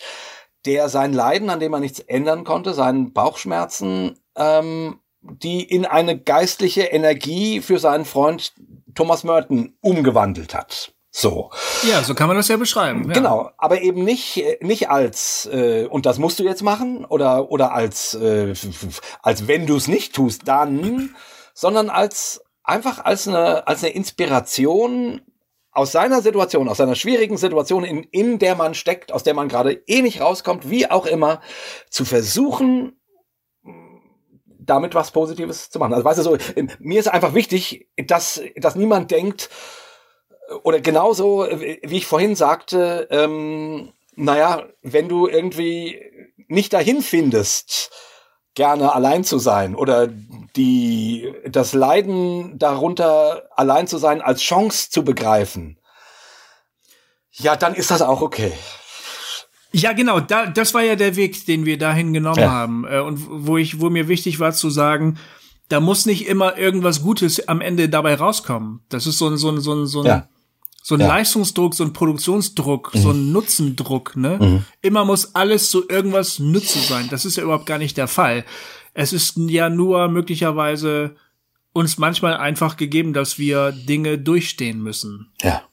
[0.65, 6.19] der sein Leiden, an dem er nichts ändern konnte, seinen Bauchschmerzen, ähm, die in eine
[6.19, 8.53] geistliche Energie für seinen Freund
[8.95, 10.93] Thomas Merton umgewandelt hat.
[11.11, 11.49] So.
[11.89, 13.07] Ja, so kann man das ja beschreiben.
[13.07, 13.13] Ja.
[13.13, 17.73] Genau, aber eben nicht nicht als äh, und das musst du jetzt machen oder oder
[17.73, 18.53] als äh,
[19.21, 21.15] als wenn du es nicht tust, dann,
[21.53, 25.21] sondern als einfach als eine als eine Inspiration
[25.79, 29.47] aus seiner Situation, aus seiner schwierigen Situation, in, in der man steckt, aus der man
[29.47, 31.39] gerade eh nicht rauskommt, wie auch immer,
[31.89, 32.99] zu versuchen,
[34.59, 35.93] damit was Positives zu machen.
[35.93, 36.37] Also weißt du so,
[36.79, 39.49] mir ist einfach wichtig, dass, dass niemand denkt,
[40.63, 46.01] oder genauso, wie ich vorhin sagte, ähm, naja, wenn du irgendwie
[46.49, 47.89] nicht dahin findest,
[48.59, 55.05] gerne allein zu sein oder die, das Leiden darunter allein zu sein als Chance zu
[55.05, 55.77] begreifen,
[57.31, 58.51] ja, dann ist das auch okay.
[59.71, 62.51] Ja, genau, da, das war ja der Weg, den wir dahin genommen ja.
[62.51, 62.85] haben.
[62.85, 65.17] Äh, und wo ich, wo mir wichtig war zu sagen,
[65.69, 68.81] da muss nicht immer irgendwas Gutes am Ende dabei rauskommen.
[68.89, 70.27] Das ist so ein, so ein, so ein, so ein, ja.
[70.81, 71.07] So ein ja.
[71.07, 72.99] Leistungsdruck, so ein Produktionsdruck, mhm.
[72.99, 74.37] so ein Nutzendruck, ne?
[74.39, 74.65] Mhm.
[74.81, 77.07] Immer muss alles zu irgendwas Nütze sein.
[77.09, 78.45] Das ist ja überhaupt gar nicht der Fall.
[78.93, 81.15] Es ist ja nur möglicherweise
[81.73, 85.31] uns manchmal einfach gegeben, dass wir Dinge durchstehen müssen.
[85.41, 85.63] Ja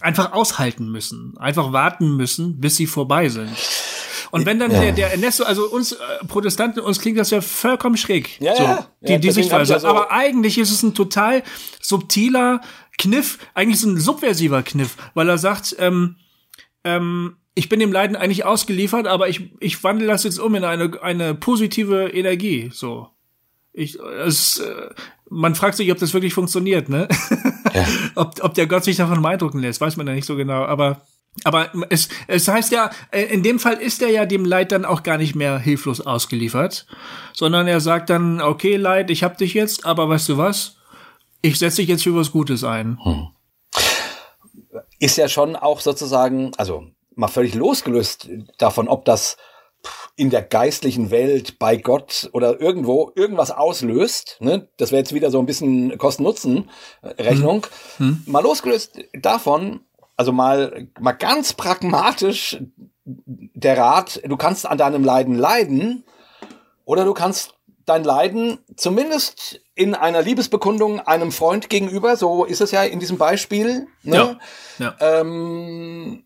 [0.00, 3.50] einfach aushalten müssen, einfach warten müssen, bis sie vorbei sind.
[4.32, 4.80] Und wenn dann ja.
[4.80, 8.40] der, der Ernesto, also uns äh, Protestanten, uns klingt das ja vollkommen schräg.
[8.40, 8.86] Ja, so, ja.
[9.00, 9.74] Die, ja, die Sichtweise.
[9.74, 11.42] Ja so Aber eigentlich ist es ein total
[11.80, 12.60] subtiler
[12.98, 16.16] Kniff, eigentlich so ein subversiver Kniff, weil er sagt, ähm,
[16.84, 20.64] ähm, ich bin dem Leiden eigentlich ausgeliefert, aber ich, ich wandle das jetzt um in
[20.64, 23.08] eine, eine positive Energie, so.
[23.72, 24.90] Ich, es, äh,
[25.28, 27.08] man fragt sich, ob das wirklich funktioniert, ne?
[27.74, 27.86] Ja.
[28.14, 31.02] ob, ob der Gott sich davon beeindrucken lässt, weiß man ja nicht so genau, aber
[31.44, 34.84] aber es, es heißt ja, äh, in dem Fall ist er ja dem Leid dann
[34.84, 36.86] auch gar nicht mehr hilflos ausgeliefert,
[37.32, 40.76] sondern er sagt dann, okay, Leid, ich hab dich jetzt, aber weißt du was?
[41.42, 42.98] Ich setze dich jetzt für was Gutes ein.
[43.02, 43.28] Hm.
[44.98, 48.28] Ist ja schon auch sozusagen, also mal völlig losgelöst
[48.58, 49.36] davon, ob das
[50.16, 54.68] in der geistlichen Welt bei Gott oder irgendwo irgendwas auslöst, ne?
[54.78, 57.66] das wäre jetzt wieder so ein bisschen Kosten-Nutzen-Rechnung,
[57.98, 58.06] hm.
[58.06, 58.22] Hm.
[58.26, 59.80] mal losgelöst davon,
[60.16, 62.58] also mal, mal ganz pragmatisch
[63.04, 66.04] der Rat, du kannst an deinem Leiden leiden
[66.84, 67.55] oder du kannst
[67.86, 73.18] dein Leiden zumindest in einer Liebesbekundung einem Freund gegenüber, so ist es ja in diesem
[73.18, 74.38] Beispiel, ne?
[74.78, 75.20] ja, ja.
[75.20, 76.24] Ähm,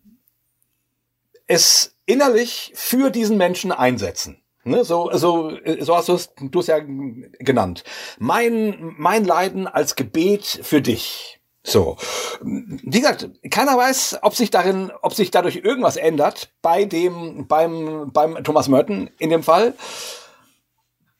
[1.47, 4.41] es innerlich für diesen Menschen einsetzen.
[4.63, 7.83] Ne, so, so, so hast du es du es ja genannt.
[8.19, 11.41] Mein, mein Leiden als Gebet für dich.
[11.63, 11.97] So.
[12.41, 18.11] Wie gesagt, keiner weiß, ob sich darin, ob sich dadurch irgendwas ändert bei dem, beim,
[18.13, 19.73] beim Thomas Merton in dem Fall.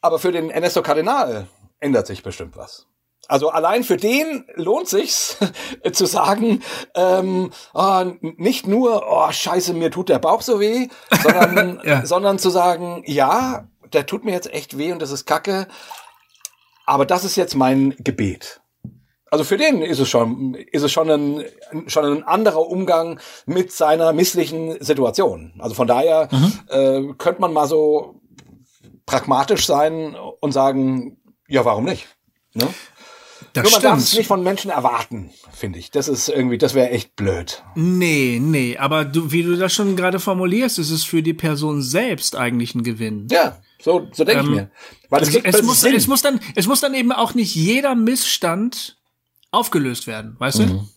[0.02, 1.48] Aber für den Ernesto Cardinal
[1.80, 2.88] ändert sich bestimmt was.
[3.28, 5.38] Also allein für den lohnt sich's
[5.94, 6.64] zu sagen,
[6.96, 10.88] ähm, oh, nicht nur, oh Scheiße, mir tut der Bauch so weh,
[11.24, 12.06] sondern, ja.
[12.06, 15.68] sondern zu sagen, ja, der tut mir jetzt echt weh und das ist Kacke,
[16.86, 18.62] aber das ist jetzt mein Gebet.
[19.30, 21.46] Also für den ist es schon, ist es schon ein,
[21.88, 25.54] schon ein anderer Umgang mit seiner misslichen Situation.
[25.60, 26.54] Also von daher mhm.
[26.68, 28.21] äh, könnte man mal so
[29.12, 31.18] pragmatisch sein und sagen,
[31.48, 32.08] ja, warum nicht?
[32.54, 32.68] Ne?
[33.54, 35.92] Das Nur man darf es nicht von Menschen erwarten, finde ich.
[35.92, 37.64] Das ist irgendwie, das wäre echt blöd.
[37.76, 41.82] Nee, nee, aber du, wie du das schon gerade formulierst, ist es für die Person
[41.82, 43.28] selbst eigentlich ein Gewinn.
[43.30, 44.72] Ja, so, so denke ich Ähm, mir.
[45.10, 45.96] Weil es, Es, gibt es, muss, Sinn.
[45.96, 48.98] es, muss dann, es muss dann eben auch nicht jeder Missstand
[49.52, 50.68] aufgelöst werden, weißt Mhm.
[50.68, 50.88] du?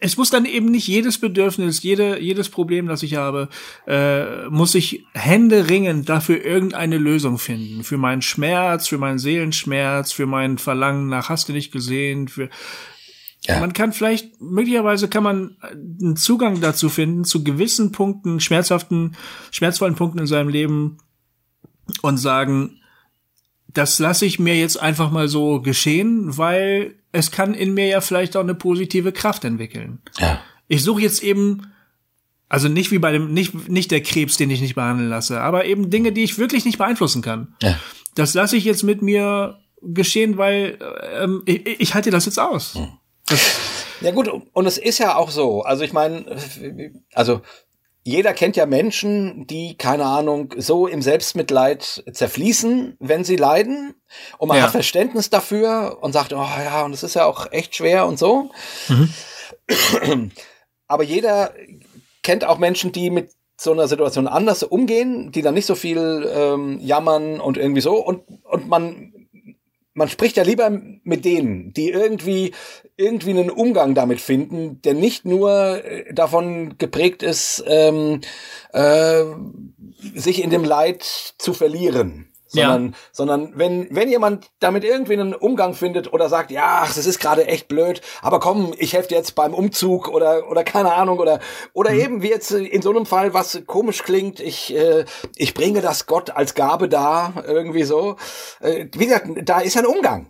[0.00, 3.48] Es muss dann eben nicht jedes Bedürfnis, jede, jedes Problem, das ich habe,
[3.86, 7.84] äh, muss ich händeringend dafür irgendeine Lösung finden.
[7.84, 12.48] Für meinen Schmerz, für meinen Seelenschmerz, für mein Verlangen nach Hast du nicht gesehen, für,
[13.46, 13.60] Ja.
[13.60, 19.16] Man kann vielleicht, möglicherweise kann man einen Zugang dazu finden, zu gewissen Punkten, schmerzhaften,
[19.50, 20.96] schmerzvollen Punkten in seinem Leben
[22.00, 22.80] und sagen,
[23.74, 28.00] das lasse ich mir jetzt einfach mal so geschehen, weil es kann in mir ja
[28.00, 30.00] vielleicht auch eine positive Kraft entwickeln.
[30.18, 30.40] ja.
[30.66, 31.72] Ich suche jetzt eben,
[32.48, 35.66] also nicht wie bei dem, nicht, nicht der Krebs, den ich nicht behandeln lasse, aber
[35.66, 37.54] eben Dinge, die ich wirklich nicht beeinflussen kann.
[37.60, 37.78] Ja.
[38.14, 40.78] Das lasse ich jetzt mit mir geschehen, weil
[41.20, 42.78] ähm, ich, ich halte das jetzt aus.
[44.00, 45.62] Ja gut, und es ist ja auch so.
[45.62, 46.24] Also ich meine,
[47.12, 47.42] also
[48.06, 53.94] jeder kennt ja Menschen, die, keine Ahnung, so im Selbstmitleid zerfließen, wenn sie leiden.
[54.36, 54.64] Und man Ja.
[54.64, 58.18] hat Verständnis dafür und sagt, oh ja, und es ist ja auch echt schwer und
[58.18, 58.50] so.
[60.86, 61.54] Aber jeder
[62.22, 66.30] kennt auch Menschen, die mit so einer Situation anders umgehen, die dann nicht so viel
[66.34, 67.96] ähm, jammern und irgendwie so.
[67.96, 69.13] Und, und man,
[69.94, 70.70] man spricht ja lieber
[71.04, 72.52] mit denen, die irgendwie,
[72.96, 78.20] irgendwie einen Umgang damit finden, der nicht nur äh, davon geprägt ist, ähm,
[78.72, 79.24] äh,
[80.14, 81.02] sich in dem Leid
[81.38, 82.28] zu verlieren.
[82.54, 82.72] Ja.
[82.72, 87.06] Sondern, sondern wenn, wenn jemand damit irgendwie einen Umgang findet oder sagt, ja, ach, das
[87.06, 90.94] ist gerade echt blöd, aber komm, ich helfe dir jetzt beim Umzug oder, oder keine
[90.94, 91.40] Ahnung, oder,
[91.72, 95.04] oder eben wie jetzt in so einem Fall, was komisch klingt, ich, äh,
[95.36, 98.16] ich bringe das Gott als Gabe dar, irgendwie so.
[98.60, 100.26] Äh, wie gesagt, da ist ein Umgang.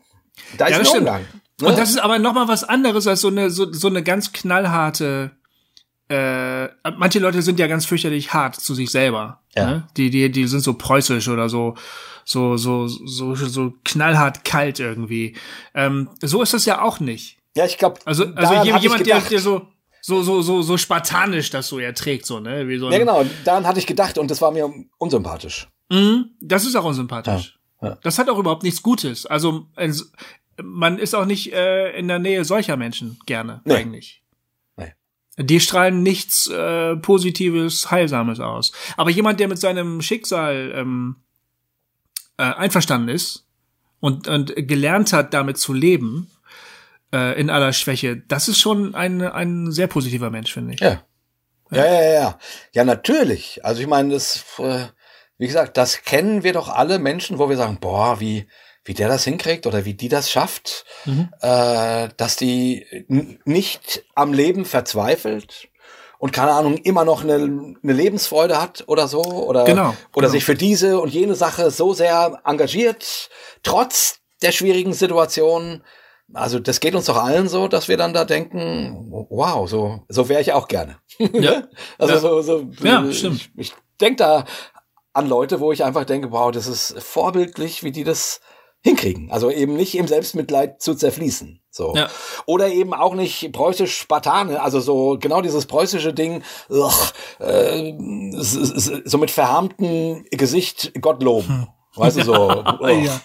[0.59, 1.09] Da ist Ja, ein das stimmt.
[1.09, 1.25] Umgang.
[1.61, 1.69] Ne?
[1.69, 4.33] Und das ist aber noch mal was anderes als so eine so, so eine ganz
[4.33, 5.31] knallharte.
[6.09, 9.41] Äh, manche Leute sind ja ganz fürchterlich hart zu sich selber.
[9.55, 9.67] Ja.
[9.67, 9.89] Ne?
[9.97, 11.75] Die die die sind so preußisch oder so
[12.25, 15.37] so so so so knallhart kalt irgendwie.
[15.75, 17.39] Ähm, so ist das ja auch nicht.
[17.57, 19.69] ja, ich glaube, Also also je- jemand der, der so
[20.01, 23.67] so so so so spartanisch das so erträgt so ne wie so Ja, genau, daran
[23.67, 25.69] hatte ich gedacht und das war mir unsympathisch.
[25.91, 27.59] Mhm, das ist auch unsympathisch.
[27.83, 27.99] Ja, ja.
[28.03, 29.27] Das hat auch überhaupt nichts Gutes.
[29.27, 29.67] Also
[30.63, 33.75] man ist auch nicht äh, in der Nähe solcher Menschen gerne Nee.
[33.75, 34.23] eigentlich.
[34.77, 34.93] Nee.
[35.39, 38.73] Die strahlen nichts äh, Positives, Heilsames aus.
[38.97, 41.17] Aber jemand, der mit seinem Schicksal ähm,
[42.39, 43.47] äh, einverstanden ist
[44.01, 46.31] und, und gelernt hat, damit zu leben,
[47.13, 50.81] äh, in aller Schwäche, das ist schon ein, ein sehr positiver Mensch, finde ich.
[50.81, 51.03] Ja.
[51.71, 52.39] Ja, ja, ja, ja.
[52.73, 53.65] Ja, natürlich.
[53.65, 54.85] Also ich meine, das, äh,
[55.39, 58.47] wie gesagt, das kennen wir doch alle Menschen, wo wir sagen, boah, wie,
[58.85, 61.31] wie der das hinkriegt oder wie die das schafft, Mhm.
[61.41, 62.87] äh, dass die
[63.45, 65.69] nicht am Leben verzweifelt
[66.25, 70.29] und keine Ahnung, immer noch eine, eine Lebensfreude hat oder so oder, Genau, oder genau.
[70.29, 73.29] sich für diese und jene Sache so sehr engagiert,
[73.63, 75.83] trotz der schwierigen Situation.
[76.33, 80.31] Also das geht uns doch allen so, dass wir dann da denken, wow, so, so
[80.31, 80.97] wäre ich auch gerne.
[81.19, 81.65] Ja.
[81.99, 82.21] Also Ja.
[82.21, 83.51] so, so Ja, ich, stimmt.
[83.59, 84.47] Ich denke da
[85.13, 88.41] an Leute, wo ich einfach denke, wow, das ist vorbildlich, wie die das
[88.83, 89.31] hinkriegen.
[89.31, 91.61] Also eben nicht im Selbstmitleid zu zerfließen.
[91.75, 91.93] So.
[91.97, 92.09] Ja.
[92.47, 97.93] Oder eben auch nicht preußisch Spartane, also so genau dieses preußische Ding, ugh, äh,
[98.39, 101.67] so mit verharmtem Gesicht Gott loben.
[101.97, 102.65] Weißt du so.
[102.81, 103.21] Ja.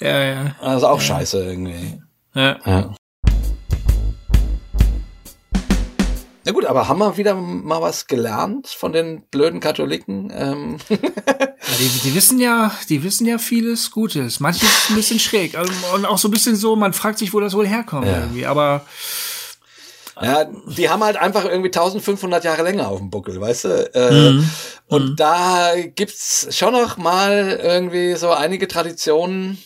[0.00, 0.56] Ja, ja.
[0.62, 2.00] Das ist auch scheiße irgendwie.
[2.34, 2.56] ja.
[2.64, 2.94] Ja.
[6.44, 10.32] Na gut, aber haben wir wieder mal was gelernt von den blöden Katholiken?
[10.34, 10.96] Ähm, Ja,
[11.78, 14.40] Die, die wissen ja, die wissen ja vieles Gutes.
[14.40, 17.40] Manches ein bisschen schräg also, und auch so ein bisschen so, man fragt sich, wo
[17.40, 18.20] das wohl herkommt Ja.
[18.20, 18.46] irgendwie.
[18.46, 18.86] Aber
[20.22, 20.44] ja,
[20.76, 23.94] die haben halt einfach irgendwie 1500 Jahre länger auf dem Buckel, weißt du?
[23.94, 24.42] Äh,
[24.88, 29.58] Und da gibt's schon noch mal irgendwie so einige Traditionen,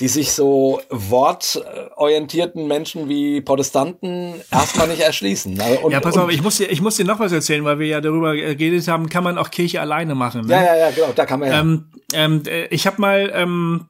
[0.00, 5.60] die sich so wortorientierten Menschen wie Protestanten erstmal nicht erschließen.
[5.60, 7.78] Also, Und, ja, pass auf, ich muss dir, ich muss dir noch was erzählen, weil
[7.78, 10.46] wir ja darüber geredet haben, kann man auch Kirche alleine machen.
[10.46, 10.54] Ne?
[10.54, 11.60] Ja, ja, ja, genau, da kann man ja.
[11.60, 13.88] Ähm, ähm, äh, ich habe mal, ähm,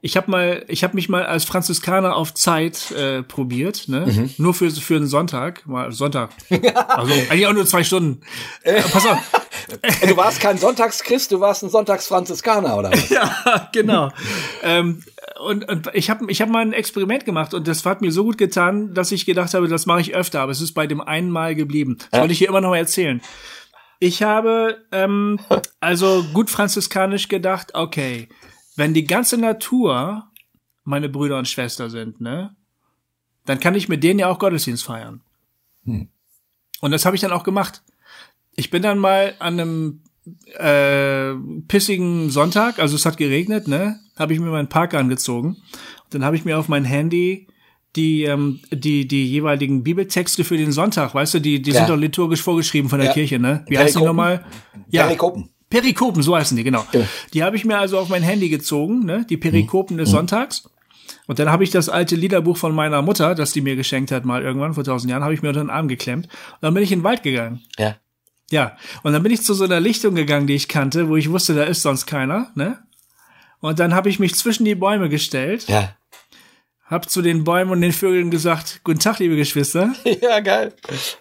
[0.00, 4.06] ich habe mal, ich habe mich mal als Franziskaner auf Zeit äh, probiert, ne?
[4.06, 4.34] Mhm.
[4.38, 6.30] Nur für für einen Sonntag, mal Sonntag.
[6.88, 8.20] Also eigentlich auch nur zwei Stunden.
[8.62, 9.18] Äh, pass auf.
[10.06, 13.08] du warst kein Sonntagschrist, du warst ein Sonntagsfranziskaner, oder was?
[13.10, 14.10] Ja, genau.
[14.62, 15.02] ähm,
[15.42, 18.24] und, und ich habe ich hab mal ein Experiment gemacht und das hat mir so
[18.24, 21.00] gut getan, dass ich gedacht habe, das mache ich öfter, aber es ist bei dem
[21.00, 21.98] einen Mal geblieben.
[22.10, 23.20] Das wollte ich hier immer noch mal erzählen.
[23.98, 25.38] Ich habe ähm,
[25.80, 28.28] also gut franziskanisch gedacht, okay,
[28.76, 30.28] wenn die ganze Natur
[30.84, 32.56] meine Brüder und Schwester sind, ne?
[33.44, 35.20] Dann kann ich mit denen ja auch Gottesdienst feiern.
[35.84, 36.08] Hm.
[36.80, 37.82] Und das habe ich dann auch gemacht.
[38.54, 40.02] Ich bin dann mal an einem
[40.58, 41.34] äh,
[41.68, 43.98] pissigen Sonntag, also es hat geregnet, ne?
[44.18, 45.48] Habe ich mir meinen Park angezogen.
[46.04, 47.48] Und dann habe ich mir auf mein Handy
[47.96, 51.78] die ähm, die die jeweiligen Bibeltexte für den Sonntag, weißt du, die die Ja.
[51.78, 53.14] sind doch liturgisch vorgeschrieben von der Ja.
[53.14, 53.64] Kirche, ne?
[53.68, 54.06] Wie heißen die Perikopen.
[54.06, 54.44] nochmal?
[54.88, 55.48] Ja, Perikopen.
[55.68, 56.84] Perikopen, so heißen die, genau.
[56.92, 57.06] Genau.
[57.34, 59.26] Die habe ich mir also auf mein Handy gezogen, ne?
[59.28, 60.00] Die Perikopen Mhm.
[60.00, 60.68] des Sonntags.
[61.26, 64.24] Und dann habe ich das alte Liederbuch von meiner Mutter, das die mir geschenkt hat,
[64.24, 66.26] mal irgendwann vor tausend Jahren, habe ich mir unter den Arm geklemmt.
[66.26, 67.60] Und dann bin ich in den Wald gegangen.
[67.78, 67.96] Ja.
[68.52, 68.76] Ja.
[69.02, 71.54] Und dann bin ich zu so einer Lichtung gegangen, die ich kannte, wo ich wusste,
[71.54, 72.78] da ist sonst keiner, ne?
[73.60, 75.96] Und dann habe ich mich zwischen die Bäume gestellt, Ja.
[76.84, 79.92] hab zu den Bäumen und den Vögeln gesagt, guten Tag, liebe Geschwister.
[80.22, 80.72] Ja, geil.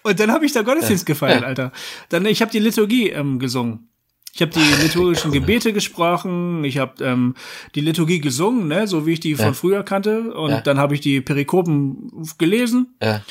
[0.03, 1.71] Und dann habe ich da Gottesdienst gefeiert, Alter.
[2.09, 3.87] Dann ich habe die Liturgie ähm, gesungen.
[4.33, 7.35] Ich habe die liturgischen Gebete gesprochen, ich habe ähm,
[7.75, 10.33] die Liturgie gesungen, ne, so wie ich die von früher kannte.
[10.33, 10.61] Und Ja.
[10.61, 12.95] dann habe ich die Perikopen gelesen.
[13.01, 13.21] Ja.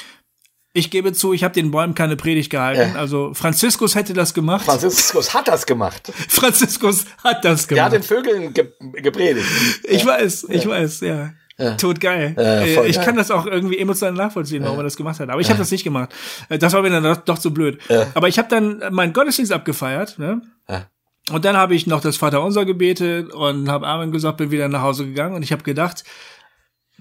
[0.72, 2.92] Ich gebe zu, ich habe den Bäumen keine Predigt gehalten.
[2.94, 3.00] Ja.
[3.00, 4.64] Also Franziskus hätte das gemacht.
[4.64, 6.12] Franziskus hat das gemacht.
[6.28, 8.10] Franziskus hat das Der hat gemacht.
[8.10, 8.68] den Vögeln ge
[9.02, 9.46] gepredigt.
[9.84, 11.32] ich weiß, ich weiß, ja.
[11.76, 12.34] Tot geil.
[12.38, 13.04] Ja, Äh, ich geil.
[13.04, 15.28] kann das auch irgendwie emotional nachvollziehen, warum er das gemacht hat.
[15.28, 16.14] Aber ich habe das nicht gemacht.
[16.48, 17.78] Äh, Das war mir dann doch, doch zu blöd.
[18.14, 20.18] Aber ich habe dann meinen Gottesdienst abgefeiert.
[20.18, 20.40] Ne?
[20.68, 20.86] Ja.
[21.32, 24.82] Und dann habe ich noch das Vaterunser gebetet und habe Amen gesagt, bin wieder nach
[24.82, 26.04] Hause gegangen und ich habe gedacht,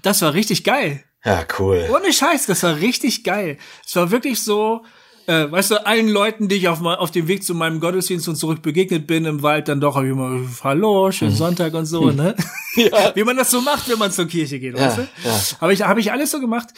[0.02, 1.04] das war richtig geil.
[1.24, 1.88] Ja, cool.
[1.94, 3.58] Ohne Scheiß, das war richtig geil.
[3.86, 4.82] Es war wirklich so,
[5.26, 8.36] äh, weißt du, allen Leuten, die ich auf, auf dem Weg zu meinem Gottesdienst und
[8.36, 12.10] zurück begegnet bin im Wald, dann doch hab ich immer, hallo, schönen Sonntag und so,
[12.10, 12.34] ne?
[13.14, 15.08] Wie man das so macht, wenn man zur Kirche geht, weißt du?
[15.24, 15.40] ja.
[15.60, 16.68] Habe ich, hab ich alles so gemacht.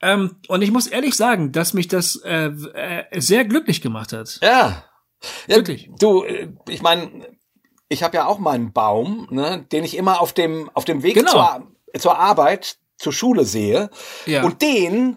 [0.00, 4.38] Ähm, und ich muss ehrlich sagen, dass mich das äh, äh, sehr glücklich gemacht hat.
[4.42, 4.84] Ja.
[5.46, 5.90] ja Wirklich.
[5.98, 7.10] Du, äh, ich meine,
[7.88, 11.14] ich habe ja auch meinen Baum, ne, den ich immer auf dem auf dem Weg
[11.14, 11.32] Genau.
[11.32, 11.66] zur,
[11.98, 13.90] zur Arbeit, zur Schule sehe.
[14.26, 14.44] Ja.
[14.44, 15.16] Und den,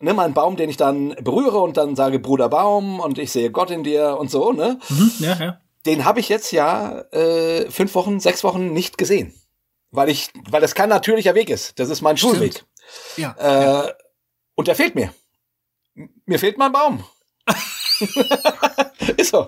[0.00, 3.50] ne, meinen Baum, den ich dann berühre und dann sage, Bruder Baum, und ich sehe
[3.50, 4.78] Gott in dir und so, ne?
[4.88, 5.60] Mhm, ja, ja.
[5.86, 9.34] Den habe ich jetzt ja äh, fünf Wochen, sechs Wochen nicht gesehen.
[9.90, 11.78] Weil ich, weil das kein natürlicher Weg ist.
[11.78, 12.34] Das ist mein Stimmt.
[12.34, 12.64] Schulweg.
[13.16, 13.86] Ja.
[13.86, 13.92] Äh,
[14.54, 15.12] und der fehlt mir.
[16.24, 17.04] Mir fehlt mein Baum.
[19.16, 19.46] ist so.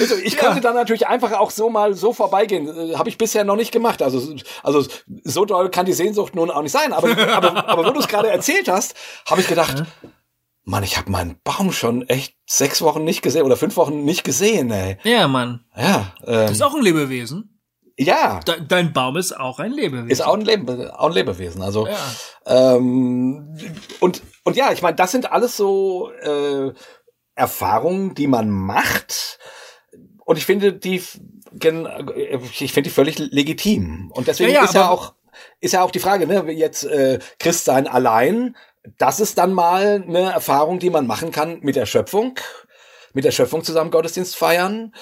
[0.00, 0.16] Ist so.
[0.16, 0.40] Ich Ja.
[0.40, 2.68] könnte dann natürlich einfach auch so mal so vorbeigehen.
[2.68, 4.02] Äh, Habe ich bisher noch nicht gemacht.
[4.02, 4.86] Also, also
[5.24, 6.92] so doll kann die Sehnsucht nun auch nicht sein.
[6.92, 8.94] Aber, aber, aber wo du es gerade erzählt hast,
[9.26, 9.84] habe ich gedacht,
[10.64, 14.22] Mann, ich habe meinen Baum schon echt sechs Wochen nicht gesehen oder fünf Wochen nicht
[14.24, 14.96] gesehen, ey.
[15.02, 15.64] Ja, Mann.
[15.76, 17.58] Ja, Das ähm, ist auch ein Lebewesen.
[17.98, 18.38] ja.
[18.46, 20.08] De dein Baum ist auch ein Lebewesen.
[20.10, 21.62] Ist auch ein, Leben, auch ein Lebewesen.
[21.62, 21.96] Also Ja.
[22.46, 23.56] ähm,
[24.00, 26.72] und und ja, ich meine, das sind alles so äh,
[27.42, 29.40] Erfahrungen, die man macht.
[30.24, 34.12] Und ich finde die, ich finde die völlig legitim.
[34.14, 35.14] Und deswegen Ja, ja, ist ja auch
[35.60, 38.56] ist ja auch die Frage, ne, jetzt äh, Christsein allein.
[38.96, 42.38] Das ist dann mal eine Erfahrung, die man machen kann mit der Schöpfung,
[43.12, 44.94] mit der Schöpfung zusammen Gottesdienst feiern.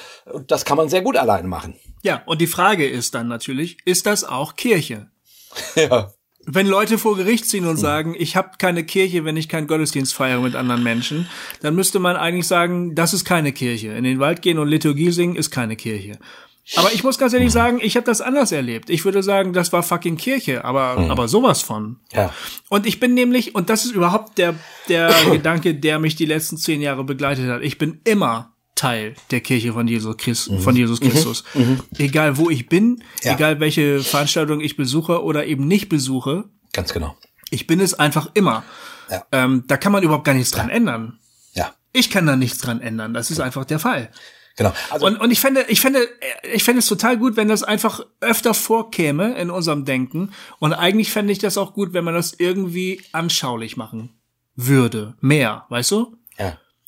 [0.46, 1.78] Das kann man sehr gut allein machen.
[2.02, 5.10] Ja, und die Frage ist dann natürlich, ist das auch Kirche?
[5.74, 6.12] Ja.
[6.46, 10.14] Wenn Leute vor Gericht ziehen und sagen, ich habe keine Kirche, wenn ich keinen Gottesdienst
[10.14, 11.28] feiere mit anderen Menschen,
[11.60, 13.88] dann müsste man eigentlich sagen, das ist keine Kirche.
[13.88, 16.18] In den Wald gehen und Liturgie singen ist keine Kirche.
[16.76, 18.90] Aber ich muss ganz ehrlich sagen, ich habe das anders erlebt.
[18.90, 21.10] Ich würde sagen, das war fucking Kirche, aber Hm.
[21.10, 21.96] aber sowas von.
[22.12, 22.32] Ja.
[22.68, 24.54] Und ich bin nämlich, und das ist überhaupt der,
[24.88, 27.62] der Gedanke, der mich die letzten zehn Jahre begleitet hat.
[27.62, 31.44] Ich bin immer Teil der Kirche von Jesus, Christ, von Jesus Christus.
[31.98, 33.34] Egal wo ich bin, Ja.
[33.34, 37.14] egal welche Veranstaltung ich besuche oder eben nicht besuche, Ganz genau.
[37.50, 38.64] ich bin es einfach immer.
[39.10, 39.24] Ja.
[39.32, 41.18] Ähm, da kann man überhaupt gar nichts dran ändern.
[41.52, 41.74] Ja.
[41.92, 43.12] Ich kann da nichts dran ändern.
[43.12, 44.10] Das ist einfach der Fall.
[44.56, 44.72] Genau.
[44.90, 46.06] Also Und, und ich fände, ich fände,
[46.52, 50.32] ich fände es total gut, wenn das einfach öfter vorkäme in unserem Denken.
[50.58, 54.10] Und eigentlich fände ich das auch gut, wenn man das irgendwie anschaulich machen
[54.56, 55.14] würde.
[55.20, 56.16] Mehr, weißt du?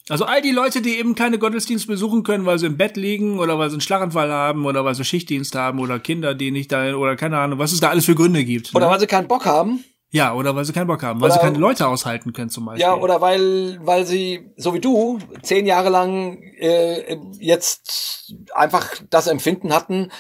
[0.09, 3.39] Also all die Leute, die eben keine Gottesdienst besuchen können, weil sie im Bett liegen
[3.39, 6.73] oder weil sie einen Schlaganfall haben oder weil sie Schichtdienst haben oder Kinder, die nicht
[6.73, 8.75] da oder keine Ahnung, was es da alles für Gründe gibt.
[8.75, 8.93] Oder ne?
[8.93, 9.85] weil sie keinen Bock haben.
[10.15, 12.67] Ja, oder weil sie keinen Bock haben, weil Oder- sie keine Leute aushalten können zum
[12.67, 12.83] Beispiel.
[12.83, 19.27] Ja, oder weil, weil sie, so wie du, zehn Jahre lang äh, jetzt einfach das
[19.27, 20.13] Empfinden hatten,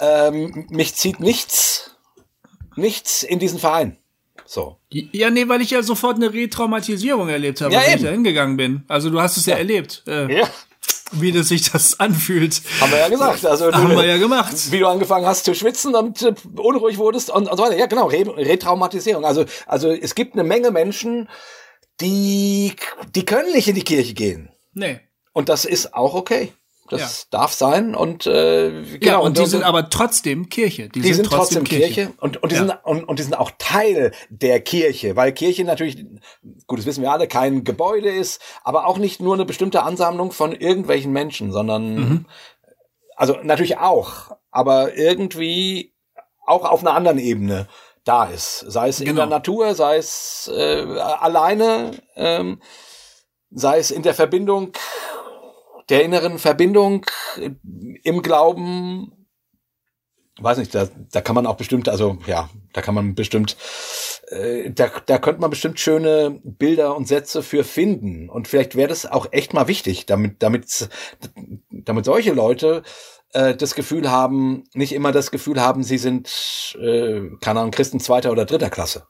[0.00, 1.96] ähm, mich zieht nichts,
[2.76, 3.96] nichts in diesen Verein.
[4.50, 4.78] So.
[4.90, 8.56] Ja, nee, weil ich ja sofort eine Retraumatisierung erlebt habe, Ja, als ich da hingegangen
[8.56, 8.82] bin.
[8.88, 10.48] Also du hast es ja, erlebt, äh, Ja.
[11.12, 12.62] wie das sich das anfühlt.
[12.80, 13.44] Haben wir ja gesagt.
[13.44, 14.54] Also Haben du, wir ja gemacht.
[14.72, 17.76] wie du angefangen hast zu schwitzen und äh, unruhig wurdest und, und so weiter.
[17.76, 19.26] Ja, genau, Re Retraumatisierung.
[19.26, 21.28] Also, also es gibt eine Menge Menschen,
[22.00, 22.72] die,
[23.14, 24.48] die können nicht in die Kirche gehen.
[24.72, 25.00] Nee.
[25.34, 26.54] Und das ist auch okay.
[26.90, 27.00] Das
[27.30, 27.38] ja.
[27.38, 28.98] darf sein und äh, genau.
[29.00, 30.88] Ja, und die sind aber trotzdem Kirche.
[30.88, 31.92] Die, die sind, sind, trotzdem, Kirche.
[31.92, 32.62] Kirche, und und die ja.
[32.62, 36.04] sind und, und die sind auch Teil der Kirche, weil Kirche natürlich,
[36.66, 40.32] gut, das wissen wir alle, kein Gebäude ist, aber auch nicht nur eine bestimmte Ansammlung
[40.32, 42.26] von irgendwelchen Menschen, sondern mhm.
[43.16, 45.94] also natürlich auch, aber irgendwie
[46.46, 47.68] auch auf einer anderen Ebene
[48.04, 48.60] da ist.
[48.60, 49.10] Sei es genau.
[49.10, 52.60] in der Natur, sei es äh, alleine, ähm,
[53.50, 54.72] sei es in der Verbindung,
[55.88, 57.06] der inneren Verbindung
[58.02, 59.12] im Glauben.
[60.40, 63.56] Weiß nicht, da, da kann man auch bestimmt, also ja, da kann man bestimmt,
[64.28, 68.28] äh, da, da könnte man bestimmt schöne Bilder und Sätze für finden.
[68.28, 70.88] Und vielleicht wäre das auch echt mal wichtig, damit, damit,
[71.70, 72.84] damit solche Leute
[73.32, 77.98] äh, das Gefühl haben, nicht immer das Gefühl haben, sie sind, äh, keine Ahnung, Christen
[77.98, 79.08] zweiter oder dritter Klasse.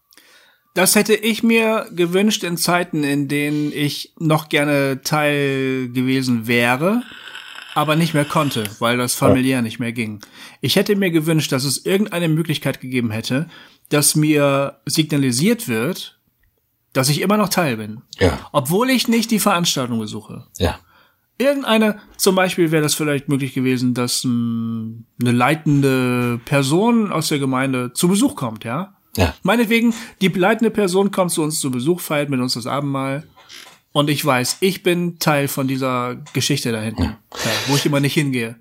[0.79, 7.03] Das hätte ich mir gewünscht in Zeiten, in denen ich noch gerne Teil gewesen wäre,
[7.75, 10.21] aber nicht mehr konnte, weil das familiär nicht mehr ging.
[10.61, 13.49] Ich hätte mir gewünscht, dass es irgendeine Möglichkeit gegeben hätte,
[13.89, 16.21] dass mir signalisiert wird,
[16.93, 18.03] dass ich immer noch Teil bin.
[18.21, 18.39] Ja.
[18.53, 20.47] Obwohl ich nicht die Veranstaltung besuche.
[20.59, 20.79] Ja
[21.39, 27.39] irgendeine, zum Beispiel wäre das vielleicht möglich gewesen, dass m, eine leitende Person aus der
[27.39, 28.98] Gemeinde zu Besuch kommt, ja?
[29.17, 29.35] Ja.
[29.43, 33.25] Meinetwegen, die leitende Person kommt zu uns zu Besuch, feiert mit uns das Abendmahl.
[33.93, 37.19] Und ich weiß, ich bin Teil von dieser Geschichte da hinten, ja.
[37.67, 38.57] wo ich immer nicht hingehe.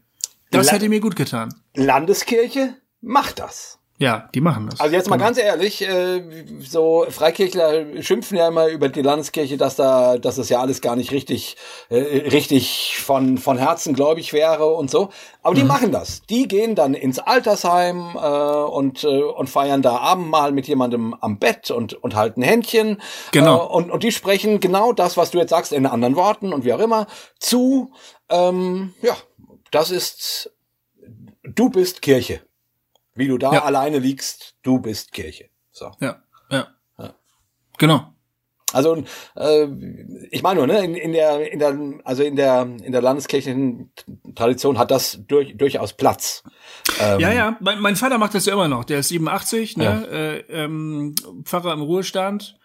[0.51, 1.53] Das La hätte mir gut getan.
[1.75, 3.79] Landeskirche macht das.
[3.99, 4.79] Ja, die machen das.
[4.79, 5.25] Also jetzt mal genau.
[5.25, 6.21] ganz ehrlich, äh,
[6.59, 10.95] so Freikirchler schimpfen ja immer über die Landeskirche, dass da, dass das ja alles gar
[10.95, 11.57] nicht richtig,
[11.89, 11.97] äh,
[12.29, 15.09] richtig von von Herzen gläubig wäre und so.
[15.41, 15.67] Aber die mhm.
[15.67, 16.21] machen das.
[16.29, 21.39] Die gehen dann ins Altersheim äh, und äh, und feiern da Abendmahl mit jemandem am
[21.39, 23.01] Bett und und halten Händchen.
[23.31, 23.65] Genau.
[23.65, 26.65] Äh, und und die sprechen genau das, was du jetzt sagst, in anderen Worten und
[26.65, 27.07] wie auch immer
[27.39, 27.91] zu.
[28.29, 29.17] Ähm, ja,
[29.71, 30.51] das ist
[31.43, 32.46] du bist Kirche.
[33.17, 33.63] Wie du da ja.
[33.63, 35.49] alleine liegst, du bist Kirche.
[35.71, 35.91] So.
[35.99, 36.67] Ja, ja.
[36.97, 37.15] ja.
[37.77, 38.13] Genau.
[38.73, 39.01] Also
[39.35, 39.67] äh,
[40.29, 43.91] ich meine nur, ne, in, in der in der also in der in der landeskirchlichen
[44.35, 46.43] Tradition hat das durch, durchaus Platz.
[46.99, 48.83] Ähm, ja, ja, mein, mein Vater macht das ja immer noch.
[48.83, 50.01] Der ist 87, ne, ja.
[50.01, 52.59] äh, ähm, Pfarrer im Ruhestand.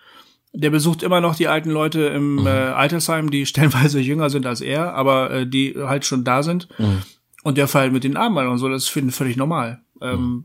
[0.55, 2.47] Der besucht immer noch die alten Leute im mhm.
[2.47, 6.69] äh, Altersheim, die stellenweise jünger sind als er, aber äh, die halt schon da sind.
[6.79, 7.03] Mhm.
[7.45, 9.81] Und der feiert mit den Abendmahl und so, das finde ich völlig normal.
[10.03, 10.45] Ähm,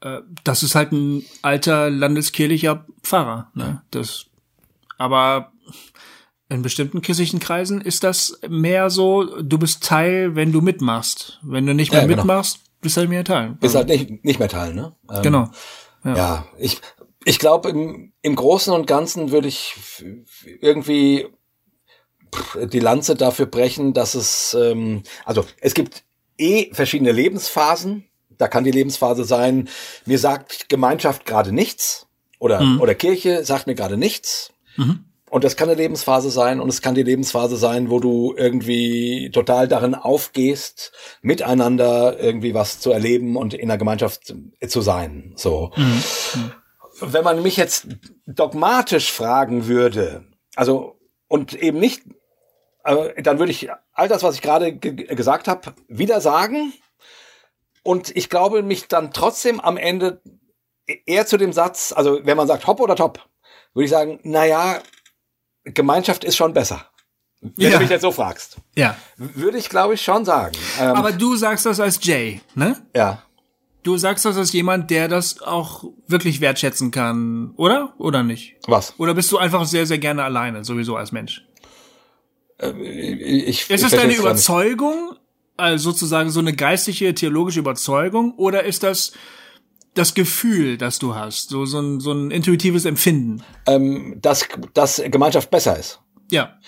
[0.00, 3.50] äh, das ist halt ein alter landeskirchlicher Pfarrer.
[3.54, 3.82] Ne?
[3.90, 4.26] Das,
[4.98, 5.52] aber
[6.48, 11.38] in bestimmten kirchlichen Kreisen ist das mehr so, du bist Teil, wenn du mitmachst.
[11.42, 12.22] Wenn du nicht mehr ja, genau.
[12.22, 13.56] mitmachst, bist du halt mehr Teil.
[13.60, 14.96] Bist halt nicht, nicht mehr Teil, ne?
[15.10, 15.50] Ähm, genau.
[16.04, 16.80] Ja, ja ich,
[17.24, 19.76] ich glaube, im, im Großen und Ganzen würde ich
[20.60, 21.28] irgendwie
[22.72, 26.04] die Lanze dafür brechen, dass es, ähm, also es gibt
[26.38, 28.09] eh verschiedene Lebensphasen
[28.40, 29.68] da kann die Lebensphase sein,
[30.06, 32.06] mir sagt Gemeinschaft gerade nichts
[32.38, 32.80] oder, mhm.
[32.80, 34.52] oder Kirche sagt mir gerade nichts.
[34.76, 35.04] Mhm.
[35.28, 39.30] Und das kann eine Lebensphase sein und es kann die Lebensphase sein, wo du irgendwie
[39.30, 40.90] total darin aufgehst,
[41.22, 44.34] miteinander irgendwie was zu erleben und in der Gemeinschaft
[44.66, 45.34] zu sein.
[45.36, 45.70] So.
[45.76, 46.02] Mhm.
[47.00, 47.86] Wenn man mich jetzt
[48.26, 50.24] dogmatisch fragen würde,
[50.56, 50.96] also
[51.28, 52.02] und eben nicht,
[52.84, 56.72] äh, dann würde ich all das, was ich gerade gesagt habe, wieder sagen
[57.82, 60.22] und ich glaube mich dann trotzdem am Ende
[61.06, 63.28] eher zu dem Satz, also wenn man sagt Hopp oder Top,
[63.74, 64.80] würde ich sagen, naja,
[65.64, 66.86] Gemeinschaft ist schon besser.
[67.40, 67.76] Wenn ja.
[67.76, 68.56] du mich jetzt so fragst.
[68.76, 68.96] Ja.
[69.16, 70.54] Würde ich, glaube ich, schon sagen.
[70.78, 72.76] Ähm, Aber du sagst das als Jay, ne?
[72.94, 73.22] Ja.
[73.82, 77.94] Du sagst das als jemand, der das auch wirklich wertschätzen kann, oder?
[77.96, 78.56] Oder nicht?
[78.66, 78.92] Was?
[78.98, 81.46] Oder bist du einfach sehr, sehr gerne alleine, sowieso als Mensch?
[82.58, 85.16] Äh, ich, ist das deine Überzeugung?
[85.60, 89.12] Also sozusagen so eine geistliche, theologische Überzeugung oder ist das
[89.94, 93.42] das Gefühl, das du hast, so, so, ein, so ein intuitives Empfinden?
[93.66, 96.00] Ähm, dass, dass Gemeinschaft besser ist.
[96.30, 96.58] Ja.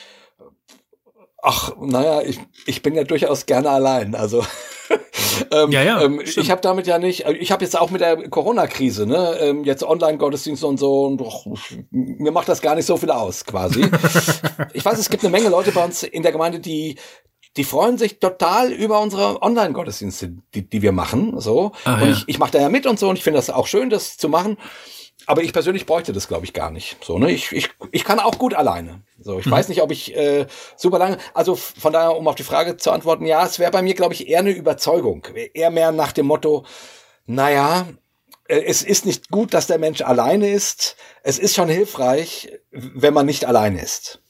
[1.40, 4.14] Ach, naja, ich, ich bin ja durchaus gerne allein.
[4.14, 4.44] Also
[5.51, 8.28] ähm, ja, ja, ähm, ich habe damit ja nicht, ich habe jetzt auch mit der
[8.28, 11.47] Corona-Krise, ne, ähm, jetzt Online-Gottesdienste und so, und doch,
[11.90, 13.85] mir macht das gar nicht so viel aus, quasi.
[14.73, 16.97] ich weiß, es gibt eine Menge Leute bei uns in der Gemeinde, die
[17.56, 21.38] die freuen sich total über unsere Online-Gottesdienste, die, die wir machen.
[21.40, 21.72] So.
[21.84, 22.10] Ah, und ja.
[22.10, 24.16] ich, ich mache da ja mit und so und ich finde das auch schön, das
[24.16, 24.56] zu machen.
[25.26, 26.96] Aber ich persönlich bräuchte das, glaube ich, gar nicht.
[27.04, 27.30] So, ne?
[27.30, 29.02] Ich, ich, ich kann auch gut alleine.
[29.20, 29.52] So, ich hm.
[29.52, 30.46] weiß nicht, ob ich äh,
[30.76, 31.18] super lange.
[31.34, 34.14] Also von daher, um auf die Frage zu antworten, ja, es wäre bei mir, glaube
[34.14, 35.26] ich, eher eine Überzeugung.
[35.54, 36.64] Eher mehr nach dem Motto,
[37.26, 37.86] naja,
[38.48, 40.96] äh, es ist nicht gut, dass der Mensch alleine ist.
[41.22, 44.20] Es ist schon hilfreich, wenn man nicht alleine ist.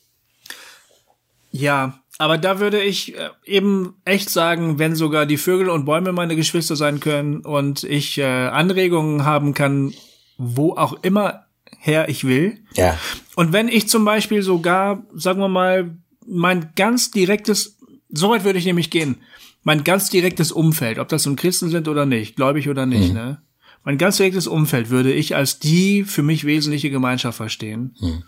[1.53, 6.13] Ja, Aber da würde ich äh, eben echt sagen, wenn sogar die Vögel und Bäume
[6.13, 9.93] meine Geschwister sein können und ich äh, Anregungen haben kann,
[10.39, 11.47] wo auch immer
[11.81, 12.59] her ich will.
[12.77, 12.97] Ja.
[13.35, 17.77] Und wenn ich zum Beispiel sogar, sagen wir mal, mein ganz direktes,
[18.09, 19.17] so weit würde ich nämlich gehen,
[19.65, 23.15] mein ganz direktes Umfeld, ob das nun Christen sind oder nicht, gläubig oder nicht, Mhm.
[23.15, 23.43] ne?
[23.85, 28.23] Mein ganz direktes Umfeld würde ich als die für mich wesentliche Gemeinschaft verstehen, Mhm.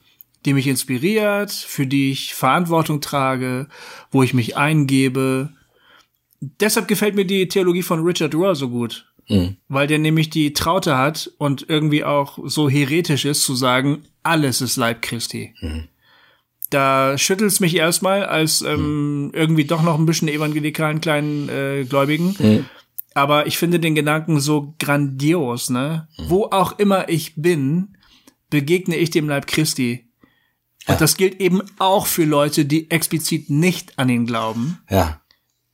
[0.44, 3.68] Die mich inspiriert, für die ich Verantwortung trage,
[4.10, 5.50] wo ich mich eingebe.
[6.40, 9.56] Deshalb gefällt mir die Theologie von Richard Rohr so gut, Mhm.
[9.68, 14.60] weil der nämlich die Traute hat und irgendwie auch so heretisch ist zu sagen, alles
[14.60, 15.54] ist Leib Christi.
[16.70, 22.66] Da schüttelt's mich erstmal als ähm, irgendwie doch noch ein bisschen evangelikalen kleinen äh, Gläubigen.
[23.14, 26.08] Aber ich finde den Gedanken so grandios, ne?
[26.18, 27.96] Wo auch immer ich bin,
[28.50, 30.03] begegne ich dem Leib Christi.
[30.86, 34.82] Und das gilt eben auch für Leute, die explizit nicht an ihn glauben.
[34.90, 35.20] Ja.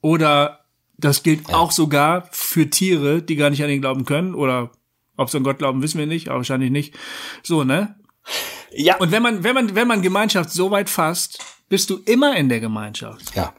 [0.01, 0.65] Oder
[0.97, 4.35] das gilt auch sogar für Tiere, die gar nicht an ihn glauben können.
[4.35, 4.71] Oder
[5.17, 6.95] ob sie an Gott glauben, wissen wir nicht, aber wahrscheinlich nicht.
[7.43, 7.97] So, ne?
[8.73, 8.97] Ja.
[8.99, 12.49] Und wenn man, wenn man, wenn man Gemeinschaft so weit fasst, bist du immer in
[12.49, 13.35] der Gemeinschaft.
[13.35, 13.55] ja.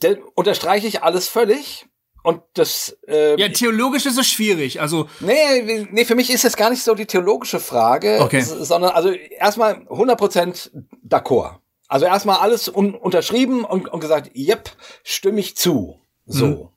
[0.00, 1.86] Da unterstreiche ich alles völlig.
[2.26, 4.80] Und das, äh, Ja, theologisch ist es schwierig.
[4.80, 8.40] Also, Nee, nee, für mich ist es gar nicht so die theologische Frage, Okay.
[8.40, 10.72] sondern also erstmal 100%
[11.08, 11.60] d'accord.
[11.86, 14.70] Also erstmal alles un unterschrieben und, und gesagt, yep,
[15.04, 16.00] stimme ich zu.
[16.26, 16.46] So.
[16.46, 16.68] Mhm.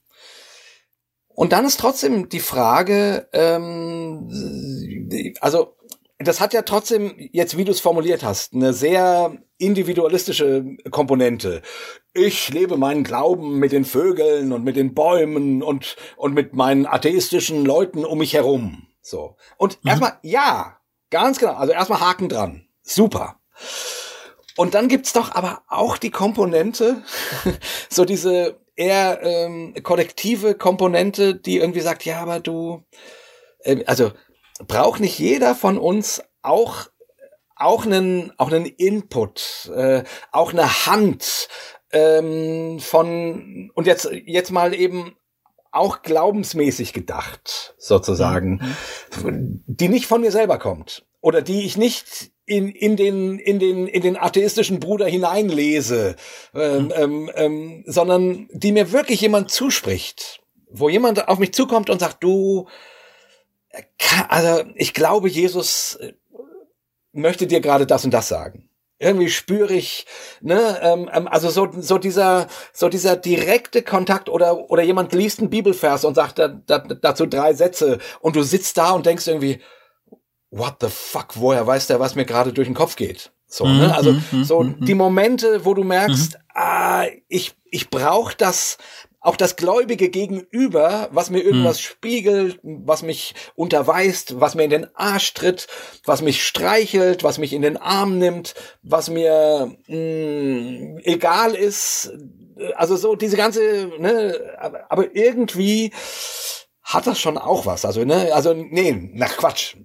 [1.29, 4.29] Und dann ist trotzdem die Frage, ähm,
[5.41, 5.77] also
[6.19, 11.61] das hat ja trotzdem, jetzt wie du es formuliert hast, eine sehr individualistische Komponente.
[12.13, 16.85] Ich lebe meinen Glauben mit den Vögeln und mit den Bäumen und, und mit meinen
[16.85, 18.87] atheistischen Leuten um mich herum.
[19.01, 19.37] So.
[19.57, 20.77] Und erstmal, ja,
[21.09, 21.53] ganz genau.
[21.53, 22.67] Also erstmal Haken dran.
[22.81, 23.39] Super.
[24.57, 27.01] Und dann gibt's doch aber auch die Komponente,
[27.89, 32.83] so diese eher ähm, kollektive Komponente, die irgendwie sagt, ja, aber du,
[33.59, 34.11] äh, also
[34.67, 36.87] braucht nicht jeder von uns auch
[37.55, 41.49] auch einen auch einen Input, äh, auch eine Hand
[41.91, 45.15] ähm, von und jetzt jetzt mal eben
[45.71, 48.75] auch glaubensmäßig gedacht sozusagen,
[49.23, 53.87] die nicht von mir selber kommt oder die ich nicht in, in den in den
[53.87, 56.15] in den atheistischen Bruder hineinlese,
[56.55, 60.41] ähm, ähm, ähm, sondern die mir wirklich jemand zuspricht,
[60.71, 62.67] wo jemand auf mich zukommt und sagt, du,
[64.27, 66.13] also ich glaube, Jesus äh,
[67.11, 68.69] möchte dir gerade das und das sagen.
[69.01, 70.05] Irgendwie spüre ich,
[70.41, 75.39] ne, ähm, ähm, also so, so dieser, so dieser direkte Kontakt oder, oder jemand liest
[75.39, 79.25] einen Bibelvers und sagt da, da, dazu drei Sätze und du sitzt da und denkst
[79.27, 79.61] irgendwie,
[80.51, 83.31] what the fuck, woher weiß der, was mir gerade durch den Kopf geht?
[83.47, 83.95] So, ne?
[83.95, 88.77] Also so die Momente, wo du merkst, ah, ich, ich brauche das,
[89.21, 94.95] auch das Gläubige gegenüber, was mir irgendwas spiegelt, was mich unterweist, was mir in den
[94.95, 95.67] Arsch tritt,
[96.05, 102.13] was mich streichelt, was mich in den Arm nimmt, was mir mh, egal ist.
[102.75, 105.91] Also so diese ganze, ne, aber, aber irgendwie
[106.81, 107.85] hat das schon auch was.
[107.85, 109.75] Also, ne, also, nee, nach Quatsch.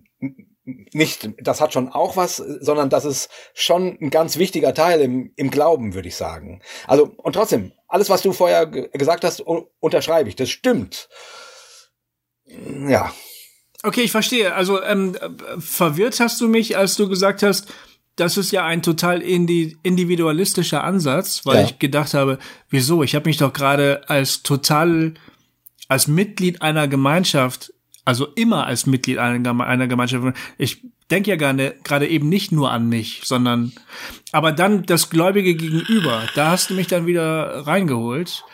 [0.64, 5.32] Nicht, das hat schon auch was, sondern das ist schon ein ganz wichtiger Teil im,
[5.36, 6.62] im Glauben, würde ich sagen.
[6.86, 9.42] Also, und trotzdem, alles, was du vorher ge- gesagt hast,
[9.80, 10.36] unterschreibe ich.
[10.36, 11.08] Das stimmt.
[12.88, 13.12] Ja.
[13.82, 14.54] okay, ich verstehe.
[14.54, 17.72] Also, ähm, äh, verwirrt hast du mich, als du gesagt hast,
[18.16, 21.64] das ist ja ein total indi individualistischer Ansatz, weil Ja.
[21.64, 22.38] ich gedacht habe,
[22.70, 23.02] wieso?
[23.02, 25.14] Ich habe mich doch gerade als total,
[25.88, 27.73] als Mitglied einer Gemeinschaft,
[28.04, 32.52] also immer als Mitglied einer, Geme- einer Gemeinschaft, ich denke ja gerne gerade eben nicht
[32.52, 33.72] nur an mich, sondern
[34.32, 38.44] aber dann das Gläubige gegenüber, da hast du mich dann wieder reingeholt.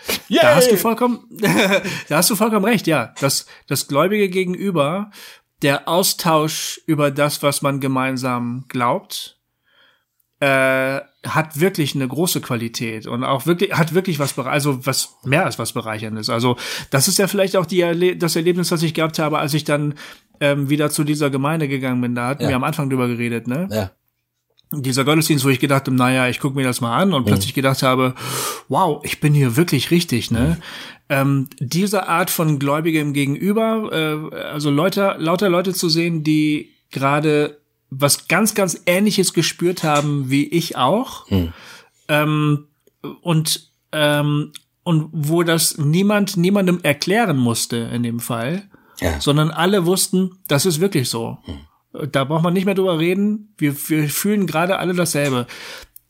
[0.43, 1.21] Da hast du vollkommen,
[2.09, 3.15] da hast du vollkommen recht, ja.
[3.21, 5.11] Das, das Gläubige gegenüber,
[5.63, 9.39] der Austausch über das, was man gemeinsam glaubt,
[10.41, 15.45] äh, hat wirklich eine große Qualität und auch wirklich hat wirklich was also was mehr
[15.45, 16.31] als was bereicherndes.
[16.31, 16.57] Also
[16.91, 19.65] das ist ja vielleicht auch die Erle das Erlebnis, was ich gehabt habe, als ich
[19.65, 19.95] dann
[20.41, 22.15] ähm, wieder zu dieser Gemeinde gegangen bin.
[22.15, 22.49] Da hatten Ja.
[22.49, 23.69] wir am Anfang drüber geredet, ne?
[23.71, 23.91] Ja.
[24.73, 27.55] dieser Gottesdienst, wo ich gedacht habe, naja, ich gucke mir das mal an und plötzlich
[27.55, 28.15] gedacht habe,
[28.69, 30.57] wow, ich bin hier wirklich richtig, ne?
[31.09, 33.91] Ähm, diese Art von Gläubigem gegenüber,
[34.33, 37.60] äh, also Leute, lauter Leute zu sehen, die gerade
[37.91, 41.27] was ganz, ganz Ähnliches gespürt haben wie ich auch,
[42.09, 42.67] ähm,
[43.23, 44.53] und ähm,
[44.83, 48.62] und wo das niemand niemandem erklären musste in dem Fall,
[49.01, 49.21] Ja.
[49.21, 51.39] sondern alle wussten, das ist wirklich so.
[52.12, 53.53] Da braucht man nicht mehr drüber reden.
[53.59, 55.47] Wir, wir fühlen gerade alle dasselbe.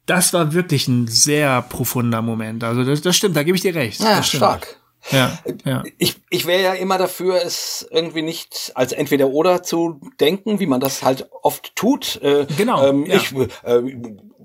[0.06, 2.64] das war wirklich ein sehr profunder Moment.
[2.64, 4.00] Also das, das stimmt, da gebe ich dir recht.
[4.00, 4.79] Ja, stark.
[5.10, 5.82] Ja, ja.
[5.98, 10.66] Ich, ich wäre ja immer dafür, es irgendwie nicht als entweder oder zu denken, wie
[10.66, 12.20] man das halt oft tut.
[12.22, 13.16] Äh, Genau, Ähm, ja.
[13.16, 13.32] Ich,
[13.64, 13.82] äh,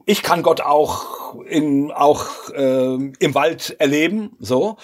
[0.05, 4.77] ich kann Gott auch in auch äh, im Wald erleben, so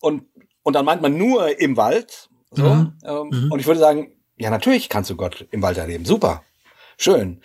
[0.00, 0.24] und
[0.62, 2.64] und dann meint man nur im Wald, so.
[2.64, 2.92] Mhm.
[3.04, 6.42] Ähm, Und ich würde sagen, ja natürlich kannst du Gott im Wald erleben, super,
[6.96, 7.42] schön.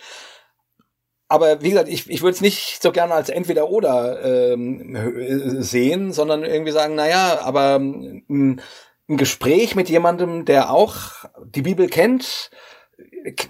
[1.28, 5.62] Aber wie gesagt, ich, ich würde es nicht so gerne als entweder oder ähm, äh,
[5.62, 8.60] sehen, sondern irgendwie sagen, naja, aber ein,
[9.08, 10.94] ein Gespräch mit jemandem, der auch
[11.44, 12.50] die Bibel kennt,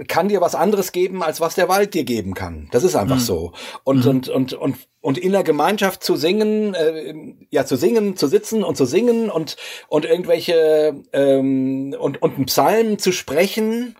[0.08, 2.68] kann dir was anderes geben, als was der Wald dir geben kann.
[2.72, 3.52] Das ist einfach so.
[3.84, 7.14] Und, und, und, und, und in der Gemeinschaft zu singen, äh,
[7.50, 9.56] ja, zu singen, zu sitzen und zu singen und,
[9.88, 13.96] und irgendwelche, ähm, und, und einen Psalm zu sprechen,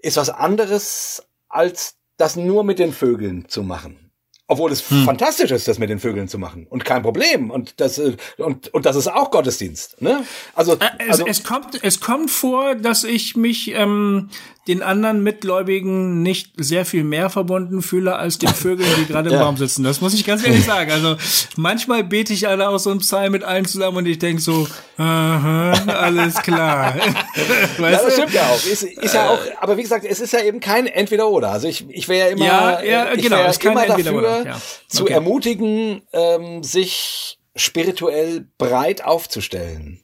[0.00, 3.98] ist was anderes, als das nur mit den Vögeln zu machen.
[4.46, 6.66] Obwohl es fantastisch ist, das mit den Vögeln zu machen.
[6.68, 7.50] Und kein Problem.
[7.50, 10.02] Und das, äh, und, und das ist auch Gottesdienst.
[10.02, 10.24] Ne?
[10.54, 14.28] Also, Äh, Es, also es, kommt, es kommt vor, dass ich mich ähm,
[14.68, 19.34] den anderen Mitgläubigen nicht sehr viel mehr verbunden fühle als den Vögeln, die gerade im
[19.34, 19.42] Ja.
[19.42, 19.82] Baum sitzen.
[19.82, 20.92] Das muss ich ganz ehrlich sagen.
[20.92, 21.16] Also
[21.56, 24.68] manchmal bete ich alle aus so einem Psalm mit allen zusammen und ich denk so,
[24.98, 26.94] aha, alles klar.
[26.96, 27.04] ja,
[27.78, 28.10] weißt das du?
[28.12, 28.64] stimmt ja auch.
[28.64, 31.50] Ist, ist ja auch, aber wie gesagt, es ist ja eben kein Entweder-Oder.
[31.50, 34.44] Also ich, ich wäre ja immer, Ja, ja, ich genau, wär ist kein immer dafür,
[34.46, 34.60] ja.
[34.88, 35.12] zu Okay.
[35.14, 40.00] ermutigen, ähm, sich spirituell breit aufzustellen.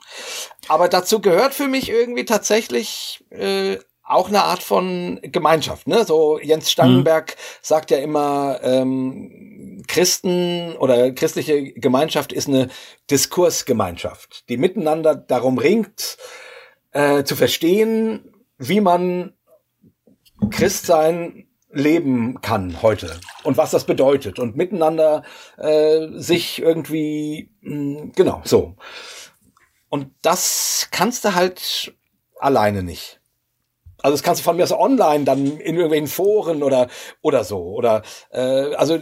[0.68, 3.78] Aber dazu gehört für mich irgendwie tatsächlich äh,
[4.09, 5.86] auch eine Art von Gemeinschaft.
[5.86, 6.05] Ne?
[6.05, 12.68] So Jens Stangenberg sagt ja immer, ähm, Christen oder christliche Gemeinschaft ist eine
[13.10, 16.16] Diskursgemeinschaft, die miteinander darum ringt,
[16.93, 19.35] äh, zu verstehen, wie man
[20.51, 25.22] Christsein leben kann heute und was das bedeutet und miteinander
[25.59, 28.74] äh, sich irgendwie mh, genau so
[29.89, 31.94] und das kannst du halt
[32.39, 33.17] alleine nicht.
[34.02, 36.88] Also das kannst du von mir aus online dann in irgendwelchen Foren oder
[37.20, 38.98] oder so oder äh, also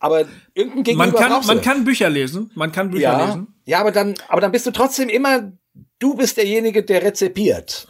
[0.00, 0.24] aber
[0.54, 3.54] irgendein Gegenüber Man kann, man kann Bücher lesen, man kann Bücher ja, lesen.
[3.64, 5.52] ja, aber dann aber dann bist du trotzdem immer
[5.98, 7.86] du bist derjenige, der rezipiert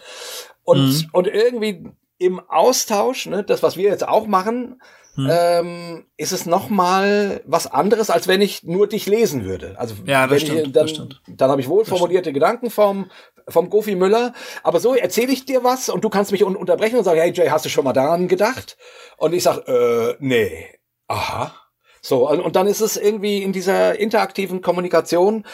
[0.65, 1.09] und Mhm.
[1.13, 1.85] und irgendwie
[2.19, 4.81] im Austausch, ne, das was wir jetzt auch machen,
[5.17, 5.29] Mhm.
[5.31, 9.75] ähm, ist es noch mal was anderes, als wenn ich nur dich lesen würde.
[9.79, 11.21] Also Ja, das stimmt, ich, dann, das stimmt.
[11.27, 12.71] dann habe ich wohl formulierte Gedanken
[13.49, 16.99] vom Gofi Müller, aber so erzähle ich dir was und du kannst mich un unterbrechen
[16.99, 18.77] und sagen, hey Jay, hast du schon mal daran gedacht?
[19.17, 20.67] Und ich sag, äh, nee,
[21.07, 21.55] aha.
[22.01, 25.45] So und, und dann ist es irgendwie in dieser interaktiven Kommunikation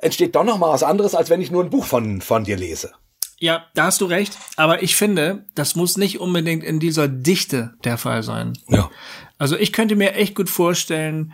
[0.00, 2.56] entsteht doch noch mal was anderes, als wenn ich nur ein Buch von von dir
[2.56, 2.92] lese.
[3.40, 4.36] Ja, da hast du recht.
[4.56, 8.58] Aber ich finde, das muss nicht unbedingt in dieser Dichte der Fall sein.
[8.68, 8.90] Ja.
[9.38, 11.32] Also ich könnte mir echt gut vorstellen,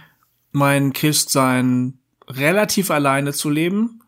[0.52, 4.02] mein Christsein relativ alleine zu leben,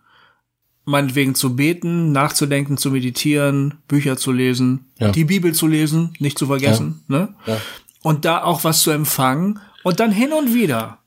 [0.87, 5.11] meinetwegen zu beten, nachzudenken, zu meditieren, Bücher zu lesen, Ja.
[5.11, 7.35] die Bibel zu lesen, nicht zu vergessen, ne?
[7.47, 7.61] Ja.
[8.03, 10.99] Und da auch was zu empfangen und dann hin und wieder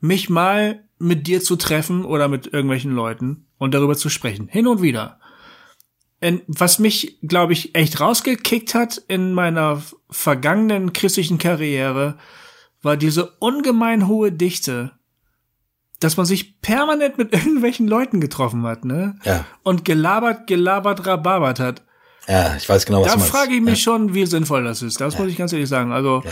[0.00, 4.48] mich mal mit dir zu treffen oder mit irgendwelchen Leuten und darüber zu sprechen.
[4.48, 5.18] Hin und wieder.
[6.22, 12.18] Und was mich, glaube ich, echt rausgekickt hat in meiner vergangenen christlichen Karriere,
[12.82, 14.92] war diese ungemein hohe Dichte,
[16.00, 19.16] dass man sich permanent mit irgendwelchen Leuten getroffen hat, ne?
[19.24, 19.44] Ja.
[19.62, 21.82] Und gelabert, gelabert, rababert hat.
[22.28, 23.32] Ja, ich weiß genau, was Da du meinst.
[23.32, 25.00] frage ich mich schon, wie sinnvoll das ist.
[25.00, 25.90] Das muss ich ganz ehrlich sagen.
[25.92, 26.22] Also,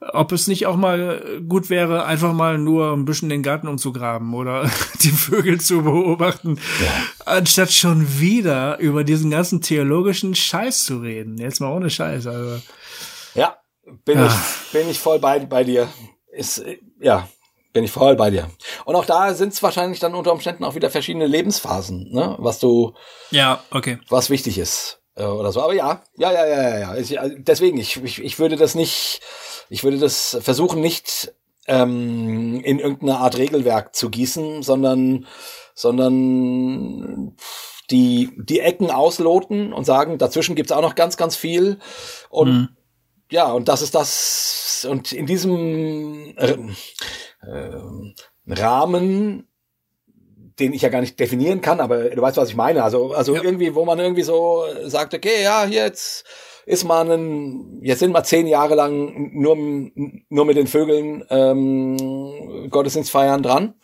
[0.00, 4.34] ob es nicht auch mal gut wäre, einfach mal nur ein bisschen den Garten umzugraben
[4.34, 4.68] oder
[5.02, 6.58] die Vögel zu beobachten,
[7.24, 11.38] anstatt schon wieder über diesen ganzen theologischen Scheiß zu reden.
[11.38, 12.26] Jetzt mal ohne Scheiß.
[12.26, 12.60] Also,
[13.34, 13.56] Ja,
[14.04, 14.32] bin ich,
[14.72, 15.88] bin ich voll bei, bei dir.
[16.32, 16.62] Ist,
[17.00, 17.28] ja,
[17.76, 18.48] bin ich voll bei dir.
[18.86, 22.58] Und auch da sind es wahrscheinlich dann unter Umständen auch wieder verschiedene Lebensphasen, ne, was
[22.58, 22.94] du,
[23.30, 23.98] ja, okay.
[24.08, 25.60] was wichtig ist äh, oder so.
[25.60, 26.96] Aber ja, ja, ja, ja, ja, ja.
[26.96, 29.20] Ich, äh, deswegen, ich, ich, ich würde das nicht,
[29.68, 31.34] ich würde das versuchen nicht
[31.66, 35.26] ähm, in irgendeine Art Regelwerk zu gießen, sondern,
[35.74, 37.36] sondern
[37.90, 41.78] die, die Ecken ausloten und sagen, dazwischen gibt's auch noch ganz, ganz viel.
[42.30, 42.68] Und Mhm.
[43.30, 46.34] ja, und das ist das, und in diesem
[47.46, 49.48] äh, Rahmen,
[50.58, 52.82] den ich ja gar nicht definieren kann, aber du weißt, was ich meine.
[52.82, 53.42] Also, also Ja.
[53.42, 56.24] irgendwie, wo man irgendwie so sagt, okay, ja, hier jetzt
[56.64, 59.56] ist man ein, jetzt sind wir zehn Jahre lang nur,
[60.28, 63.74] nur mit den Vögeln ähm, Gottesdienstfeiern dran.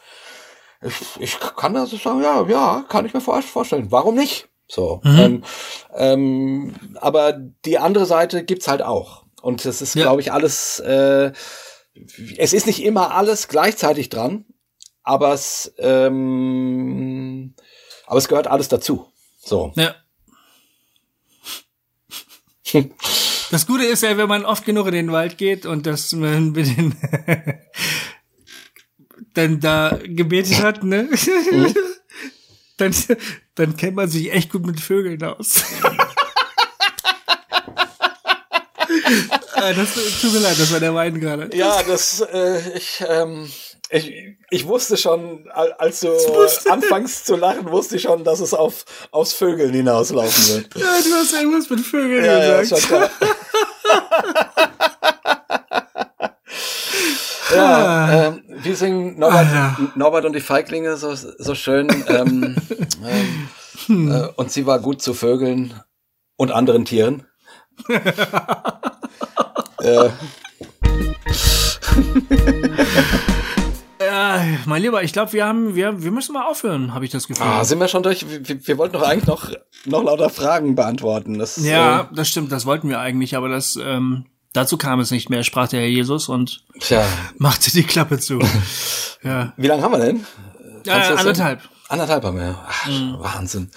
[0.84, 3.86] Ich, ich kann das sagen, ja, ja, kann ich mir vor- vorstellen.
[3.90, 4.48] Warum nicht?
[4.66, 5.00] So.
[5.04, 5.18] Mhm.
[5.20, 5.42] Ähm,
[5.94, 9.24] ähm, aber die andere Seite gibt's halt auch.
[9.42, 10.02] Und das ist, Ja.
[10.04, 11.32] glaube ich, alles, äh,
[12.36, 14.44] es ist nicht immer alles gleichzeitig dran,
[15.02, 17.54] aber es, ähm,
[18.06, 19.10] aber es gehört alles dazu.
[19.38, 19.72] So.
[19.76, 19.94] Ja.
[23.50, 26.52] Das Gute ist ja, wenn man oft genug in den Wald geht und dass man
[26.52, 26.94] mit den
[29.34, 31.08] dann da gebetet hat, ne?
[31.50, 31.74] Mhm.
[32.78, 32.94] dann,
[33.54, 35.64] dann kennt man sich echt gut mit Vögeln aus.
[39.74, 41.56] Das tut mir leid, das war der Wein gerade.
[41.56, 43.48] Ja, das, äh, ich, ähm,
[43.90, 46.08] ich, ich wusste schon, als du
[46.70, 50.74] anfangst zu lachen, wusste ich schon, dass es auf, aufs Vögeln hinauslaufen wird.
[50.74, 52.90] Ja, du hast irgendwas mit Vögeln ja, gesagt.
[52.90, 53.10] Ja,
[57.54, 58.26] ja, ah.
[58.26, 59.92] ähm, wir singen Norbert, ah, ja.
[59.94, 61.88] Norbert und die Feiglinge so, so schön.
[62.08, 62.56] Ähm,
[63.04, 63.48] ähm,
[63.86, 64.10] hm.
[64.10, 65.80] äh, und sie war gut zu Vögeln
[66.36, 67.26] und anderen Tieren.
[69.82, 70.10] äh.
[74.00, 77.26] Ja, mein Lieber, ich glaube, wir haben, wir, wir müssen mal aufhören, habe ich das
[77.26, 77.46] Gefühl.
[77.46, 78.26] Ah, sind wir schon durch?
[78.28, 79.50] Wir, wir wollten doch eigentlich noch,
[79.84, 81.38] noch lauter Fragen beantworten.
[81.38, 85.10] Das, ja, äh, das stimmt, das wollten wir eigentlich, aber das, ähm, dazu kam es
[85.10, 87.04] nicht mehr, sprach der Herr Jesus und Tja.
[87.38, 88.38] machte die Klappe zu.
[89.22, 89.52] ja.
[89.56, 90.26] Wie lange haben wir denn?
[90.84, 91.60] Ja, anderthalb.
[91.88, 92.58] Anderthalb haben wir.
[92.66, 93.16] Ach, mhm.
[93.18, 93.70] Wahnsinn.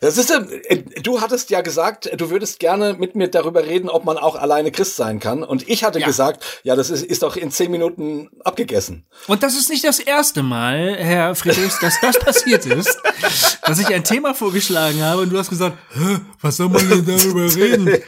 [0.00, 4.04] Das ist, äh, du hattest ja gesagt, du würdest gerne mit mir darüber reden, ob
[4.04, 5.42] man auch alleine Christ sein kann.
[5.42, 6.06] Und ich hatte ja.
[6.06, 9.06] gesagt, ja, das ist, ist doch in zehn Minuten abgegessen.
[9.26, 12.98] Und das ist nicht das erste Mal, Herr Friedrichs, dass das passiert ist,
[13.64, 15.76] dass ich ein Thema vorgeschlagen habe und du hast gesagt,
[16.40, 17.84] was soll man denn darüber reden?
[17.84, 18.02] Ne?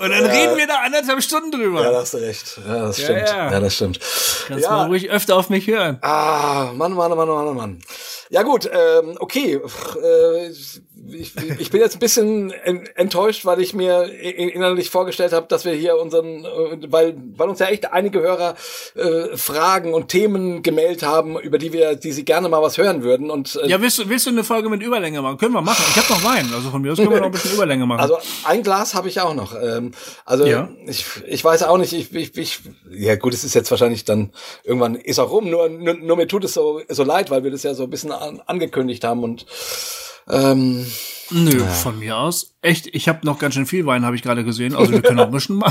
[0.00, 0.30] Und dann ja.
[0.30, 1.82] reden wir da anderthalb Stunden drüber.
[1.82, 2.60] Ja, da hast du recht.
[2.66, 3.28] Ja, das stimmt.
[3.28, 3.60] Ja, ja.
[3.60, 4.00] das stimmt.
[4.48, 4.70] Kannst ja.
[4.70, 5.98] mal ruhig öfter auf mich hören.
[6.02, 7.80] Ah, Mann, Mann, Mann, Mann, Mann.
[8.30, 9.54] Ja gut, ähm, okay.
[9.54, 10.50] Äh,
[11.12, 12.50] ich, ich bin jetzt ein bisschen
[12.94, 17.58] enttäuscht, weil ich mir innerlich vorgestellt habe, dass wir hier unseren, äh, weil, weil uns
[17.58, 18.56] ja echt einige Hörer
[18.94, 23.02] äh, Fragen und Themen gemeldet haben, über die wir, die sie gerne mal was hören
[23.02, 23.30] würden.
[23.30, 25.38] Und äh, ja, willst du, willst du eine Folge mit Überlänge machen?
[25.38, 25.84] Können wir machen.
[25.90, 28.00] Ich habe noch Wein, also von mir aus können wir noch ein bisschen Überlänge machen.
[28.00, 29.54] Also ein Glas habe ich auch noch.
[29.60, 29.92] Ähm,
[30.24, 30.68] also ja.
[30.86, 31.92] ich, ich weiß auch nicht.
[31.92, 32.60] Ich, ich, ich,
[32.90, 34.30] ja gut, es ist jetzt wahrscheinlich dann
[34.64, 35.50] irgendwann ist auch rum.
[35.50, 37.90] Nur, nur, nur mir tut es so so leid, weil wir das ja so ein
[37.90, 39.46] bisschen an, angekündigt haben und
[40.28, 40.86] ähm,
[41.30, 41.66] Nö, ja.
[41.66, 42.54] von mir aus.
[42.62, 44.74] Echt, ich habe noch ganz schön viel Wein, habe ich gerade gesehen.
[44.74, 45.62] Also wir können auch mischen.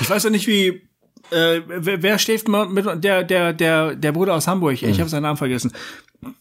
[0.00, 0.88] Ich weiß ja nicht, wie.
[1.30, 4.74] Äh, wer, wer schläft mit der der der der Bruder aus Hamburg?
[4.74, 4.98] Ich hm.
[4.98, 5.72] habe seinen Namen vergessen.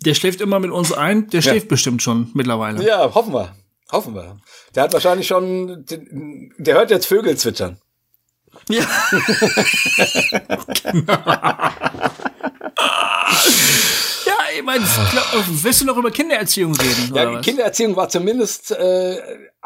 [0.05, 1.29] Der schläft immer mit uns ein.
[1.29, 1.69] Der schläft ja.
[1.69, 2.85] bestimmt schon mittlerweile.
[2.85, 3.55] Ja, hoffen wir,
[3.91, 4.37] hoffen wir.
[4.75, 5.85] Der hat wahrscheinlich schon.
[6.57, 7.77] Der hört jetzt Vögel zwitschern.
[8.69, 8.83] Ja.
[10.83, 11.17] genau.
[14.57, 17.15] Ich meine, willst du noch über Kindererziehung reden?
[17.15, 19.17] Ja, Kindererziehung war zumindest äh,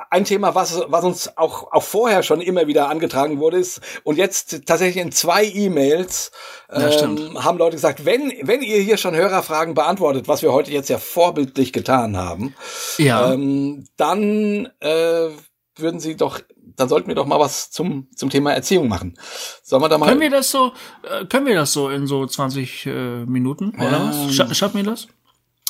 [0.09, 3.57] ein Thema, was, was uns auch, auch vorher schon immer wieder angetragen wurde.
[3.57, 6.31] Ist, und jetzt tatsächlich in zwei E-Mails
[6.71, 10.89] ähm, haben Leute gesagt, wenn, wenn ihr hier schon Hörerfragen beantwortet, was wir heute jetzt
[10.89, 12.55] ja vorbildlich getan haben,
[12.97, 13.31] ja.
[13.33, 15.29] ähm, dann äh,
[15.77, 16.39] würden sie doch
[16.75, 19.17] dann sollten wir doch mal was zum, zum Thema Erziehung machen.
[19.63, 20.07] Sollen wir da mal.
[20.07, 20.73] Können wir das so,
[21.03, 24.33] äh, können wir das so in so 20 äh, Minuten oder ähm, was?
[24.33, 25.07] Scha schaffen wir das?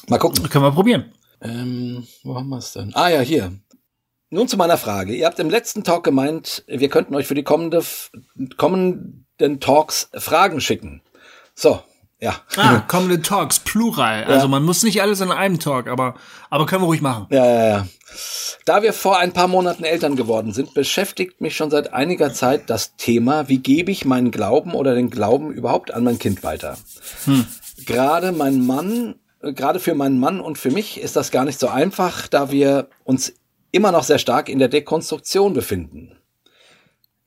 [0.07, 0.47] Mal gucken.
[0.49, 1.13] Können wir probieren.
[1.41, 2.91] Ähm, wo haben wir es denn?
[2.95, 3.53] Ah ja, hier.
[4.29, 5.13] Nun zu meiner Frage.
[5.13, 7.83] Ihr habt im letzten Talk gemeint, wir könnten euch für die kommende,
[8.57, 11.01] kommenden Talks Fragen schicken.
[11.53, 11.81] So,
[12.19, 12.35] ja.
[12.57, 14.21] Ah, kommende Talks, Plural.
[14.21, 14.27] Ja.
[14.27, 16.15] Also man muss nicht alles in einem Talk, aber,
[16.49, 17.27] aber können wir ruhig machen.
[17.29, 17.87] Ja, ja, ja.
[18.65, 22.69] Da wir vor ein paar Monaten Eltern geworden sind, beschäftigt mich schon seit einiger Zeit
[22.69, 26.77] das Thema, wie gebe ich meinen Glauben oder den Glauben überhaupt an mein Kind weiter.
[27.25, 27.45] Hm.
[27.85, 31.67] Gerade mein Mann, gerade für meinen Mann und für mich ist das gar nicht so
[31.67, 33.33] einfach, da wir uns
[33.71, 36.17] immer noch sehr stark in der Dekonstruktion befinden.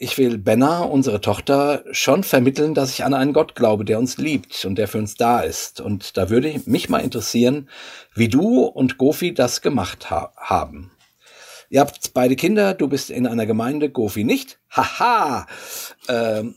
[0.00, 4.16] Ich will Benna, unsere Tochter, schon vermitteln, dass ich an einen Gott glaube, der uns
[4.16, 5.80] liebt und der für uns da ist.
[5.80, 7.68] Und da würde mich mal interessieren,
[8.14, 10.92] wie du und Gofi das gemacht ha haben.
[11.68, 14.60] Ihr habt beide Kinder, du bist in einer Gemeinde, Gofi nicht.
[14.70, 15.48] Haha!
[16.08, 16.54] Ähm,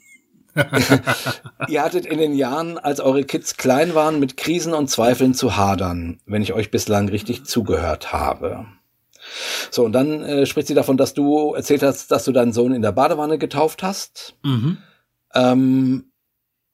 [1.68, 5.58] ihr hattet in den Jahren, als eure Kids klein waren, mit Krisen und Zweifeln zu
[5.58, 8.68] hadern, wenn ich euch bislang richtig zugehört habe.
[9.70, 12.74] So, und dann äh, spricht sie davon, dass du erzählt hast, dass du deinen Sohn
[12.74, 14.36] in der Badewanne getauft hast.
[14.44, 14.78] Mhm.
[15.34, 16.12] Ähm,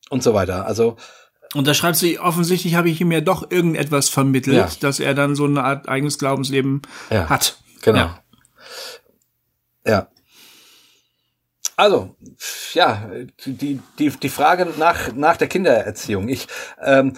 [0.10, 0.66] und so weiter.
[0.66, 0.98] Also.
[1.54, 4.70] Und da schreibt sie, offensichtlich habe ich ihm ja doch irgendetwas vermittelt, ja.
[4.80, 7.30] dass er dann so eine Art eigenes Glaubensleben ja.
[7.30, 7.58] hat.
[7.82, 8.00] Genau.
[8.00, 8.20] Ja.
[9.86, 10.08] ja.
[11.80, 12.16] Also,
[12.74, 13.08] ja,
[13.46, 16.28] die, die, die Frage nach, nach der Kindererziehung.
[16.28, 16.48] Ich,
[16.84, 17.14] ähm,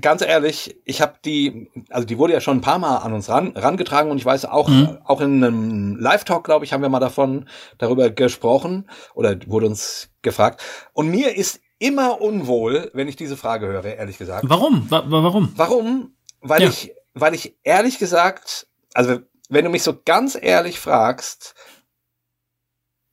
[0.00, 3.28] ganz ehrlich, ich habe die, also die wurde ja schon ein paar Mal an uns
[3.28, 4.98] ran, rangetragen und ich weiß auch, mhm.
[5.04, 7.48] auch in einem Live-Talk, glaube ich, haben wir mal davon,
[7.78, 10.60] darüber gesprochen oder wurde uns gefragt.
[10.92, 14.46] Und mir ist immer unwohl, wenn ich diese Frage höre, ehrlich gesagt.
[14.48, 14.90] Warum?
[14.90, 15.52] Wa warum?
[15.54, 16.16] Warum?
[16.40, 16.68] Weil Ja.
[16.70, 21.54] ich, weil ich ehrlich gesagt, also wenn du mich so ganz ehrlich fragst,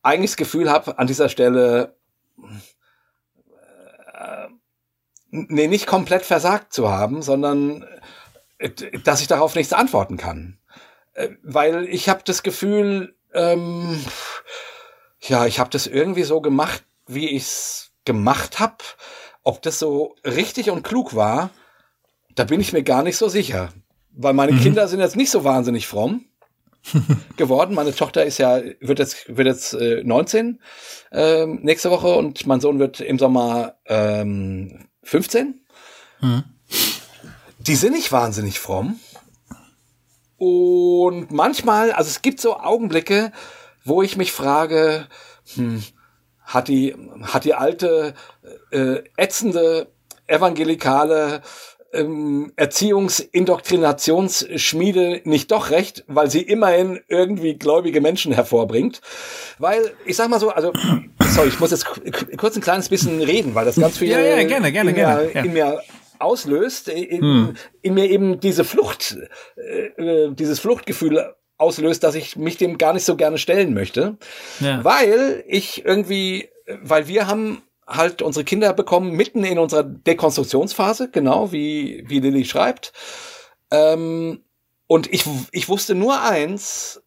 [0.04, 1.96] eigentlich das Gefühl habe, an dieser Stelle,
[4.14, 4.48] äh,
[5.32, 7.88] nee, nicht komplett versagt zu haben, sondern
[8.60, 8.70] äh,
[9.04, 10.60] dass ich darauf nichts antworten kann.
[11.14, 14.00] Äh, Weil ich habe das Gefühl, ähm,
[15.22, 18.84] ja, ich habe das irgendwie so gemacht, wie ich's gemacht habe.
[19.44, 21.50] Ob das so richtig und klug war,
[22.36, 23.70] da bin ich mir gar nicht so sicher.
[24.12, 26.26] Weil meine Kinder sind jetzt nicht so wahnsinnig fromm
[27.38, 27.76] geworden.
[27.76, 30.60] Meine Tochter ist ja, wird jetzt, wird jetzt äh, 19
[31.12, 35.62] ähm, nächste Woche und mein Sohn wird im Sommer ähm, 15.
[36.20, 36.44] Hm.
[37.60, 39.00] Die sind nicht wahnsinnig fromm.
[40.38, 43.32] Und manchmal, also es gibt so Augenblicke,
[43.86, 45.08] wo ich mich frage,
[45.56, 45.84] hm,
[46.42, 48.14] hat die, hat die alte,
[48.72, 49.88] äh, ätzende,
[50.28, 51.42] evangelikale
[51.94, 59.02] ähm, Erziehungsindoktrinationsschmiede nicht doch recht, weil sie immerhin irgendwie gläubige Menschen hervorbringt.
[59.60, 60.74] Weil, ich sag mal so, also,
[61.22, 61.86] sorry, ich muss jetzt
[62.38, 65.22] kurz ein kleines bisschen reden, weil das ganz viel Ja, ja, gerne, gerne, in, gerne,
[65.24, 65.42] Mir, ja.
[65.44, 65.82] in mir
[66.20, 69.18] auslöst, in, in mir eben diese Flucht,
[69.58, 74.18] äh, dieses Fluchtgefühl auslöst, dass ich mich dem gar nicht so gerne stellen möchte,
[74.60, 74.84] Ja.
[74.84, 76.50] weil ich irgendwie,
[76.82, 82.46] weil wir haben halt unsere Kinder bekommen mitten in unserer Dekonstruktionsphase, genau wie wie Lilly
[82.46, 82.94] schreibt.
[83.72, 84.44] Ähm,
[84.88, 87.02] und ich ich wusste nur eins: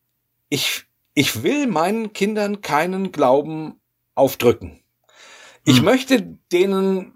[0.49, 0.85] Ich
[1.15, 3.81] ich will meinen Kindern keinen Glauben
[4.15, 4.81] aufdrücken.
[5.65, 5.85] Ich Hm.
[5.85, 7.15] möchte denen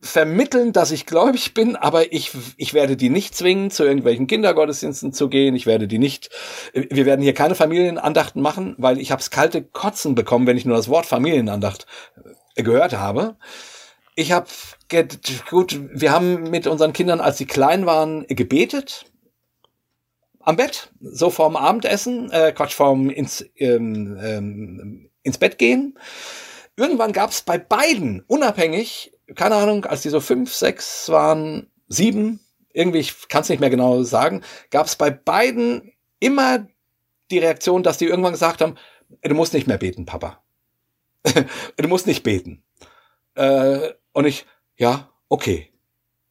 [0.00, 5.12] vermitteln, dass ich gläubig bin, aber ich, ich werde die nicht zwingen, zu irgendwelchen Kindergottesdiensten
[5.12, 5.54] zu gehen.
[5.54, 6.30] Ich werde die nicht,
[6.74, 10.76] wir werden hier keine Familienandachten machen, weil ich hab's kalte Kotzen bekommen, wenn ich nur
[10.76, 11.86] das Wort Familienandacht
[12.54, 13.36] gehört habe.
[14.14, 14.46] Ich habe,
[15.48, 19.06] gut, wir haben mit unseren Kindern, als sie klein waren, gebetet.
[20.40, 25.98] Am Bett, so vorm Abendessen, äh, Quatsch, vorm ins, ähm, ähm, ins Bett gehen.
[26.76, 32.40] Irgendwann gab es bei beiden unabhängig, keine Ahnung, als die so fünf, sechs waren, sieben,
[32.72, 36.66] irgendwie, ich kann es nicht mehr genau sagen, gab es bei beiden immer
[37.30, 38.76] die Reaktion, dass die irgendwann gesagt haben,
[39.22, 40.41] du musst nicht mehr beten, Papa.
[41.76, 42.62] du musst nicht beten.
[43.34, 44.46] Äh, und ich,
[44.76, 45.68] ja, okay.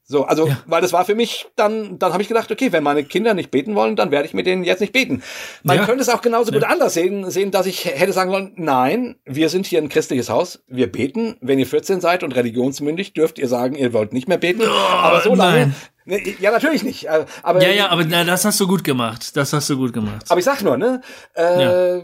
[0.03, 0.61] So, also, Ja.
[0.65, 3.49] weil das war für mich, dann, dann habe ich gedacht, okay, wenn meine Kinder nicht
[3.49, 5.23] beten wollen, dann werde ich mit denen jetzt nicht beten.
[5.63, 5.85] Man Ja.
[5.85, 6.67] könnte es auch genauso gut Ja.
[6.67, 10.63] anders sehen, sehen, dass ich hätte sagen wollen, nein, wir sind hier ein christliches Haus,
[10.67, 11.37] wir beten.
[11.39, 14.63] Wenn ihr 14 seid und religionsmündig, dürft ihr sagen, ihr wollt nicht mehr beten.
[14.63, 15.57] aber so lange.
[15.59, 15.75] nein.
[16.05, 17.05] Ja, natürlich nicht.
[17.07, 19.35] äh, Aber, Ja, ja, aber na, das hast du gut gemacht.
[19.37, 20.25] Das hast du gut gemacht.
[20.29, 21.01] aber ich sag nur, ne,
[21.35, 21.99] äh,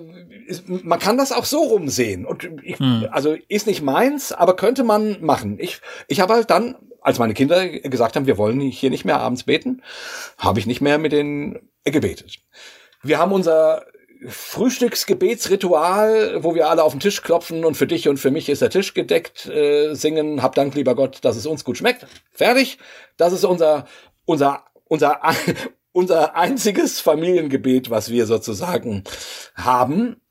[0.45, 2.26] ist- man kann das auch so rumsehen.
[2.26, 3.07] Und ich, Hm.
[3.11, 5.57] also ist nicht meins, aber könnte man machen.
[5.60, 9.19] Ich, ich habe halt dann, als meine Kinder gesagt haben, wir wollen hier nicht mehr
[9.19, 9.82] abends beten,
[10.38, 12.38] habe ich nicht mehr mit denen gebetet.
[13.03, 13.84] Wir haben unser
[14.26, 18.61] Frühstücksgebetsritual, wo wir alle auf den Tisch klopfen und für dich und für mich ist
[18.61, 22.07] der Tisch gedeckt, äh, singen, hab Dank, lieber Gott, dass es uns gut schmeckt.
[22.31, 22.77] Fertig.
[23.18, 23.88] Das ist unser,
[24.26, 25.22] unser, unser,
[25.91, 29.03] unser einziges Familiengebet, was wir sozusagen
[29.56, 30.22] haben.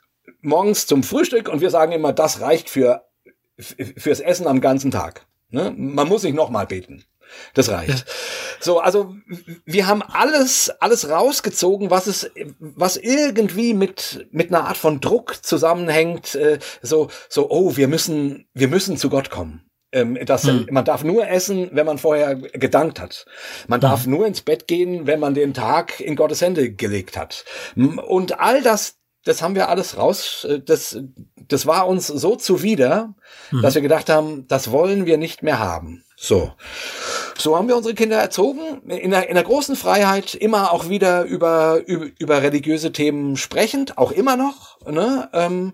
[0.41, 3.05] Morgens zum Frühstück und wir sagen immer, das reicht für,
[3.59, 5.27] fürs Essen am ganzen Tag.
[5.51, 5.73] Ne?
[5.77, 7.05] Man muss nicht nochmal beten.
[7.55, 8.05] Das reicht.
[8.61, 9.15] So, also
[9.65, 15.45] wir haben alles, alles rausgezogen, was es, was irgendwie mit mit einer Art von Druck
[15.45, 16.35] zusammenhängt.
[16.35, 19.63] Äh, so, so, oh, wir müssen, wir müssen zu Gott kommen.
[19.93, 20.67] Ähm, das, Hm.
[20.71, 23.25] Man darf nur essen, wenn man vorher gedankt hat.
[23.69, 27.45] Man darf nur ins Bett gehen, wenn man den Tag in Gottes Hände gelegt hat.
[27.77, 28.96] Und all das,
[29.27, 30.47] das haben wir alles raus.
[30.49, 30.99] äh, Das,
[31.49, 33.15] das war uns so zuwider,
[33.63, 36.05] dass wir gedacht haben, das wollen wir nicht mehr haben.
[36.17, 36.53] So.
[37.37, 41.25] So haben wir unsere Kinder erzogen, in einer, in einer großen Freiheit, immer auch wieder
[41.25, 44.81] über, über, über religiöse Themen sprechend, auch immer noch.
[44.87, 45.29] Ne?
[45.33, 45.73] Ähm,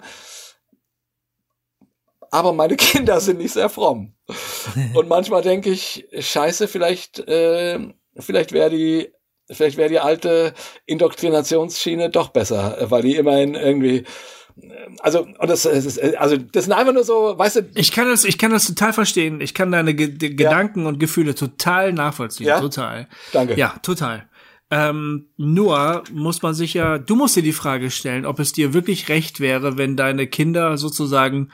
[2.31, 4.15] aber meine Kinder sind nicht sehr fromm.
[4.95, 7.79] Und manchmal denke ich, scheiße, vielleicht, äh,
[8.19, 9.13] vielleicht wäre die,
[9.53, 10.55] vielleicht wäre die alte
[10.87, 14.05] Indoktrinationsschiene doch besser, weil die immerhin irgendwie,
[15.01, 18.25] also, und das, ist, also, das sind einfach nur so, weißt du, Ich kann das,
[18.25, 19.41] ich kann das total verstehen.
[19.41, 22.47] Ich kann deine Ge die Gedanken und Gefühle total nachvollziehen.
[22.47, 22.61] Ja?
[22.61, 23.09] Total.
[23.33, 23.55] Danke.
[23.57, 24.29] Ja, total.
[24.71, 28.73] Ähm, nur muss man sich ja, du musst dir die Frage stellen, ob es dir
[28.73, 31.51] wirklich recht wäre, wenn deine Kinder sozusagen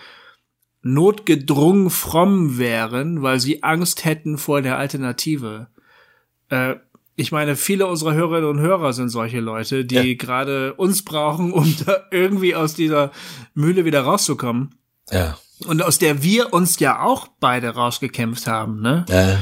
[0.83, 5.69] notgedrungen fromm wären, weil sie Angst hätten vor der Alternative.
[6.49, 6.77] Äh,
[7.19, 10.15] ich meine, viele unserer Hörerinnen und Hörer sind solche Leute, die Ja.
[10.17, 13.11] gerade uns brauchen, um da irgendwie aus dieser
[13.55, 14.75] Mühle wieder rauszukommen.
[15.11, 15.37] Ja.
[15.67, 19.05] und aus der wir uns ja auch beide rausgekämpft haben, ne?
[19.09, 19.37] Äh,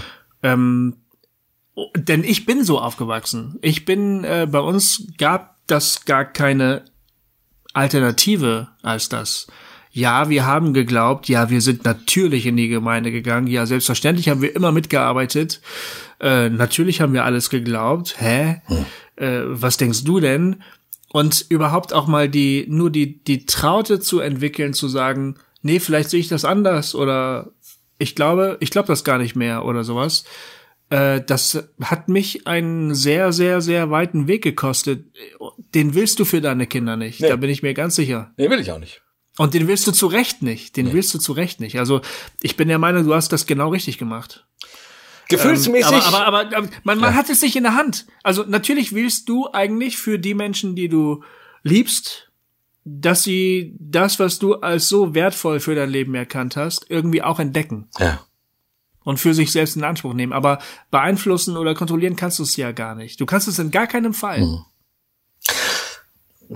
[0.48, 0.96] Ähm,
[1.94, 3.58] denn ich bin so aufgewachsen.
[3.60, 6.84] Ich bin, äh, bei uns gab das gar keine
[7.74, 9.46] Alternative als das.
[9.90, 14.42] Ja, wir haben geglaubt, ja, wir sind natürlich in die Gemeinde gegangen, ja, selbstverständlich haben
[14.42, 15.60] wir immer mitgearbeitet,
[16.20, 18.62] äh, natürlich haben wir alles geglaubt, hä?
[19.16, 20.62] Äh, was denkst du denn?
[21.12, 26.10] Und überhaupt auch mal die, nur die, die Traute zu entwickeln, zu sagen, nee, vielleicht
[26.10, 27.52] sehe ich das anders oder
[27.98, 30.24] ich glaube, ich glaube das gar nicht mehr oder sowas.
[30.90, 35.06] Äh, das hat mich einen sehr, sehr, sehr weiten Weg gekostet.
[35.74, 37.20] Den willst du für deine Kinder nicht.
[37.20, 37.28] Nee.
[37.28, 38.32] Da bin ich mir ganz sicher.
[38.36, 39.02] nee, will ich auch nicht.
[39.38, 40.76] Und den willst du zu Recht nicht.
[40.76, 41.78] Den willst du zu Recht nicht.
[41.78, 42.00] Also
[42.40, 44.46] ich bin der Meinung, du hast das genau richtig gemacht.
[45.28, 45.92] Gefühlsmäßig.
[45.92, 48.06] Ähm, aber, aber, aber, aber man, man hat es nicht in der Hand.
[48.22, 51.22] Also natürlich willst du eigentlich für die Menschen, die du
[51.62, 52.30] liebst,
[52.84, 57.40] dass sie das, was du als so wertvoll für dein Leben erkannt hast, irgendwie auch
[57.40, 58.20] entdecken ja.
[59.02, 60.32] und für sich selbst in Anspruch nehmen.
[60.32, 60.60] Aber
[60.92, 63.20] beeinflussen oder kontrollieren kannst du es ja gar nicht.
[63.20, 64.40] Du kannst es in gar keinem Fall.
[64.40, 64.64] Mhm.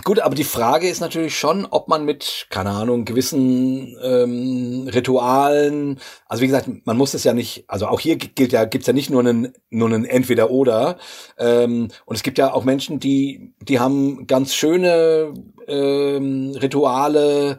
[0.05, 5.99] Gut, aber die Frage ist natürlich schon, ob man mit, keine Ahnung, gewissen ähm, Ritualen,
[6.27, 8.93] also wie gesagt, man muss es ja nicht, also auch hier gilt ja, gibt's ja
[8.93, 10.97] nicht nur einen, nur einen Entweder-Oder.
[11.39, 15.35] Ähm, und es gibt ja auch Menschen, die, die haben ganz schöne
[15.67, 17.59] ähm, Rituale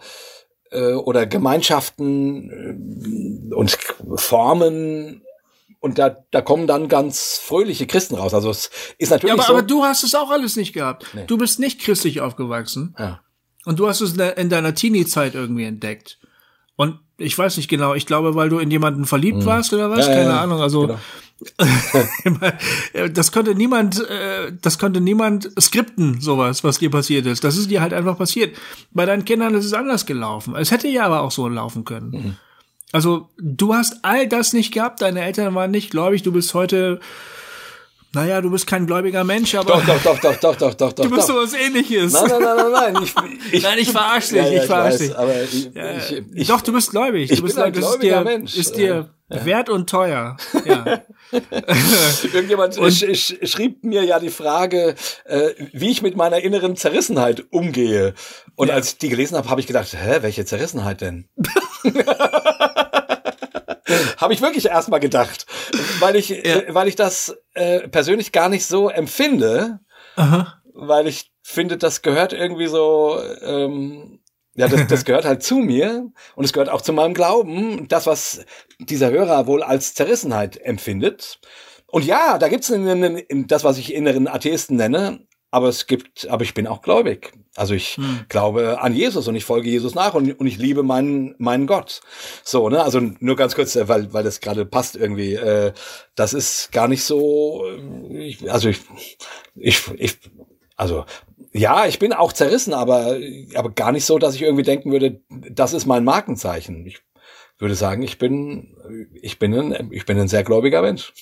[0.72, 3.78] äh, oder Gemeinschaften äh, und
[4.16, 5.24] Formen.
[5.82, 8.34] Und da, da kommen dann ganz fröhliche Christen raus.
[8.34, 9.54] Also es ist natürlich Ja, aber, so.
[9.54, 11.08] aber du hast es auch alles nicht gehabt.
[11.14, 11.26] Nee.
[11.28, 12.96] Du bist nicht christlich aufgewachsen.
[12.98, 13.20] ja.
[13.66, 16.18] Und du hast es in de- in deiner Teenie-Zeit irgendwie entdeckt.
[16.78, 20.08] Und ich weiß nicht genau, ich glaube, weil du in jemanden verliebt warst oder was?
[20.08, 20.62] Ja, ja, Keine ja, Ahnung.
[20.62, 21.00] Also genau.
[23.14, 27.44] das konnte niemand, äh, das konnte niemand skripten, sowas, was dir passiert ist.
[27.44, 28.56] Das ist dir halt einfach passiert.
[28.92, 30.56] Bei deinen Kindern ist es anders gelaufen.
[30.56, 32.10] Es hätte ja aber auch so laufen können.
[32.12, 32.36] Mhm.
[32.94, 37.00] Also du hast all das nicht gehabt, deine Eltern waren nicht gläubig, du bist heute,
[38.14, 41.04] naja, du bist kein gläubiger Mensch, aber Doch, doch, doch, doch, doch, doch, doch, doch.
[41.06, 41.36] du bist doch.
[41.36, 42.12] sowas ähnliches.
[42.12, 43.04] Nein, nein, nein, nein, nein.
[43.48, 45.18] Ich, ich, Nein, ich verarsche dich, Ja, ja, ich verarsche weiß, dich.
[45.18, 47.32] Aber ich, Ja, ich, ich, Doch, du bist gläubig.
[47.32, 48.58] ich du bist bin ein das ist gläubiger dir, Mensch.
[48.58, 50.36] Ist dir wert und teuer.
[50.66, 51.02] Ja.
[52.34, 57.46] Irgendjemand sch, sch, schrieb mir ja die Frage, äh, wie ich mit meiner inneren Zerrissenheit
[57.52, 58.14] umgehe.
[58.56, 58.74] Und Ja.
[58.74, 61.30] als ich die gelesen habe, habe ich gedacht, hä, welche Zerrissenheit denn?
[64.18, 65.46] habe ich wirklich erstmal gedacht,
[66.00, 69.80] weil ich, äh, weil ich das äh, persönlich gar nicht so empfinde,
[70.16, 70.62] Aha.
[70.74, 74.20] weil ich finde, das gehört irgendwie so, ähm,
[74.56, 76.12] ja, das, das gehört halt zu mir.
[76.36, 78.46] Und es gehört auch zu meinem Glauben, das, was
[78.80, 81.40] dieser Hörer wohl als Zerrissenheit empfindet.
[81.88, 86.44] Und ja, da gibt's einen, das, was ich inneren Atheisten nenne, aber es gibt, aber
[86.44, 87.34] ich bin auch gläubig.
[87.56, 88.00] Also ich
[88.30, 92.02] glaube an Jesus und ich folge Jesus nach und, und ich liebe meinen, meinen Gott.
[92.44, 92.82] So, ne?
[92.82, 95.34] Also nur ganz kurz, äh, weil, weil das gerade passt irgendwie.
[95.34, 95.74] Äh,
[96.16, 98.80] das ist gar nicht so, äh, ich, also ich,
[99.56, 100.18] ich, ich,
[100.78, 101.06] also
[101.52, 103.18] ja, ich bin auch zerrissen, aber,
[103.56, 106.86] aber gar nicht so, dass ich irgendwie denken würde, das ist mein Markenzeichen.
[106.88, 107.02] Ich
[107.60, 108.78] würde sagen, ich bin,
[109.22, 111.14] ich bin ein, ich bin ein sehr gläubiger Mensch.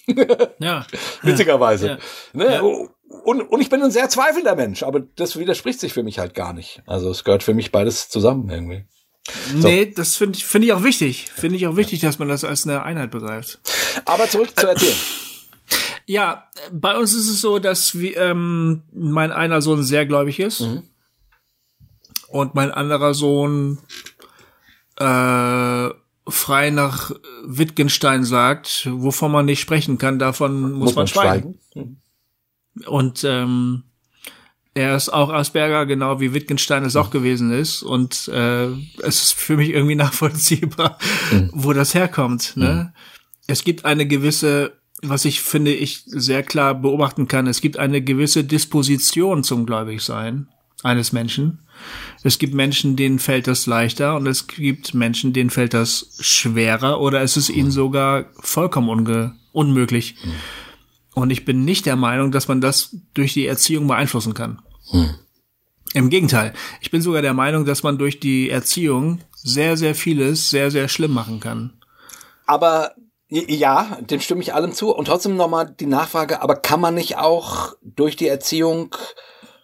[0.60, 0.86] Ja.
[1.24, 1.88] Witzigerweise.
[1.88, 1.98] Ja.
[2.34, 2.54] Ne?
[2.54, 2.62] Ja.
[3.10, 6.36] Und, und ich bin ein sehr zweifelnder Mensch, aber das widerspricht sich für mich halt
[6.36, 6.84] gar nicht.
[6.86, 8.86] Also es gehört für mich beides zusammen irgendwie.
[9.56, 11.28] Nee, das finde ich, finde ich auch wichtig.
[11.36, 13.60] Finde ich auch wichtig, dass man das als eine Einheit begreift.
[14.06, 14.96] Aber zurück zu erzählen.
[16.06, 20.62] Ja, bei uns ist es so, dass wir, ähm, mein einer Sohn sehr gläubig ist
[22.30, 23.80] und mein anderer Sohn
[24.98, 25.90] äh,
[26.28, 27.12] frei nach
[27.44, 31.60] Wittgenstein sagt, wovon man nicht sprechen kann, davon muss, man, schweigen.
[32.88, 33.84] Und ähm,
[34.74, 37.84] er ist auch Asperger, genau wie Wittgenstein es auch gewesen ist.
[37.84, 38.68] Und äh,
[39.02, 40.98] es ist für mich irgendwie nachvollziehbar,
[41.52, 42.56] wo das herkommt.
[42.56, 42.94] Ne?
[43.48, 48.02] Es gibt eine gewisse, was ich finde, ich sehr klar beobachten kann, es gibt eine
[48.02, 50.48] gewisse Disposition zum Gläubigsein
[50.84, 51.60] eines Menschen.
[52.24, 57.00] Es gibt Menschen, denen fällt das leichter und es gibt Menschen, denen fällt das schwerer
[57.00, 60.16] oder es ist ihnen sogar vollkommen unge unmöglich.
[61.16, 64.62] Und ich bin nicht der Meinung, dass man das durch die Erziehung beeinflussen kann.
[65.94, 66.54] Im Gegenteil.
[66.82, 70.88] Ich bin sogar der Meinung, dass man durch die Erziehung sehr, sehr vieles sehr, sehr
[70.88, 71.74] schlimm machen kann.
[72.46, 72.94] Aber
[73.30, 74.94] ja, dem stimme ich allem zu.
[74.96, 78.96] Und trotzdem nochmal die Nachfrage, aber kann man nicht auch durch die Erziehung,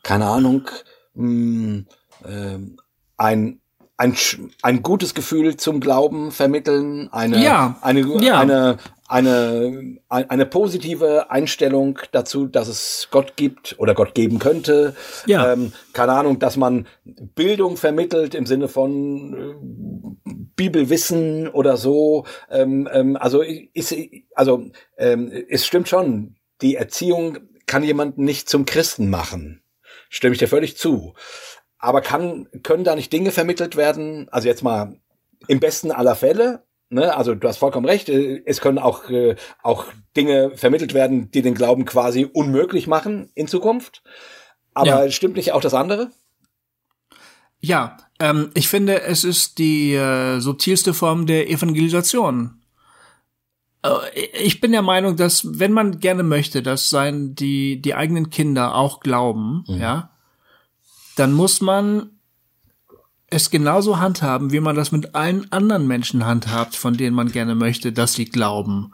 [0.03, 0.69] keine Ahnung,
[1.13, 1.84] mh,
[2.27, 2.77] ähm,
[3.17, 3.59] ein
[3.97, 8.39] ein, sch- ein gutes Gefühl zum Glauben vermitteln, eine, Ja, eine, ja.
[8.41, 8.77] eine,
[9.07, 14.95] eine, eine positive Einstellung dazu, dass es Gott gibt oder Gott geben könnte.
[15.27, 15.53] Ja.
[15.53, 22.26] Ähm, keine Ahnung, dass man Bildung vermittelt im Sinne von äh, Bibelwissen oder so.
[22.49, 23.95] Ähm, ähm, also ist,
[24.34, 24.65] also
[24.98, 27.38] ähm, es stimmt schon, die Erziehung
[27.68, 29.61] kann jemanden nicht zum Christen machen.
[30.10, 31.14] Stimme ich dir völlig zu.
[31.77, 34.27] Aber kann, können da nicht Dinge vermittelt werden?
[34.32, 34.99] Also jetzt mal
[35.48, 38.10] im besten aller Fälle, Ne, also du hast vollkommen recht.
[38.10, 39.86] äh, Es können auch äh, auch
[40.16, 44.03] Dinge vermittelt werden, die den Glauben quasi unmöglich machen in Zukunft.
[44.74, 45.12] Aber Ja.
[45.12, 46.12] stimmt nicht auch das andere?
[47.60, 52.62] Ja, ähm, ich finde, es ist die äh, subtilste Form der Evangelisation.
[53.82, 58.30] Äh, ich bin der Meinung, dass wenn man gerne möchte, dass sein die die eigenen
[58.30, 60.12] Kinder auch glauben, ja,
[61.16, 62.14] dann muss man
[63.30, 67.56] es genauso handhaben, wie man das mit allen anderen Menschen handhabt, von denen man gerne
[67.56, 68.93] möchte, dass sie glauben.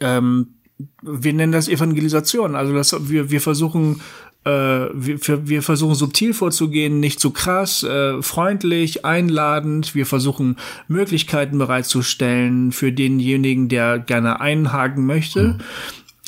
[0.00, 0.54] Ähm,
[1.02, 2.56] wir nennen das Evangelisation.
[2.56, 4.00] Also das, wir, wir versuchen,
[4.44, 9.94] äh, wir, wir versuchen subtil vorzugehen, nicht zu krass, äh, freundlich, einladend.
[9.94, 10.56] Wir versuchen
[10.88, 15.58] Möglichkeiten bereitzustellen für denjenigen, der gerne einhaken möchte.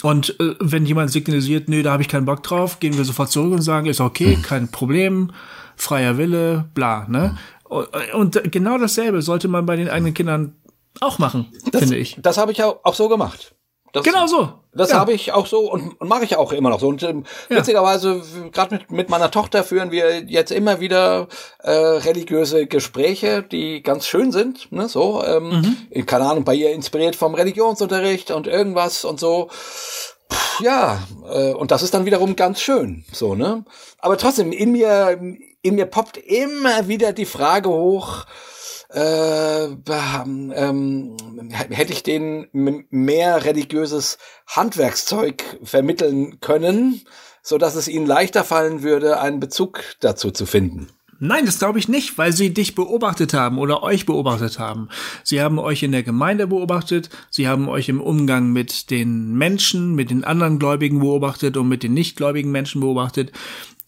[0.02, 3.30] Und äh, wenn jemand signalisiert, nö, da habe ich keinen Bock drauf, gehen wir sofort
[3.30, 5.32] zurück und sagen, ist okay, kein Problem,
[5.76, 7.36] freier Wille, bla, ne?
[7.64, 10.56] Und, und genau dasselbe sollte man bei den eigenen Kindern
[11.00, 12.16] auch machen, finde ich.
[12.20, 13.54] Das habe ich auch, auch so gemacht.
[13.92, 14.52] Das, Genau so.
[14.72, 14.98] Das Ja.
[14.98, 16.88] habe ich auch so und, und mache ich auch immer noch so.
[16.88, 17.56] Und ähm, Ja.
[17.56, 18.22] witzigerweise,
[18.52, 21.28] gerade mit, mit meiner Tochter führen wir jetzt immer wieder
[21.60, 24.70] äh, religiöse Gespräche, die ganz schön sind.
[24.70, 24.88] Ne?
[24.88, 26.06] So, ähm, Mhm.
[26.06, 29.48] keine Ahnung, bei ihr inspiriert vom Religionsunterricht und irgendwas und so.
[29.50, 30.14] Pff,
[30.60, 30.98] Ja,
[31.30, 33.64] äh, und das ist dann wiederum ganz schön, so, ne?
[33.98, 35.18] Aber trotzdem, in mir,
[35.66, 38.24] in mir poppt immer wieder die Frage hoch,
[38.90, 41.16] äh, ähm,
[41.50, 47.02] hätte ich denen mehr religiöses Handwerkszeug vermitteln können,
[47.42, 50.88] so dass es ihnen leichter fallen würde, einen Bezug dazu zu finden.
[51.18, 54.90] Nein, das glaube ich nicht, weil sie dich beobachtet haben oder euch beobachtet haben.
[55.24, 59.94] Sie haben euch in der Gemeinde beobachtet, sie haben euch im Umgang mit den Menschen,
[59.94, 63.32] mit den anderen Gläubigen beobachtet und mit den nichtgläubigen Menschen beobachtet,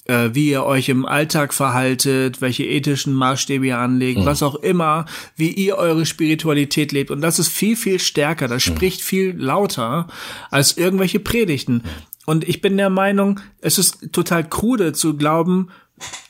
[0.08, 5.04] äh, wie ihr euch im Alltag verhaltet, welche ethischen Maßstäbe ihr anlegt, was auch immer,
[5.36, 7.10] wie ihr eure Spiritualität lebt.
[7.10, 10.08] Und das ist viel, viel stärker, das spricht viel lauter
[10.50, 11.82] als irgendwelche Predigten.
[12.26, 15.68] Und ich bin der Meinung, es ist total krude zu glauben,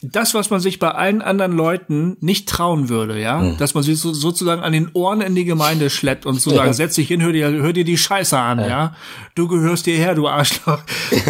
[0.03, 3.99] das, was man sich bei allen anderen Leuten nicht trauen würde, ja, dass man sich
[3.99, 7.23] so, sozusagen an den Ohren in die Gemeinde schleppt und zu sagen, setz dich hin,
[7.23, 8.95] hör dir, hör dir die Scheiße an, ja.
[9.35, 10.81] du gehörst hierher, du Arschloch.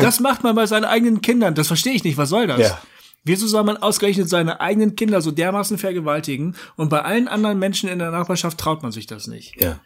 [0.00, 2.60] Das macht man bei seinen eigenen Kindern, das verstehe ich nicht, was soll das?
[2.60, 2.78] Ja.
[3.24, 7.88] Wieso soll man ausgerechnet seine eigenen Kinder so dermaßen vergewaltigen und bei allen anderen Menschen
[7.88, 9.60] in der Nachbarschaft traut man sich das nicht?
[9.60, 9.80] Ja.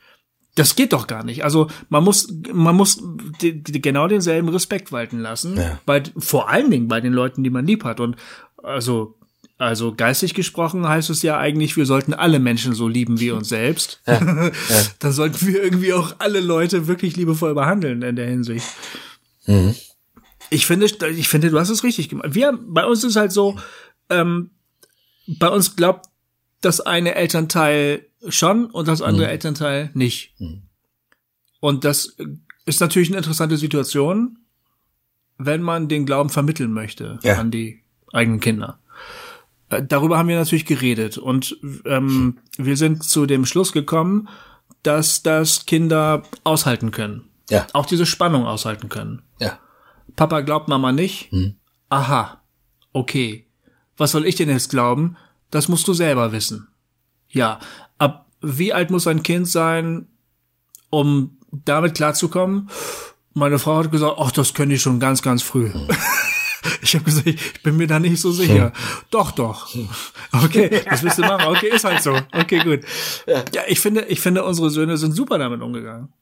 [0.54, 1.44] Das geht doch gar nicht.
[1.44, 3.02] Also man muss, man muss
[3.40, 5.80] die, die, genau denselben Respekt walten lassen, Ja.
[5.86, 8.00] bei, vor allen Dingen bei den Leuten, die man lieb hat.
[8.00, 8.16] Und
[8.62, 9.16] also,
[9.56, 13.48] also geistig gesprochen heißt es ja eigentlich, wir sollten alle Menschen so lieben wie uns
[13.48, 14.02] selbst.
[14.06, 18.66] Dann sollten wir irgendwie auch alle Leute wirklich liebevoll behandeln in der Hinsicht.
[20.50, 22.34] Ich finde, ich finde, du hast es richtig gemacht.
[22.34, 23.58] Wir, bei uns ist halt so,
[24.10, 24.50] ähm,
[25.26, 26.06] bei uns glaubt
[26.60, 30.34] das eine Elternteil schon und das andere Elternteil nicht.
[31.60, 32.16] Und das
[32.64, 34.38] ist natürlich eine interessante Situation,
[35.38, 37.38] wenn man den Glauben vermitteln möchte Ja.
[37.38, 37.82] an die
[38.12, 38.78] eigenen Kinder.
[39.70, 44.28] Äh, Darüber haben wir natürlich geredet und ähm, wir sind zu dem Schluss gekommen,
[44.82, 47.28] dass das Kinder aushalten können.
[47.50, 47.66] Ja.
[47.72, 49.22] Auch diese Spannung aushalten können.
[49.40, 49.58] Ja.
[50.16, 51.30] Papa glaubt Mama nicht.
[51.88, 52.42] Aha.
[52.92, 53.46] Okay.
[53.96, 55.16] Was soll ich denn jetzt glauben?
[55.50, 56.68] Das musst du selber wissen.
[57.28, 57.58] Ja.
[58.02, 60.08] Ab wie alt muss ein Kind sein,
[60.90, 62.68] um damit klarzukommen?
[63.34, 65.70] Meine Frau hat gesagt, ach, das könnte ich schon ganz, ganz früh.
[66.80, 68.72] Ich habe gesagt, ich bin mir da nicht so sicher.
[69.10, 69.68] Doch, doch.
[70.32, 71.48] Okay, das willst du machen.
[71.48, 72.16] Okay, ist halt so.
[72.32, 72.80] Okay, gut.
[73.52, 76.12] Ja, ich finde, ich finde, unsere Söhne sind super damit umgegangen.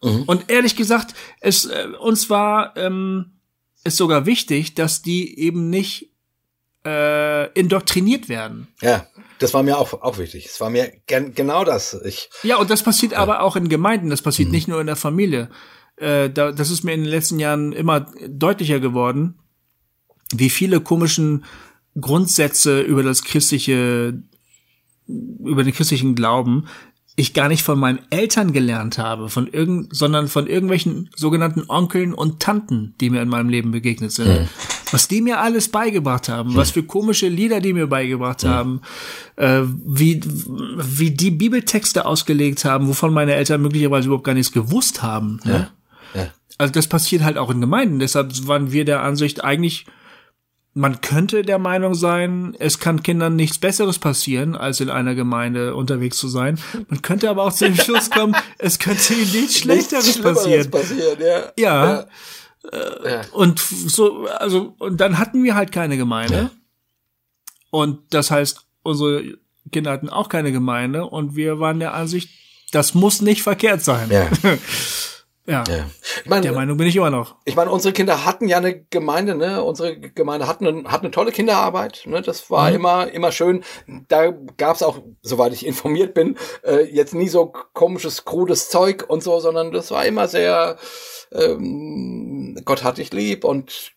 [0.00, 3.34] Und ehrlich gesagt, es äh, uns war ähm,
[3.84, 6.10] ist sogar wichtig, dass die eben nicht
[6.84, 8.68] äh, indoktriniert werden.
[8.80, 9.06] Ja.
[9.42, 10.46] Das war mir auch, auch wichtig.
[10.46, 11.94] Es war mir gen genau das.
[12.04, 14.96] Ich, Ja, und das passiert aber auch in Gemeinden, das passiert nicht nur in der
[14.96, 15.50] Familie.
[15.96, 19.38] Äh, da, das ist mir in den letzten Jahren immer deutlicher geworden,
[20.32, 21.44] wie viele komischen
[22.00, 24.22] Grundsätze über das christliche,
[25.06, 26.68] über den christlichen Glauben
[27.14, 32.14] ich gar nicht von meinen Eltern gelernt habe, von irgend, sondern von irgendwelchen sogenannten Onkeln
[32.14, 34.48] und Tanten, die mir in meinem Leben begegnet sind.
[34.92, 38.82] Was die mir alles beigebracht haben, was für komische Lieder die mir beigebracht haben,
[39.36, 45.02] äh, wie, wie die Bibeltexte ausgelegt haben, wovon meine Eltern möglicherweise überhaupt gar nichts gewusst
[45.02, 45.40] haben.
[45.44, 45.70] Ne?
[46.14, 46.28] Ja.
[46.58, 47.98] Also das passiert halt auch in Gemeinden.
[47.98, 49.86] Deshalb waren wir der Ansicht, eigentlich,
[50.74, 55.74] man könnte der Meinung sein, es kann Kindern nichts Besseres passieren, als in einer Gemeinde
[55.74, 56.58] unterwegs zu sein.
[56.88, 60.70] Man könnte aber auch zu dem Schluss kommen, es könnte ihnen nichts Schlechteres Nichts passieren.
[60.70, 61.52] passieren ja.
[61.58, 62.06] Ja.
[63.04, 63.22] Ja.
[63.32, 66.50] Und so, also, und dann hatten wir halt keine Gemeinde.
[67.70, 69.24] Und das heißt, unsere
[69.70, 72.28] Kinder hatten auch keine Gemeinde und wir waren der Ansicht,
[72.72, 74.10] das muss nicht verkehrt sein.
[74.10, 74.28] Ja.
[75.44, 75.64] Ja.
[75.68, 75.86] Ja.
[76.22, 77.34] Ich meine, Der Meinung bin ich immer noch.
[77.46, 79.64] Ich meine, unsere Kinder hatten ja eine Gemeinde, ne?
[79.64, 82.22] Unsere Gemeinde hat eine, hat eine tolle Kinderarbeit, ne?
[82.22, 82.76] Das war Mhm.
[82.76, 83.64] immer, immer schön.
[84.06, 89.24] Da gab's auch, soweit ich informiert bin, äh, jetzt nie so komisches, krudes Zeug und
[89.24, 90.76] so, sondern das war immer sehr,
[91.32, 93.92] ähm, Gott hat dich lieb und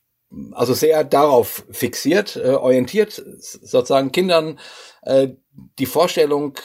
[0.51, 4.59] also sehr darauf fixiert, äh, orientiert, sozusagen Kindern
[5.03, 5.29] äh,
[5.79, 6.55] die Vorstellung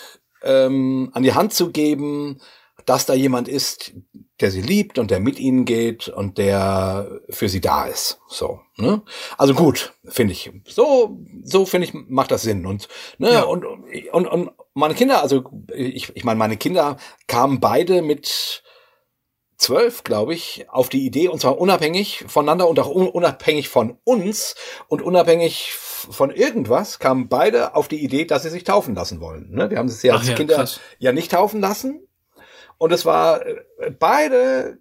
[0.43, 2.41] ähm, an die Hand zu geben,
[2.87, 3.93] dass da jemand ist,
[4.41, 8.21] der sie liebt und der mit ihnen geht und der für sie da ist.
[8.27, 9.03] So, ne?
[9.37, 10.51] Also gut, finde ich.
[10.67, 12.65] So, so finde ich, macht das Sinn.
[12.67, 12.89] Und,
[13.19, 13.43] ne, Ja.
[13.43, 15.45] und, und, und meine Kinder, also
[15.75, 16.97] ich, ich meine, meine Kinder
[17.27, 18.63] kamen beide mit
[19.61, 23.99] zwölf, glaube ich, auf die Idee, und zwar unabhängig voneinander und auch un unabhängig von
[24.05, 24.55] uns
[24.89, 29.51] und unabhängig von irgendwas, kamen beide auf die Idee, dass sie sich taufen lassen wollen.
[29.51, 29.71] Ne?
[29.71, 30.81] Wir haben sie als Ach ja, Kinder krass.
[30.99, 32.07] ja nicht taufen lassen.
[32.79, 34.79] Und es war äh, beide,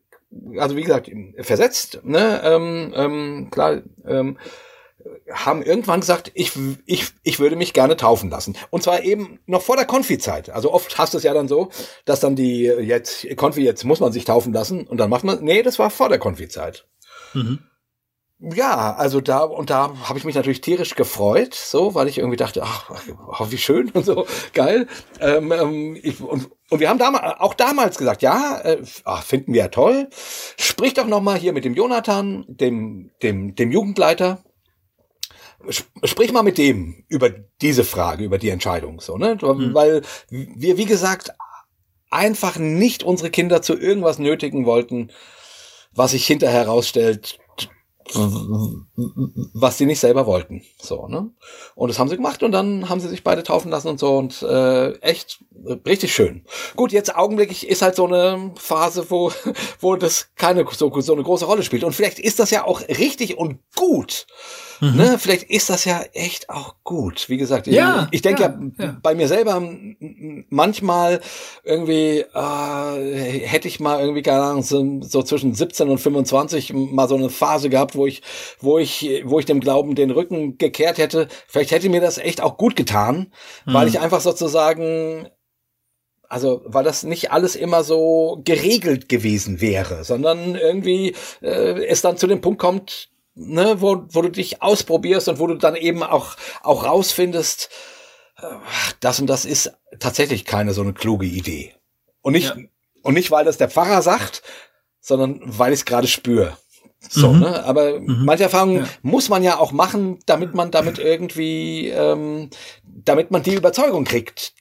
[0.58, 1.12] also wie gesagt,
[1.42, 2.42] versetzt, ne?
[2.44, 4.38] ähm, ähm, klar, ähm,
[5.32, 6.54] haben irgendwann gesagt, ich,
[6.86, 8.58] ich, ich würde mich gerne taufen lassen.
[8.70, 10.50] Und zwar eben noch vor der Konfi-Zeit.
[10.50, 11.70] Also oft hast du es ja dann so,
[12.06, 15.44] dass dann die jetzt, Konfi, jetzt muss man sich taufen lassen und dann macht man,
[15.44, 16.88] nee, das war vor der Konfi-Zeit.
[17.34, 17.60] Mhm.
[18.42, 22.38] Ja, also da und da habe ich mich natürlich tierisch gefreut, so, weil ich irgendwie
[22.38, 22.90] dachte, ach,
[23.28, 24.88] oh, wie schön und so, geil.
[25.20, 29.52] Ähm, ähm, ich, und, und wir haben damals auch damals gesagt, ja, äh, ach, finden
[29.52, 30.08] wir ja toll.
[30.58, 34.42] Sprich doch noch mal hier mit dem Jonathan, dem dem dem Jugendleiter.
[35.68, 37.30] Sp- Sprich mal mit dem über
[37.62, 39.38] diese Frage, über die Entscheidung, so, ne?
[39.74, 41.32] Weil wir, wie gesagt,
[42.10, 45.12] einfach nicht unsere Kinder zu irgendwas nötigen wollten,
[45.94, 47.38] was sich hinterher herausstellt,
[49.54, 50.64] was sie nicht selber wollten.
[50.82, 51.30] So, ne?
[51.76, 54.18] Und das haben sie gemacht und dann haben sie sich beide taufen lassen und so
[54.18, 56.46] und äh, echt äh, richtig schön.
[56.76, 59.32] Gut, jetzt augenblicklich ist halt so eine Phase, wo,
[59.80, 61.84] wo das keine so, so eine große Rolle spielt.
[61.84, 64.26] Und vielleicht ist das ja auch richtig und gut.
[64.82, 67.28] Ne, vielleicht ist das ja echt auch gut.
[67.30, 68.98] Wie gesagt, ich, Ja, ich denke ja, ja, ja.
[69.02, 69.62] bei mir selber
[70.50, 71.22] manchmal
[71.64, 77.08] irgendwie äh, hätte ich mal irgendwie keine Ahnung so, so zwischen 17 und 25 mal
[77.08, 78.22] so eine Phase gehabt, wo ich
[78.60, 81.28] wo ich wo ich dem Glauben den Rücken gekehrt hätte.
[81.48, 83.32] Vielleicht hätte mir das echt auch gut getan,
[83.66, 85.28] weil ich einfach sozusagen
[86.30, 92.18] also, weil das nicht alles immer so geregelt gewesen wäre, sondern irgendwie äh, es dann
[92.18, 96.04] zu dem Punkt kommt, ne, wo, wo du dich ausprobierst und wo du dann eben
[96.04, 97.70] auch, auch rausfindest,
[98.38, 98.44] äh,
[99.00, 101.74] das und das ist tatsächlich keine so eine kluge Idee.
[102.22, 102.62] Und nicht, Ja.
[103.04, 104.44] und nicht, weil das der Pfarrer sagt,
[105.00, 106.58] sondern weil ich es gerade spüre.
[107.00, 107.40] So, Mhm.
[107.40, 107.64] ne?
[107.64, 108.90] Aber manche Erfahrungen Ja.
[109.04, 112.50] muss man ja auch machen, damit man damit irgendwie, ähm,
[112.84, 114.54] damit man die Überzeugung kriegt.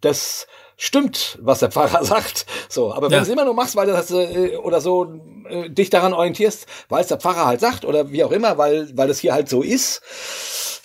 [0.00, 2.46] Das stimmt, was der Pfarrer sagt.
[2.68, 3.18] So, aber wenn Ja.
[3.20, 5.12] du es immer nur machst, weil du das äh, oder so
[5.48, 8.88] äh, dich daran orientierst, weil es der Pfarrer halt sagt oder wie auch immer, weil
[8.96, 10.02] weil das hier halt so ist,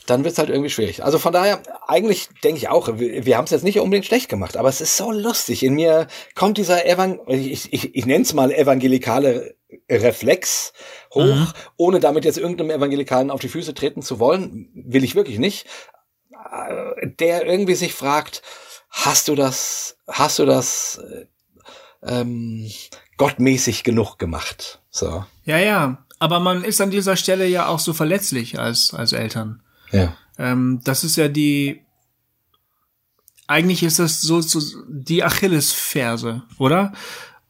[0.07, 1.03] dann wird's halt irgendwie schwierig.
[1.03, 4.28] Also von daher, eigentlich denke ich auch, wir, wir haben es jetzt nicht unbedingt schlecht
[4.30, 5.64] gemacht, aber es ist so lustig.
[5.64, 9.56] In mir kommt dieser Evan ich, ich, ich nenne es mal evangelikale
[9.90, 10.74] Reflex
[11.14, 11.48] hoch, Mhm.
[11.78, 15.68] ohne damit jetzt irgendeinem Evangelikalen auf die Füße treten zu wollen, will ich wirklich nicht.
[16.52, 18.41] Äh, Der irgendwie sich fragt,
[18.90, 21.26] hast du das, hast du das äh,
[22.03, 22.70] ähm,
[23.18, 24.82] gottmäßig genug gemacht?
[24.90, 26.06] So, Ja, ja.
[26.20, 29.61] Aber man ist an dieser Stelle ja auch so verletzlich als, als Eltern.
[29.91, 30.16] ja.
[30.38, 31.86] Ähm, das ist ja die,
[33.48, 36.94] eigentlich ist das so, so die Achillesferse, oder?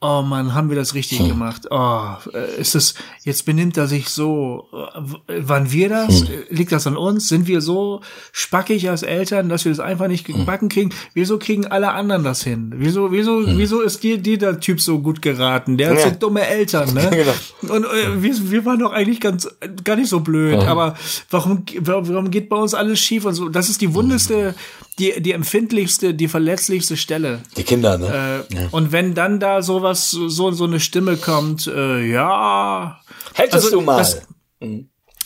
[0.02, 1.64] Oh man, haben wir das richtig gemacht?
[1.72, 2.02] Oh,
[2.34, 2.94] äh, ist das,
[3.26, 4.70] jetzt benimmt er sich so.
[4.72, 6.22] W- Waren wir das?
[6.22, 7.28] Äh, Liegt das an uns?
[7.28, 8.00] Sind wir so
[8.32, 10.92] spackig als Eltern, dass wir das einfach nicht gebacken kriegen?
[11.14, 12.72] Wieso kriegen alle anderen das hin?
[12.78, 15.76] Wieso, wieso, wieso ist dir, dir der Typ so gut geraten?
[15.78, 16.04] Der hat Ja.
[16.06, 17.10] so dumme Eltern, ne?
[17.60, 17.76] Genau.
[17.76, 19.50] Und äh, wir, wir waren doch eigentlich ganz
[19.84, 20.96] gar nicht so blöd, aber
[21.30, 23.50] warum warum geht bei uns alles schief und so?
[23.50, 24.56] Das ist die wundeste,
[24.98, 27.42] die die empfindlichste, die verletzlichste Stelle.
[27.58, 28.46] Die Kinder, ne?
[28.50, 33.00] Äh, Und wenn dann da sowas so so eine Stimme kommt, äh, ja,
[33.34, 33.98] Hättest also du mal.
[33.98, 34.22] das-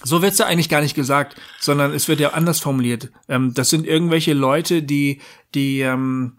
[0.06, 3.10] So wird's ja eigentlich gar nicht gesagt, sondern es wird ja anders formuliert.
[3.30, 5.22] Ähm, das sind irgendwelche Leute, die,
[5.56, 6.38] die ähm,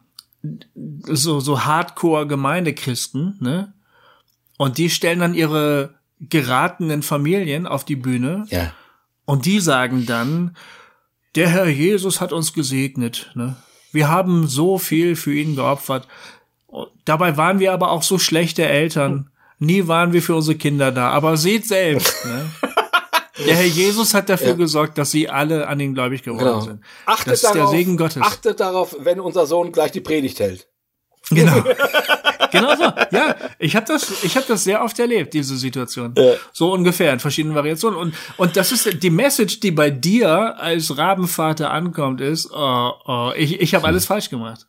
[1.07, 3.73] so, so Hardcore-Gemeindechristen, ne?
[4.57, 8.45] Und die stellen dann ihre geratenen Familien auf die Bühne.
[8.51, 8.73] Ja.
[9.25, 10.57] Und die sagen dann,
[11.35, 13.57] der Herr Jesus hat uns gesegnet, ne?
[13.93, 16.07] Wir haben so viel für ihn geopfert.
[17.05, 19.31] Dabei waren wir aber auch so schlechte Eltern.
[19.59, 21.11] Nie waren wir für unsere Kinder da.
[21.11, 22.51] Aber seht selbst, ne?
[23.47, 24.55] Der Herr Jesus hat dafür Ja.
[24.55, 26.61] gesorgt, dass sie alle an ihn gläubig geworden Genau.
[26.61, 26.81] sind.
[27.05, 28.23] Achtet das ist der darauf, Segen Gottes.
[28.23, 30.69] Achtet darauf, wenn unser Sohn gleich die Predigt hält.
[31.31, 31.65] Genau.
[32.53, 32.83] genau so.
[33.11, 36.15] Ja, ich habe das, ich habe das sehr oft erlebt, diese Situation.
[36.53, 37.99] So ungefähr in verschiedenen Variationen.
[37.99, 43.33] Und und das ist die Message, die bei dir als Rabenvater ankommt, ist, oh, oh,
[43.37, 44.67] ich ich habe alles falsch gemacht.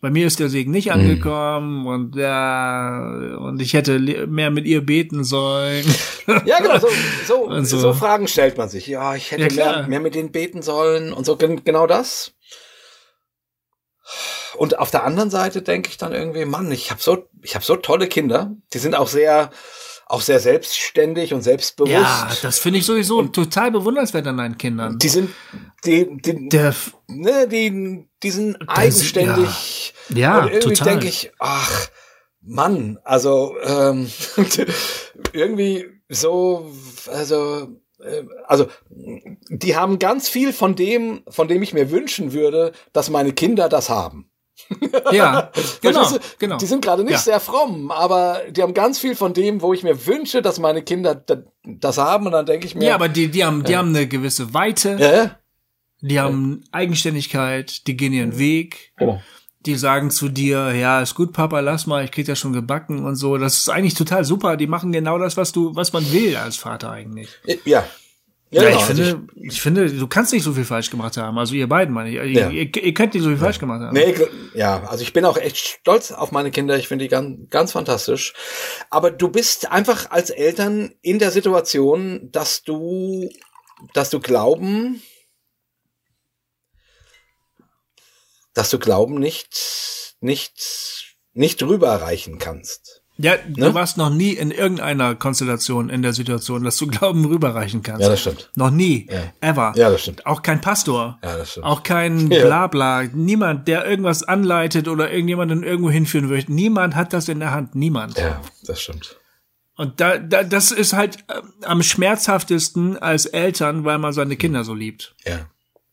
[0.00, 3.98] Bei mir ist der Segen nicht angekommen und ja, und ich hätte
[4.28, 5.84] mehr mit ihr beten sollen.
[6.44, 6.88] Ja, genau, so,
[7.26, 7.78] so, Und so.
[7.80, 7.92] so.
[7.92, 8.86] Fragen stellt man sich.
[8.86, 12.32] Ja, ich hätte Ja, mehr, mehr mit denen beten sollen und so, gen- genau das.
[14.56, 17.64] Und auf der anderen Seite denke ich dann irgendwie, Mann, ich habe so, ich habe
[17.64, 18.52] so tolle Kinder.
[18.72, 19.50] Die sind auch sehr,
[20.08, 21.92] auch sehr selbstständig und selbstbewusst.
[21.92, 24.98] Ja, das finde ich sowieso total bewundernswert an deinen Kindern.
[24.98, 25.30] die sind,
[25.84, 26.74] die, die, Der,
[27.06, 29.94] ne, die, die sind eigenständig.
[30.08, 30.88] ja, und irgendwie total.
[30.88, 31.88] denke ich, ach,
[32.40, 34.10] Mann, also ähm,
[35.32, 36.72] irgendwie so,
[37.06, 37.68] also,
[38.00, 38.66] äh, also
[39.50, 43.68] die haben ganz viel von dem, von dem ich mir wünschen würde, dass meine Kinder
[43.68, 44.30] das haben.
[45.12, 46.18] ja, genau, du?
[46.38, 46.56] genau.
[46.58, 47.18] Die sind gerade nicht Ja.
[47.18, 50.82] sehr fromm, aber die haben ganz viel von dem, wo ich mir wünsche, dass meine
[50.82, 52.26] Kinder da- das haben.
[52.26, 54.96] Und dann denke ich mir, Ja, aber die, die haben, die haben eine gewisse Weite,
[54.98, 55.36] ja, ja,
[56.00, 59.20] die haben Eigenständigkeit, die gehen ihren Weg, genau.
[59.60, 63.04] die sagen zu dir, ja, ist gut, Papa, lass mal, ich krieg das schon gebacken
[63.04, 63.36] und so.
[63.38, 64.56] Das ist eigentlich total super.
[64.56, 67.28] Die machen genau das, was du, was man will als Vater eigentlich.
[67.64, 67.84] Ja.
[68.50, 68.80] Ja, Ja, genau.
[68.80, 71.36] ich Also finde, ich finde, du kannst nicht so viel falsch gemacht haben.
[71.38, 72.14] Also ihr beiden, meine ich.
[72.16, 72.50] Ihr, Ja.
[72.50, 73.92] ihr, ihr könnt nicht so viel falsch gemacht haben.
[73.92, 74.14] Nee,
[74.54, 76.78] ja, also ich bin auch echt stolz auf meine Kinder.
[76.78, 78.32] Ich finde die ganz, ganz fantastisch.
[78.88, 83.28] Aber du bist einfach als Eltern in der Situation, dass du,
[83.92, 85.02] dass du glauben,
[88.54, 92.97] dass du glauben nicht, nicht, nicht rüberreichen kannst.
[93.20, 93.66] Ja, Ne?
[93.66, 98.02] du warst noch nie in irgendeiner Konstellation in der Situation, dass du Glauben rüberreichen kannst.
[98.02, 98.48] Ja, das stimmt.
[98.54, 99.08] Noch nie.
[99.10, 99.32] Ja.
[99.50, 99.72] Ever.
[99.76, 100.24] Ja, das stimmt.
[100.24, 101.18] Auch kein Pastor.
[101.24, 101.66] Ja, das stimmt.
[101.66, 102.44] Auch kein Ja.
[102.44, 103.02] Blabla.
[103.12, 106.52] Niemand, der irgendwas anleitet oder irgendjemanden irgendwo hinführen möchte.
[106.52, 107.74] Niemand hat das in der Hand.
[107.74, 108.16] Niemand.
[108.18, 109.16] Ja, das stimmt.
[109.76, 114.62] Und da, da, das ist halt äh, am schmerzhaftesten als Eltern, weil man seine Kinder
[114.64, 115.14] so liebt.
[115.24, 115.46] Ja.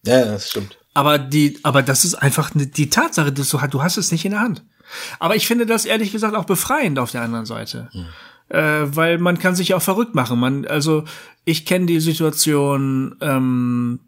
[0.05, 0.77] Ja, das stimmt.
[0.93, 4.31] Aber die, aber das ist einfach die Tatsache, dass du, du hast es nicht in
[4.31, 4.63] der Hand.
[5.19, 7.89] Aber ich finde das ehrlich gesagt auch befreiend auf der anderen Seite.
[8.49, 10.39] Äh, weil man kann sich auch verrückt machen.
[10.39, 11.03] Man, also
[11.45, 13.99] ich kenne die Situation ähm,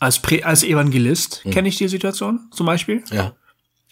[0.00, 3.04] als, Prä als Evangelist, kenne ich die Situation zum Beispiel.
[3.12, 3.34] Ja.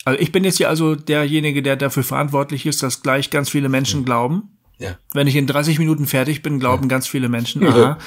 [0.05, 3.69] Also ich bin jetzt ja also derjenige, der dafür verantwortlich ist, dass gleich ganz viele
[3.69, 4.51] Menschen glauben.
[4.79, 4.99] Ja.
[5.13, 7.65] Wenn ich in 30 Minuten fertig bin, glauben ganz viele Menschen.
[7.67, 7.99] Aha.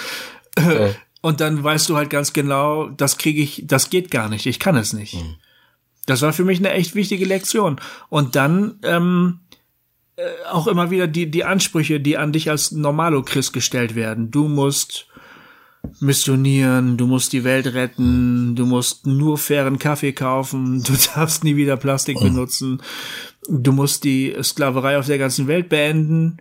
[0.59, 0.89] Ja.
[1.21, 4.59] Und dann weißt du halt ganz genau, das kriege ich, das geht gar nicht, ich
[4.59, 5.15] kann es nicht.
[6.07, 7.79] Das war für mich eine echt wichtige Lektion.
[8.09, 9.41] Und dann ähm,
[10.15, 14.31] äh, auch immer wieder die, die Ansprüche, die an dich als Normalo-Christ gestellt werden.
[14.31, 15.05] Du musst
[15.99, 21.55] missionieren, du musst die Welt retten, du musst nur fairen Kaffee kaufen, du darfst nie
[21.55, 22.81] wieder Plastik benutzen,
[23.47, 26.37] du musst die Sklaverei auf der ganzen Welt beenden.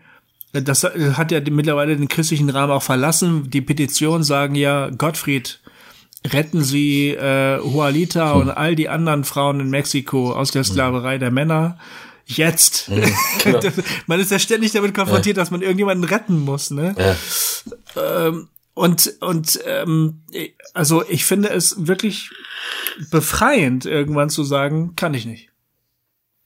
[0.52, 3.50] Das hat ja mittlerweile den christlichen Rahmen auch verlassen.
[3.50, 5.60] Die Petitionen sagen ja, Gottfried,
[6.32, 11.30] retten Sie äh, Juanita und all die anderen Frauen in Mexiko aus der Sklaverei der
[11.30, 11.78] Männer.
[12.26, 12.90] Jetzt.
[13.44, 13.74] Das-
[14.06, 16.70] man ist ja ständig damit konfrontiert, dass man irgendjemanden retten muss.
[16.70, 16.94] Ne?
[17.96, 20.22] Ähm, und und ähm,
[20.74, 22.30] also ich finde es wirklich
[23.10, 25.50] befreiend, irgendwann zu sagen, kann ich nicht.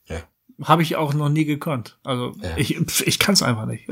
[0.06, 0.20] Ja.
[0.62, 1.98] Habe ich auch noch nie gekonnt.
[2.04, 2.50] Also Ja.
[2.56, 2.76] ich,
[3.06, 3.88] ich kann es einfach nicht.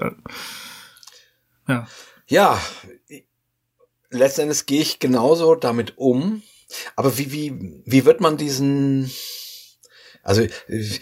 [1.68, 1.86] Ja.
[2.28, 2.60] Ja,
[4.10, 6.42] letzten Endes gehe ich genauso damit um.
[6.96, 9.10] Aber wie, wie, wie wird man diesen,
[10.22, 10.98] also äh,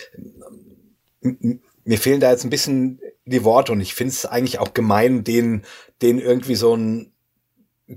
[1.84, 5.24] mir fehlen da jetzt ein bisschen die Worte und ich finde es eigentlich auch gemein,
[5.24, 5.64] den,
[6.02, 7.12] den irgendwie so einen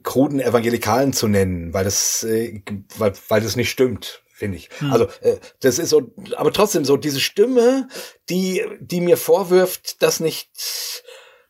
[0.03, 2.61] kruden Evangelikalen zu nennen, weil das, äh,
[2.98, 4.69] weil, weil das nicht stimmt, finde ich.
[4.91, 7.88] Also äh, das ist so, aber trotzdem so diese Stimme,
[8.30, 11.03] die, die mir vorwirft, dass nicht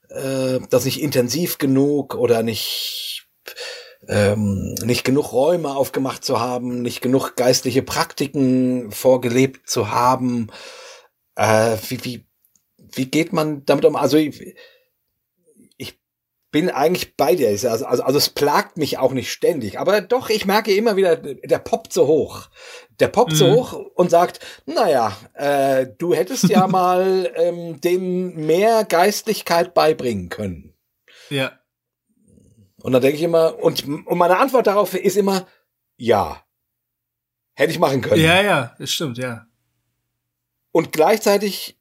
[0.10, 3.09] äh, das nicht intensiv genug oder nicht
[4.08, 10.48] ähm, nicht genug Räume aufgemacht zu haben, nicht genug geistliche Praktiken vorgelebt zu haben.
[11.36, 12.26] Äh, wie, wie,
[12.78, 13.96] wie geht man damit um?
[13.96, 14.56] Also ich,
[15.78, 16.00] ich
[16.52, 17.50] bin eigentlich bei dir.
[17.50, 19.80] Also, also, also es plagt mich auch nicht ständig.
[19.80, 22.50] Aber doch, ich merke immer wieder, der poppt so hoch.
[23.00, 23.36] Der poppt mhm.
[23.36, 30.30] so hoch und sagt, naja, äh, du hättest ja mal ähm, dem mehr Geistlichkeit beibringen
[30.30, 30.74] können.
[31.30, 31.59] Ja.
[32.82, 35.48] Und dann denke ich immer, und, und meine Antwort darauf ist immer,
[35.98, 36.44] ja.
[37.54, 38.24] Hätte ich machen können.
[38.24, 39.46] Ja, ja, das stimmt, ja.
[40.72, 41.78] Und gleichzeitig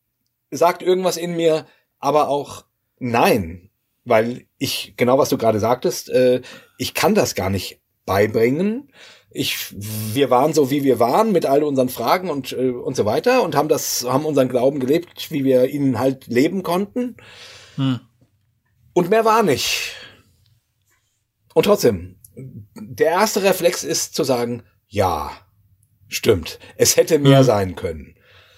[0.51, 1.67] sagt irgendwas in mir
[1.99, 2.65] aber auch
[2.99, 3.71] nein,
[4.05, 6.41] weil ich, genau was du gerade sagtest, äh,
[6.79, 8.91] ich kann das gar nicht beibringen.
[9.31, 13.05] Ich, wir waren so, wie wir waren, mit all unseren Fragen und, äh, und so
[13.05, 17.17] weiter und haben das, haben unseren Glauben gelebt, wie wir ihn halt leben konnten.
[17.77, 18.01] Hm.
[18.95, 19.95] Und mehr war nicht.
[21.55, 25.31] Und trotzdem, der erste Reflex ist zu sagen, ja,
[26.09, 27.45] stimmt, es hätte mehr hm.
[27.45, 28.17] sein können.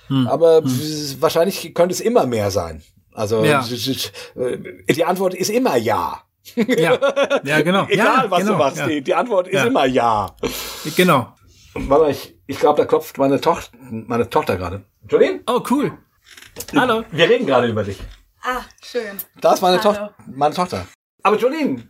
[0.08, 0.26] Hm.
[0.26, 1.16] Aber hm.
[1.20, 2.82] wahrscheinlich könnte es immer mehr sein.
[3.12, 3.64] Also ja.
[3.64, 6.22] die Antwort ist immer ja.
[6.54, 6.98] Ja,
[7.44, 7.86] ja genau.
[7.88, 8.52] Egal, ja, was genau.
[8.52, 8.86] du machst, ja.
[8.86, 9.64] die, die, Antwort ist ja.
[9.64, 10.34] immer ja.
[10.96, 11.34] Genau.
[11.74, 14.84] Warte, ich, ich glaube, da klopft meine Tochter, meine Tochter gerade.
[15.08, 15.40] Jolene?
[15.46, 15.92] Oh, cool.
[16.74, 17.04] Hallo.
[17.10, 17.98] Wir reden gerade über dich.
[18.42, 19.18] Ah, schön.
[19.40, 20.86] Da ist meine, Tochter, meine Tochter.
[21.22, 21.82] Aber Jolene,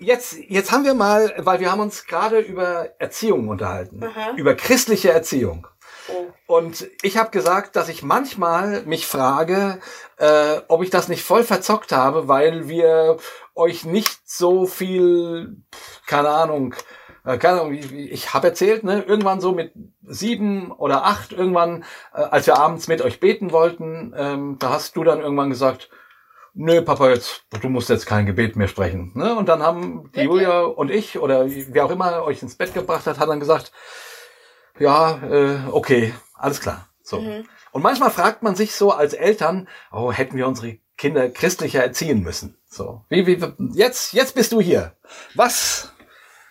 [0.00, 4.02] jetzt, jetzt haben wir mal, weil wir haben uns gerade über Erziehung unterhalten.
[4.02, 4.32] Aha.
[4.36, 5.66] Über christliche Erziehung.
[6.46, 9.78] Und ich habe gesagt, dass ich manchmal mich frage,
[10.16, 13.18] äh, ob ich das nicht voll verzockt habe, weil wir
[13.54, 15.62] euch nicht so viel,
[16.06, 16.74] keine Ahnung,
[17.24, 19.72] äh, keine Ahnung, ich, ich habe erzählt, ne, irgendwann so mit
[20.02, 21.84] sieben oder acht, irgendwann,
[22.14, 25.90] äh, als wir abends mit euch beten wollten, ähm, da hast du dann irgendwann gesagt,
[26.54, 29.12] nö, Papa, jetzt, du musst jetzt kein Gebet mehr sprechen.
[29.14, 29.34] Ne?
[29.34, 33.06] Und dann haben die Julia und ich oder wer auch immer euch ins Bett gebracht
[33.06, 33.72] hat, hat dann gesagt,
[34.78, 36.88] ja, äh, okay, alles klar.
[37.02, 37.20] So.
[37.20, 37.48] Mhm.
[37.72, 42.22] Und manchmal fragt man sich so als Eltern, oh, hätten wir unsere Kinder christlicher erziehen
[42.22, 42.58] müssen.
[42.68, 43.04] So.
[43.08, 43.40] Wie, wie,
[43.74, 44.96] jetzt, jetzt bist du hier.
[45.34, 45.92] Was?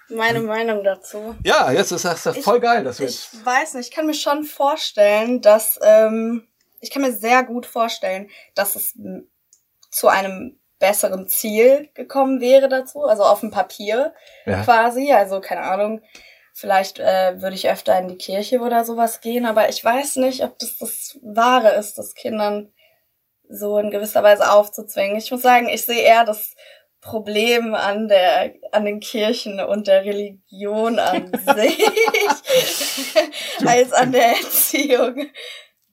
[0.10, 1.36] Meine Meinung dazu.
[1.44, 4.46] Ja, jetzt ist das voll geil, dass wir Ich weiß nicht, ich kann mir schon
[4.46, 6.48] vorstellen, dass, ähm,
[6.80, 8.94] ich kann mir sehr gut vorstellen, dass es
[9.98, 14.14] zu einem besseren Ziel gekommen wäre dazu, also auf dem Papier
[14.46, 14.62] ja.
[14.64, 16.02] quasi, also keine Ahnung,
[16.60, 20.44] Vielleicht äh, würde ich öfter in die Kirche oder sowas gehen, aber ich weiß nicht,
[20.44, 22.74] ob das das Wahre ist, das Kindern
[23.48, 25.18] so in gewisser Weise aufzuzwingen.
[25.18, 26.56] Ich muss sagen, ich sehe eher das
[27.00, 31.78] Problem an der an den Kirchen und der Religion an sich
[33.64, 35.28] als an der Erziehung.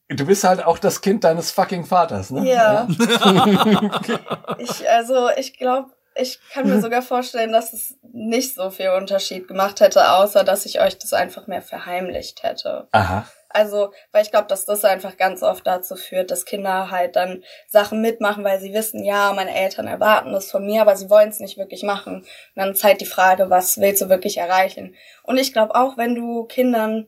[0.09, 2.47] Du bist halt auch das Kind deines fucking Vaters, ne?
[2.47, 2.87] Ja.
[2.89, 4.21] ja.
[4.59, 9.49] ich also ich glaube ich kann mir sogar vorstellen, dass es nicht so viel Unterschied
[9.49, 12.87] gemacht hätte, außer dass ich euch das einfach mehr verheimlicht hätte.
[12.93, 13.27] Aha.
[13.49, 17.45] Also, weil ich glaube, dass das einfach ganz oft dazu führt, dass Kinder halt dann
[17.69, 21.29] Sachen mitmachen, weil sie wissen, ja, meine Eltern erwarten das von mir, aber sie wollen
[21.29, 22.17] es nicht wirklich machen.
[22.17, 22.27] Und
[22.57, 24.97] dann ist halt die Frage, was willst du wirklich erreichen?
[25.23, 27.07] Und ich glaube auch, wenn du Kindern,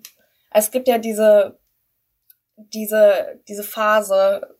[0.52, 1.58] es gibt ja diese,
[2.56, 4.56] diese, diese Phase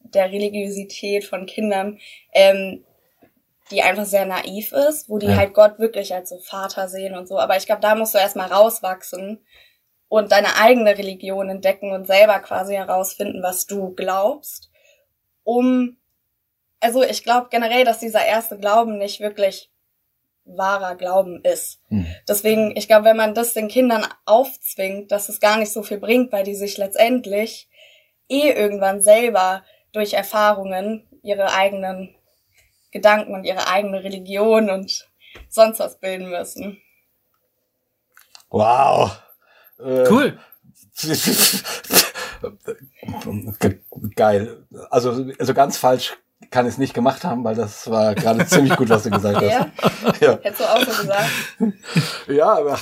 [0.00, 1.98] der Religiosität von Kindern,
[2.32, 2.84] ähm,
[3.70, 5.36] die einfach sehr naiv ist, wo die ja.
[5.36, 7.38] halt Gott wirklich als so Vater sehen und so.
[7.38, 9.44] Aber ich glaube, da musst du erstmal rauswachsen
[10.08, 14.70] und deine eigene Religion entdecken und selber quasi herausfinden, was du glaubst,
[15.44, 15.96] um,
[16.80, 19.70] also ich glaube generell, dass dieser erste Glauben nicht wirklich
[20.56, 21.80] wahrer Glauben ist.
[21.88, 22.06] Hm.
[22.26, 25.98] Deswegen, ich glaube, wenn man das den Kindern aufzwingt, dass es gar nicht so viel
[25.98, 27.68] bringt, weil die sich letztendlich
[28.28, 32.14] eh irgendwann selber durch Erfahrungen ihre eigenen
[32.90, 35.08] Gedanken und ihre eigene Religion und
[35.48, 36.80] sonst was bilden müssen.
[38.50, 39.20] Wow.
[39.78, 40.38] Äh, cool.
[44.16, 44.66] Geil.
[44.90, 46.16] Also, also ganz falsch
[46.50, 49.36] kann ich es nicht gemacht haben, weil das war gerade ziemlich gut, was du gesagt
[49.36, 49.44] hast.
[49.44, 49.66] Ja?
[50.20, 50.38] ja.
[50.42, 51.30] Hättest du auch so gesagt?
[52.28, 52.78] ja, aber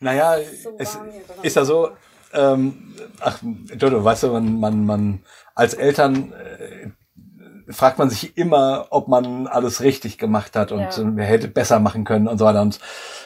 [0.00, 0.98] naja, so es
[1.42, 1.90] ist ja so,
[2.32, 3.38] ähm, ach,
[3.78, 5.24] Jojo, weißt du, man, man, man
[5.54, 6.90] als Eltern äh,
[7.72, 10.92] fragt man sich immer, ob man alles richtig gemacht hat und ja.
[10.98, 12.62] wer hätte besser machen können und so weiter.
[12.62, 12.80] Und,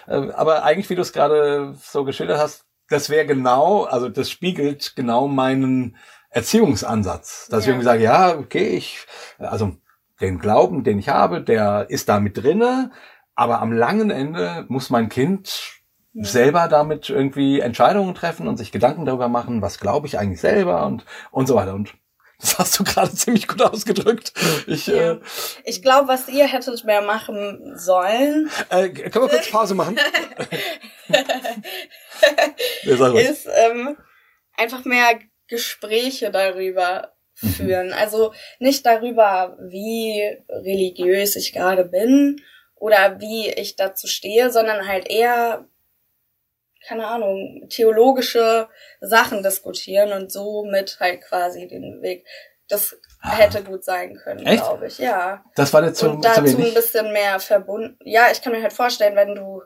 [0.07, 4.31] äh, aber eigentlich, wie du es gerade so geschildert hast, das wäre genau, also das
[4.31, 5.97] spiegelt genau meinen
[6.37, 7.49] Erziehungsansatz.
[7.49, 7.69] Dass ja.
[7.69, 9.07] ich irgendwie sage, ja, okay, ich,
[9.39, 9.75] also
[10.21, 12.91] den Glauben, den ich habe, der ist da mit drinne,
[13.35, 15.81] aber am langen Ende muss mein Kind
[16.13, 16.25] ja.
[16.25, 20.87] selber damit irgendwie Entscheidungen treffen und sich Gedanken darüber machen, was glaube ich eigentlich selber
[20.87, 21.75] und, und so weiter.
[21.75, 21.95] Und
[22.39, 24.35] das hast du gerade ziemlich gut ausgedrückt.
[24.67, 25.13] Ich, ja.
[25.13, 25.21] äh,
[25.65, 28.51] ich glaube, was ihr hättet mehr machen sollen.
[28.69, 29.99] Äh, können wir kurz Pause machen?
[32.83, 33.97] ist ähm,
[34.57, 35.19] einfach mehr
[35.49, 37.93] Gespräche darüber führen.
[37.93, 42.41] Also nicht darüber, wie religiös ich gerade bin
[42.75, 45.69] oder wie ich dazu stehe, sondern halt eher,
[46.87, 48.69] keine Ahnung, theologische
[49.01, 52.27] Sachen diskutieren und so mit halt quasi den Weg.
[52.69, 55.45] Das hätte gut sein können, glaube ich, ja.
[55.55, 57.99] Das war jetzt zu, und zu dazu ein bisschen mehr verbunden.
[58.05, 59.63] Ja, ich kann mir halt vorstellen, wenn du,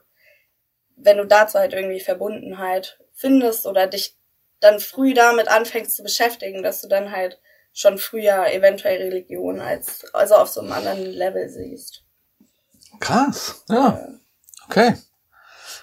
[0.96, 4.19] wenn du dazu halt irgendwie Verbundenheit findest oder dich
[4.60, 7.40] dann früh damit anfängst zu beschäftigen, dass du dann halt
[7.72, 12.02] schon früher eventuell Religion als, also auf so einem anderen Level siehst.
[12.98, 13.64] Krass.
[13.68, 14.08] Ja.
[14.66, 14.94] Okay.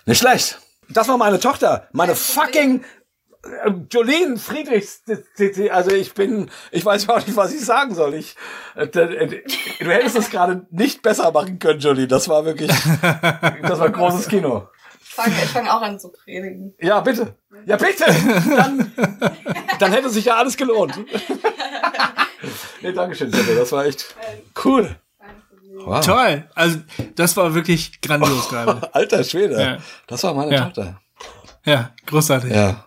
[0.05, 0.59] Nicht schlecht.
[0.89, 1.87] Das war meine Tochter.
[1.91, 2.83] Meine fucking
[3.43, 5.03] äh, Jolene Friedrichs.
[5.69, 8.13] Also ich bin, ich weiß überhaupt nicht, was ich sagen soll.
[8.13, 8.35] Ich,
[8.75, 9.43] äh, äh,
[9.79, 12.07] du hättest es gerade nicht besser machen können, Jolene.
[12.07, 12.71] Das war wirklich,
[13.01, 14.69] das war großes Kino.
[15.01, 16.75] Ich fange fang auch an zu predigen.
[16.79, 17.35] Ja, bitte.
[17.65, 18.05] Ja, bitte.
[18.55, 18.91] Dann,
[19.79, 20.97] dann hätte sich ja alles gelohnt.
[22.81, 23.31] nee, Dankeschön.
[23.31, 24.15] Das war echt
[24.63, 24.95] cool.
[25.79, 26.05] Wow.
[26.05, 26.43] Toll.
[26.55, 26.79] Also,
[27.15, 28.89] das war wirklich grandios gerade.
[28.93, 29.59] Alter Schwede.
[29.59, 29.77] Ja.
[30.07, 30.65] Das war meine Ja.
[30.65, 30.99] Tochter.
[31.65, 32.51] Ja, großartig.
[32.51, 32.83] Ja.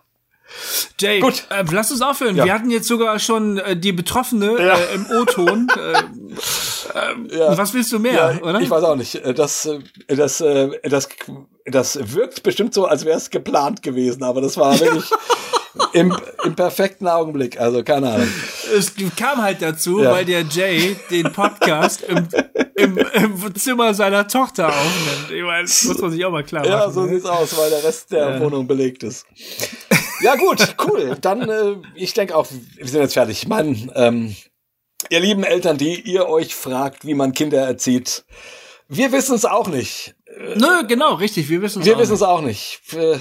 [0.99, 1.45] Jay, Gut.
[1.51, 2.35] Äh, lass uns aufhören.
[2.35, 2.45] Ja.
[2.45, 4.77] Wir hatten jetzt sogar schon äh, die Betroffene Ja.
[4.77, 5.69] äh, im O-Ton.
[5.79, 7.57] äh, Ja.
[7.57, 8.61] Was willst du mehr, Ja, oder?
[8.61, 9.15] Ich weiß auch nicht.
[9.15, 9.79] Äh, Das, äh,
[10.09, 10.39] das,
[10.83, 11.09] das,
[11.71, 15.05] das wirkt bestimmt so, als wäre es geplant gewesen, aber das war wirklich
[15.93, 17.61] im, im perfekten Augenblick.
[17.61, 18.29] Also keine Ahnung.
[18.77, 20.13] Es kam halt dazu, Ja.
[20.13, 22.29] weil der Jay den Podcast im,
[22.77, 25.31] im, im Zimmer seiner Tochter aufnimmt.
[25.37, 26.73] Ich meine, das muss man sich auch mal klar machen.
[26.73, 27.15] Ja, so ne?
[27.15, 29.27] sieht's aus, weil der Rest der Wohnung belegt ist.
[30.23, 31.17] Ja gut, cool.
[31.21, 33.49] Dann, äh, ich denke auch, wir sind jetzt fertig.
[33.49, 34.37] Mein, ähm,
[35.09, 38.25] ihr lieben Eltern, die ihr euch fragt, wie man Kinder erzieht,
[38.89, 40.15] wir wissen es auch nicht.
[40.57, 41.49] Nö, genau, richtig.
[41.49, 42.29] Wir wissen es Wir auch wissen es nicht.
[42.29, 42.81] auch nicht.
[42.95, 43.19] Äh,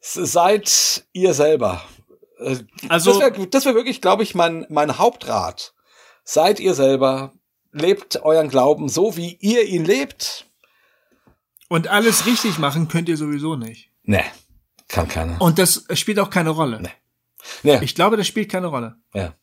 [0.00, 1.82] Seid ihr selber.
[2.38, 3.20] Äh, Also, das
[3.64, 5.74] wäre wär wirklich, glaube ich, mein, mein Hauptrat.
[6.24, 7.32] Seid ihr selber.
[7.72, 10.46] Lebt euren Glauben so, wie ihr ihn lebt.
[11.68, 13.90] und alles richtig machen könnt ihr sowieso nicht.
[14.04, 14.24] Nee,
[14.88, 15.38] kann keiner.
[15.40, 16.80] Und das spielt auch keine Rolle.
[17.62, 18.96] Nee, Ich glaube, das spielt keine Rolle.
[19.14, 19.34] ja.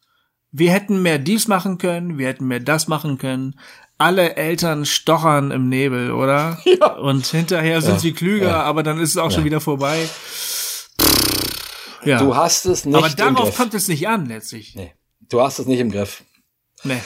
[0.52, 3.60] Wir hätten mehr dies machen können, wir hätten mehr das machen können.
[3.98, 6.60] Alle Eltern stochern im Nebel, oder?
[6.66, 6.94] Ja.
[6.96, 8.00] Und hinterher sind Ja.
[8.00, 8.64] sie klüger, Ja.
[8.64, 10.08] aber dann ist es auch schon wieder vorbei.
[12.04, 12.20] Ja.
[12.20, 14.76] Du hast es nicht aber darauf kommt es nicht an, letztlich.
[14.76, 14.94] Nee,
[15.30, 16.24] du hast es nicht im Griff.
[16.84, 17.02] Nee.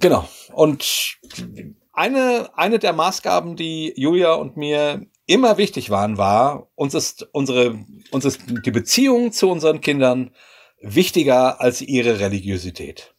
[0.00, 0.28] Genau.
[0.52, 1.18] Und
[1.92, 7.78] eine, eine der Maßgaben, die Julia und mir immer wichtig waren, war, uns ist unsere,
[8.10, 10.32] uns ist die Beziehung zu unseren Kindern
[10.80, 13.14] wichtiger als ihre Religiosität.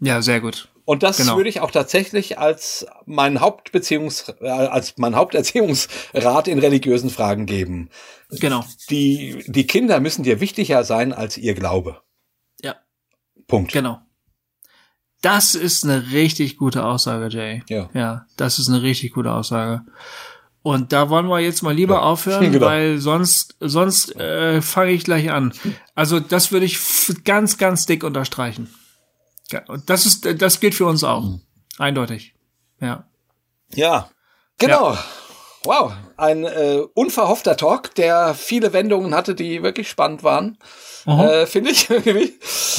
[0.00, 0.68] Ja, sehr gut.
[0.88, 1.36] Und das Genau.
[1.36, 7.90] würde ich auch tatsächlich als mein Hauptbeziehungs, äh, als mein Haupterziehungsrat in religiösen Fragen geben.
[8.30, 8.64] Genau.
[8.88, 12.00] Die, die Kinder müssen dir wichtiger sein als ihr Glaube.
[12.62, 12.76] Ja,
[13.46, 13.72] Punkt.
[13.72, 14.00] genau.
[15.20, 17.62] Das ist eine richtig gute Aussage, Jay.
[17.68, 17.90] Ja.
[17.92, 19.82] Ja, das ist eine richtig gute Aussage.
[20.62, 22.00] Und da wollen wir jetzt mal lieber Ja.
[22.12, 22.64] aufhören, Genau.
[22.64, 25.52] weil sonst, sonst äh, fange ich gleich an.
[25.94, 26.78] Also das würde ich
[27.24, 28.70] ganz, ganz dick unterstreichen.
[29.50, 31.22] Ja, Und das ist, das gilt für uns auch.
[31.22, 31.40] Mhm.
[31.78, 32.34] Eindeutig.
[32.80, 33.08] Ja.
[33.74, 34.10] Ja,
[34.58, 34.96] genau.
[35.64, 40.56] Wow, ein äh, unverhoffter Talk, der viele Wendungen hatte, die wirklich spannend waren.
[41.08, 42.34] Äh, Finde ich irgendwie.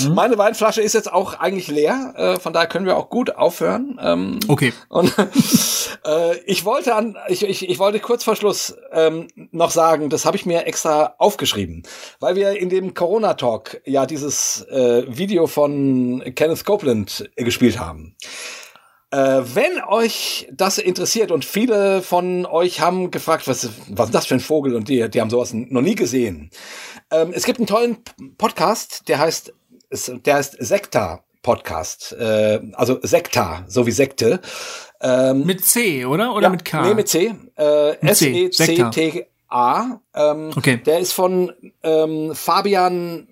[0.09, 3.99] Meine Weinflasche ist jetzt auch eigentlich leer, äh, von daher können wir auch gut aufhören.
[4.01, 4.71] Ähm, Okay.
[4.89, 5.13] und
[6.05, 10.25] äh, ich wollte an, ich, ich, ich wollte kurz vor Schluss ähm, noch sagen, das
[10.25, 11.83] habe ich mir extra aufgeschrieben,
[12.19, 18.15] weil wir in dem Corona Talk ja dieses äh, Video von Kenneth Copeland gespielt haben.
[19.11, 24.27] Äh, wenn euch das interessiert und viele von euch haben gefragt, was, was ist das
[24.27, 26.51] für ein Vogel und die, die haben sowas noch nie gesehen.
[27.09, 27.97] Ähm, es gibt einen tollen
[28.37, 29.51] Podcast, der heißt,
[30.25, 34.41] der heißt Sekta Podcast, äh, also Sekta, so wie Sekte.
[35.01, 36.35] Ähm, Mit C, oder?
[36.35, 36.81] Oder ja, mit K?
[36.81, 37.33] Nee, mit C.
[37.57, 39.99] Äh, S-E-C-T-A.
[40.13, 40.77] Ähm, Okay.
[40.85, 43.29] Der ist von ähm, Fabian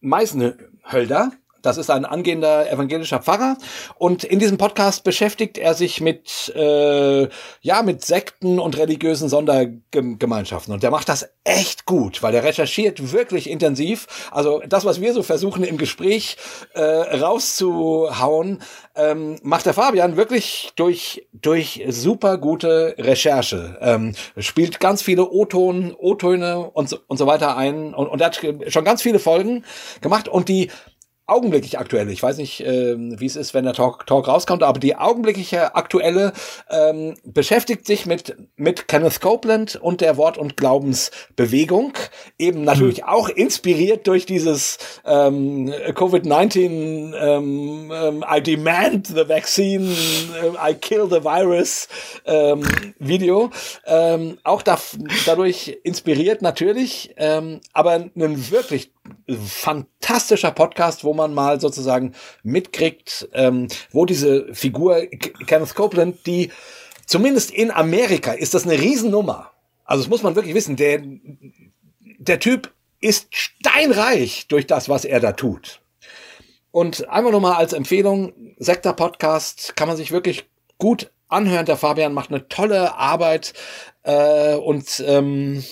[0.00, 1.30] Meisenhölder.
[1.64, 3.56] Das ist ein angehender evangelischer Pfarrer.
[3.96, 7.26] Und in diesem Podcast beschäftigt er sich mit, äh,
[7.62, 10.74] ja, mit Sekten und religiösen Sondergemeinschaften.
[10.74, 14.28] Und der macht das echt gut, weil der recherchiert wirklich intensiv.
[14.30, 16.36] Also das, was wir so versuchen im Gespräch
[16.74, 18.60] äh, rauszuhauen,
[18.94, 23.78] ähm, macht der Fabian wirklich durch, durch super gute Recherche.
[23.80, 27.94] Ähm, spielt ganz viele O-Ton, O-Töne und so, und so weiter ein.
[27.94, 29.64] Und, und er hat schon ganz viele Folgen
[30.02, 30.28] gemacht.
[30.28, 30.70] Und die
[31.26, 34.78] augenblicklich aktuelle, ich weiß nicht, ähm, wie es ist, wenn der Talk, Talk rauskommt, aber
[34.78, 36.34] die augenblickliche aktuelle
[36.70, 41.94] ähm, beschäftigt sich mit, mit Kenneth Copeland und der Wort- und Glaubensbewegung.
[42.38, 43.08] Eben natürlich mhm.
[43.08, 51.06] auch inspiriert durch dieses ähm, Covid-19 ähm, ähm, I demand the vaccine, äh, I kill
[51.08, 51.88] the virus
[52.26, 52.62] ähm,
[52.98, 53.50] Video.
[53.86, 54.78] Ähm, auch da,
[55.24, 58.90] dadurch inspiriert natürlich, ähm, aber ein wirklich
[60.04, 62.12] fantastischer Podcast, wo man mal sozusagen
[62.42, 65.06] mitkriegt, ähm, wo diese Figur
[65.46, 66.50] Kenneth Copeland, die
[67.06, 69.50] zumindest in Amerika ist das eine Riesennummer.
[69.84, 70.76] Also das muss man wirklich wissen.
[70.76, 71.02] Der,
[72.18, 75.80] der Typ ist steinreich durch das, was er da tut.
[76.70, 80.44] Und einfach nochmal als Empfehlung, Sektor Podcast kann man sich wirklich
[80.78, 81.66] gut anhören.
[81.66, 83.54] Der Fabian macht eine tolle Arbeit
[84.02, 85.64] äh, und ähm,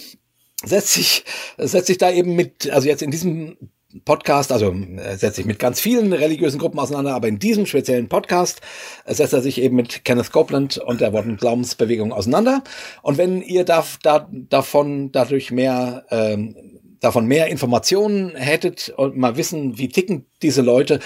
[0.65, 1.25] setzt sich,
[1.59, 3.57] setzt sich da eben mit, also jetzt in diesem
[4.05, 8.09] Podcast, also er setzt sich mit ganz vielen religiösen Gruppen auseinander, aber in diesem speziellen
[8.09, 8.61] Podcast
[9.07, 12.63] setzt er sich eben mit Kenneth Copeland und der Wort- und Glaubensbewegung auseinander.
[13.03, 16.57] Und wenn ihr da, da, davon dadurch mehr ähm,
[17.01, 21.01] davon mehr Informationen hättet und mal wissen, wie ticken diese Leute.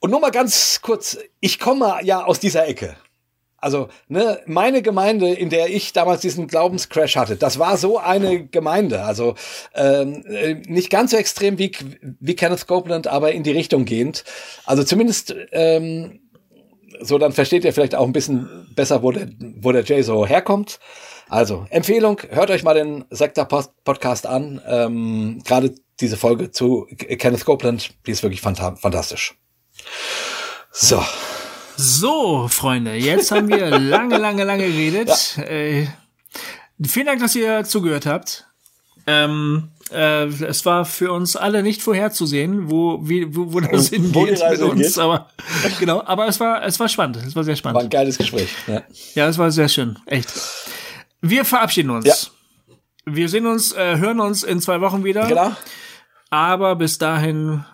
[0.00, 2.96] Und nur mal ganz kurz, ich komme ja aus dieser Ecke.
[3.64, 8.46] Also, ne, meine Gemeinde, in der ich damals diesen Glaubenscrash hatte, das war so eine
[8.46, 9.04] Gemeinde.
[9.04, 9.36] Also
[9.74, 11.72] ähm, äh, nicht ganz so extrem wie,
[12.20, 14.24] wie Kenneth Copeland, aber in die Richtung gehend.
[14.66, 16.20] Also zumindest ähm,
[17.00, 20.26] so, dann versteht ihr vielleicht auch ein bisschen besser, wo der, wo der Jay so
[20.26, 20.78] herkommt.
[21.30, 24.60] Also, Empfehlung, hört euch mal den Sektor Podcast an.
[24.66, 29.34] Ähm, Gerade diese Folge zu Kenneth Copeland, die ist wirklich fantastisch.
[30.70, 31.02] So.
[31.76, 35.36] So, Freunde, jetzt haben wir lange, lange, lange geredet.
[35.36, 35.42] Ja.
[35.42, 35.88] Äh,
[36.86, 38.46] vielen Dank, dass ihr zugehört habt.
[39.06, 44.14] Ähm, äh, es war für uns alle nicht vorherzusehen, wo, wie, wo, wo das hingeht
[44.14, 44.94] wo mit uns.
[44.94, 44.98] Geht.
[44.98, 45.28] Aber
[45.78, 47.16] genau, aber es war, es war spannend.
[47.16, 47.76] Es war sehr spannend.
[47.76, 48.50] War ein geiles Gespräch.
[48.66, 48.82] Ja,
[49.14, 50.32] ja es war sehr schön, echt.
[51.20, 52.06] Wir verabschieden uns.
[52.06, 52.14] Ja.
[53.06, 55.26] Wir sehen uns, äh, hören uns in zwei Wochen wieder.
[55.26, 55.52] Genau.
[56.30, 57.64] Aber bis dahin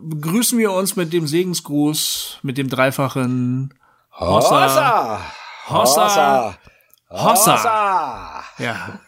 [0.00, 3.74] begrüßen wir uns mit dem Segensgruß, mit dem dreifachen
[4.18, 4.66] Hossa.
[4.66, 5.20] Hossa.
[5.68, 6.54] Hossa.
[7.10, 8.44] Hossa.
[8.58, 8.98] Ja,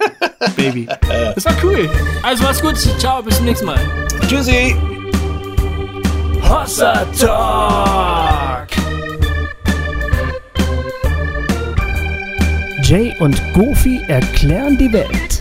[0.56, 0.88] Baby.
[1.34, 1.90] Das war cool.
[2.22, 2.76] Also mach's gut.
[2.98, 3.80] Ciao, bis zum nächsten Mal.
[4.28, 4.76] Tschüssi.
[6.42, 8.68] Hossa Talk.
[12.82, 15.40] Jay und Goofy erklären die Welt.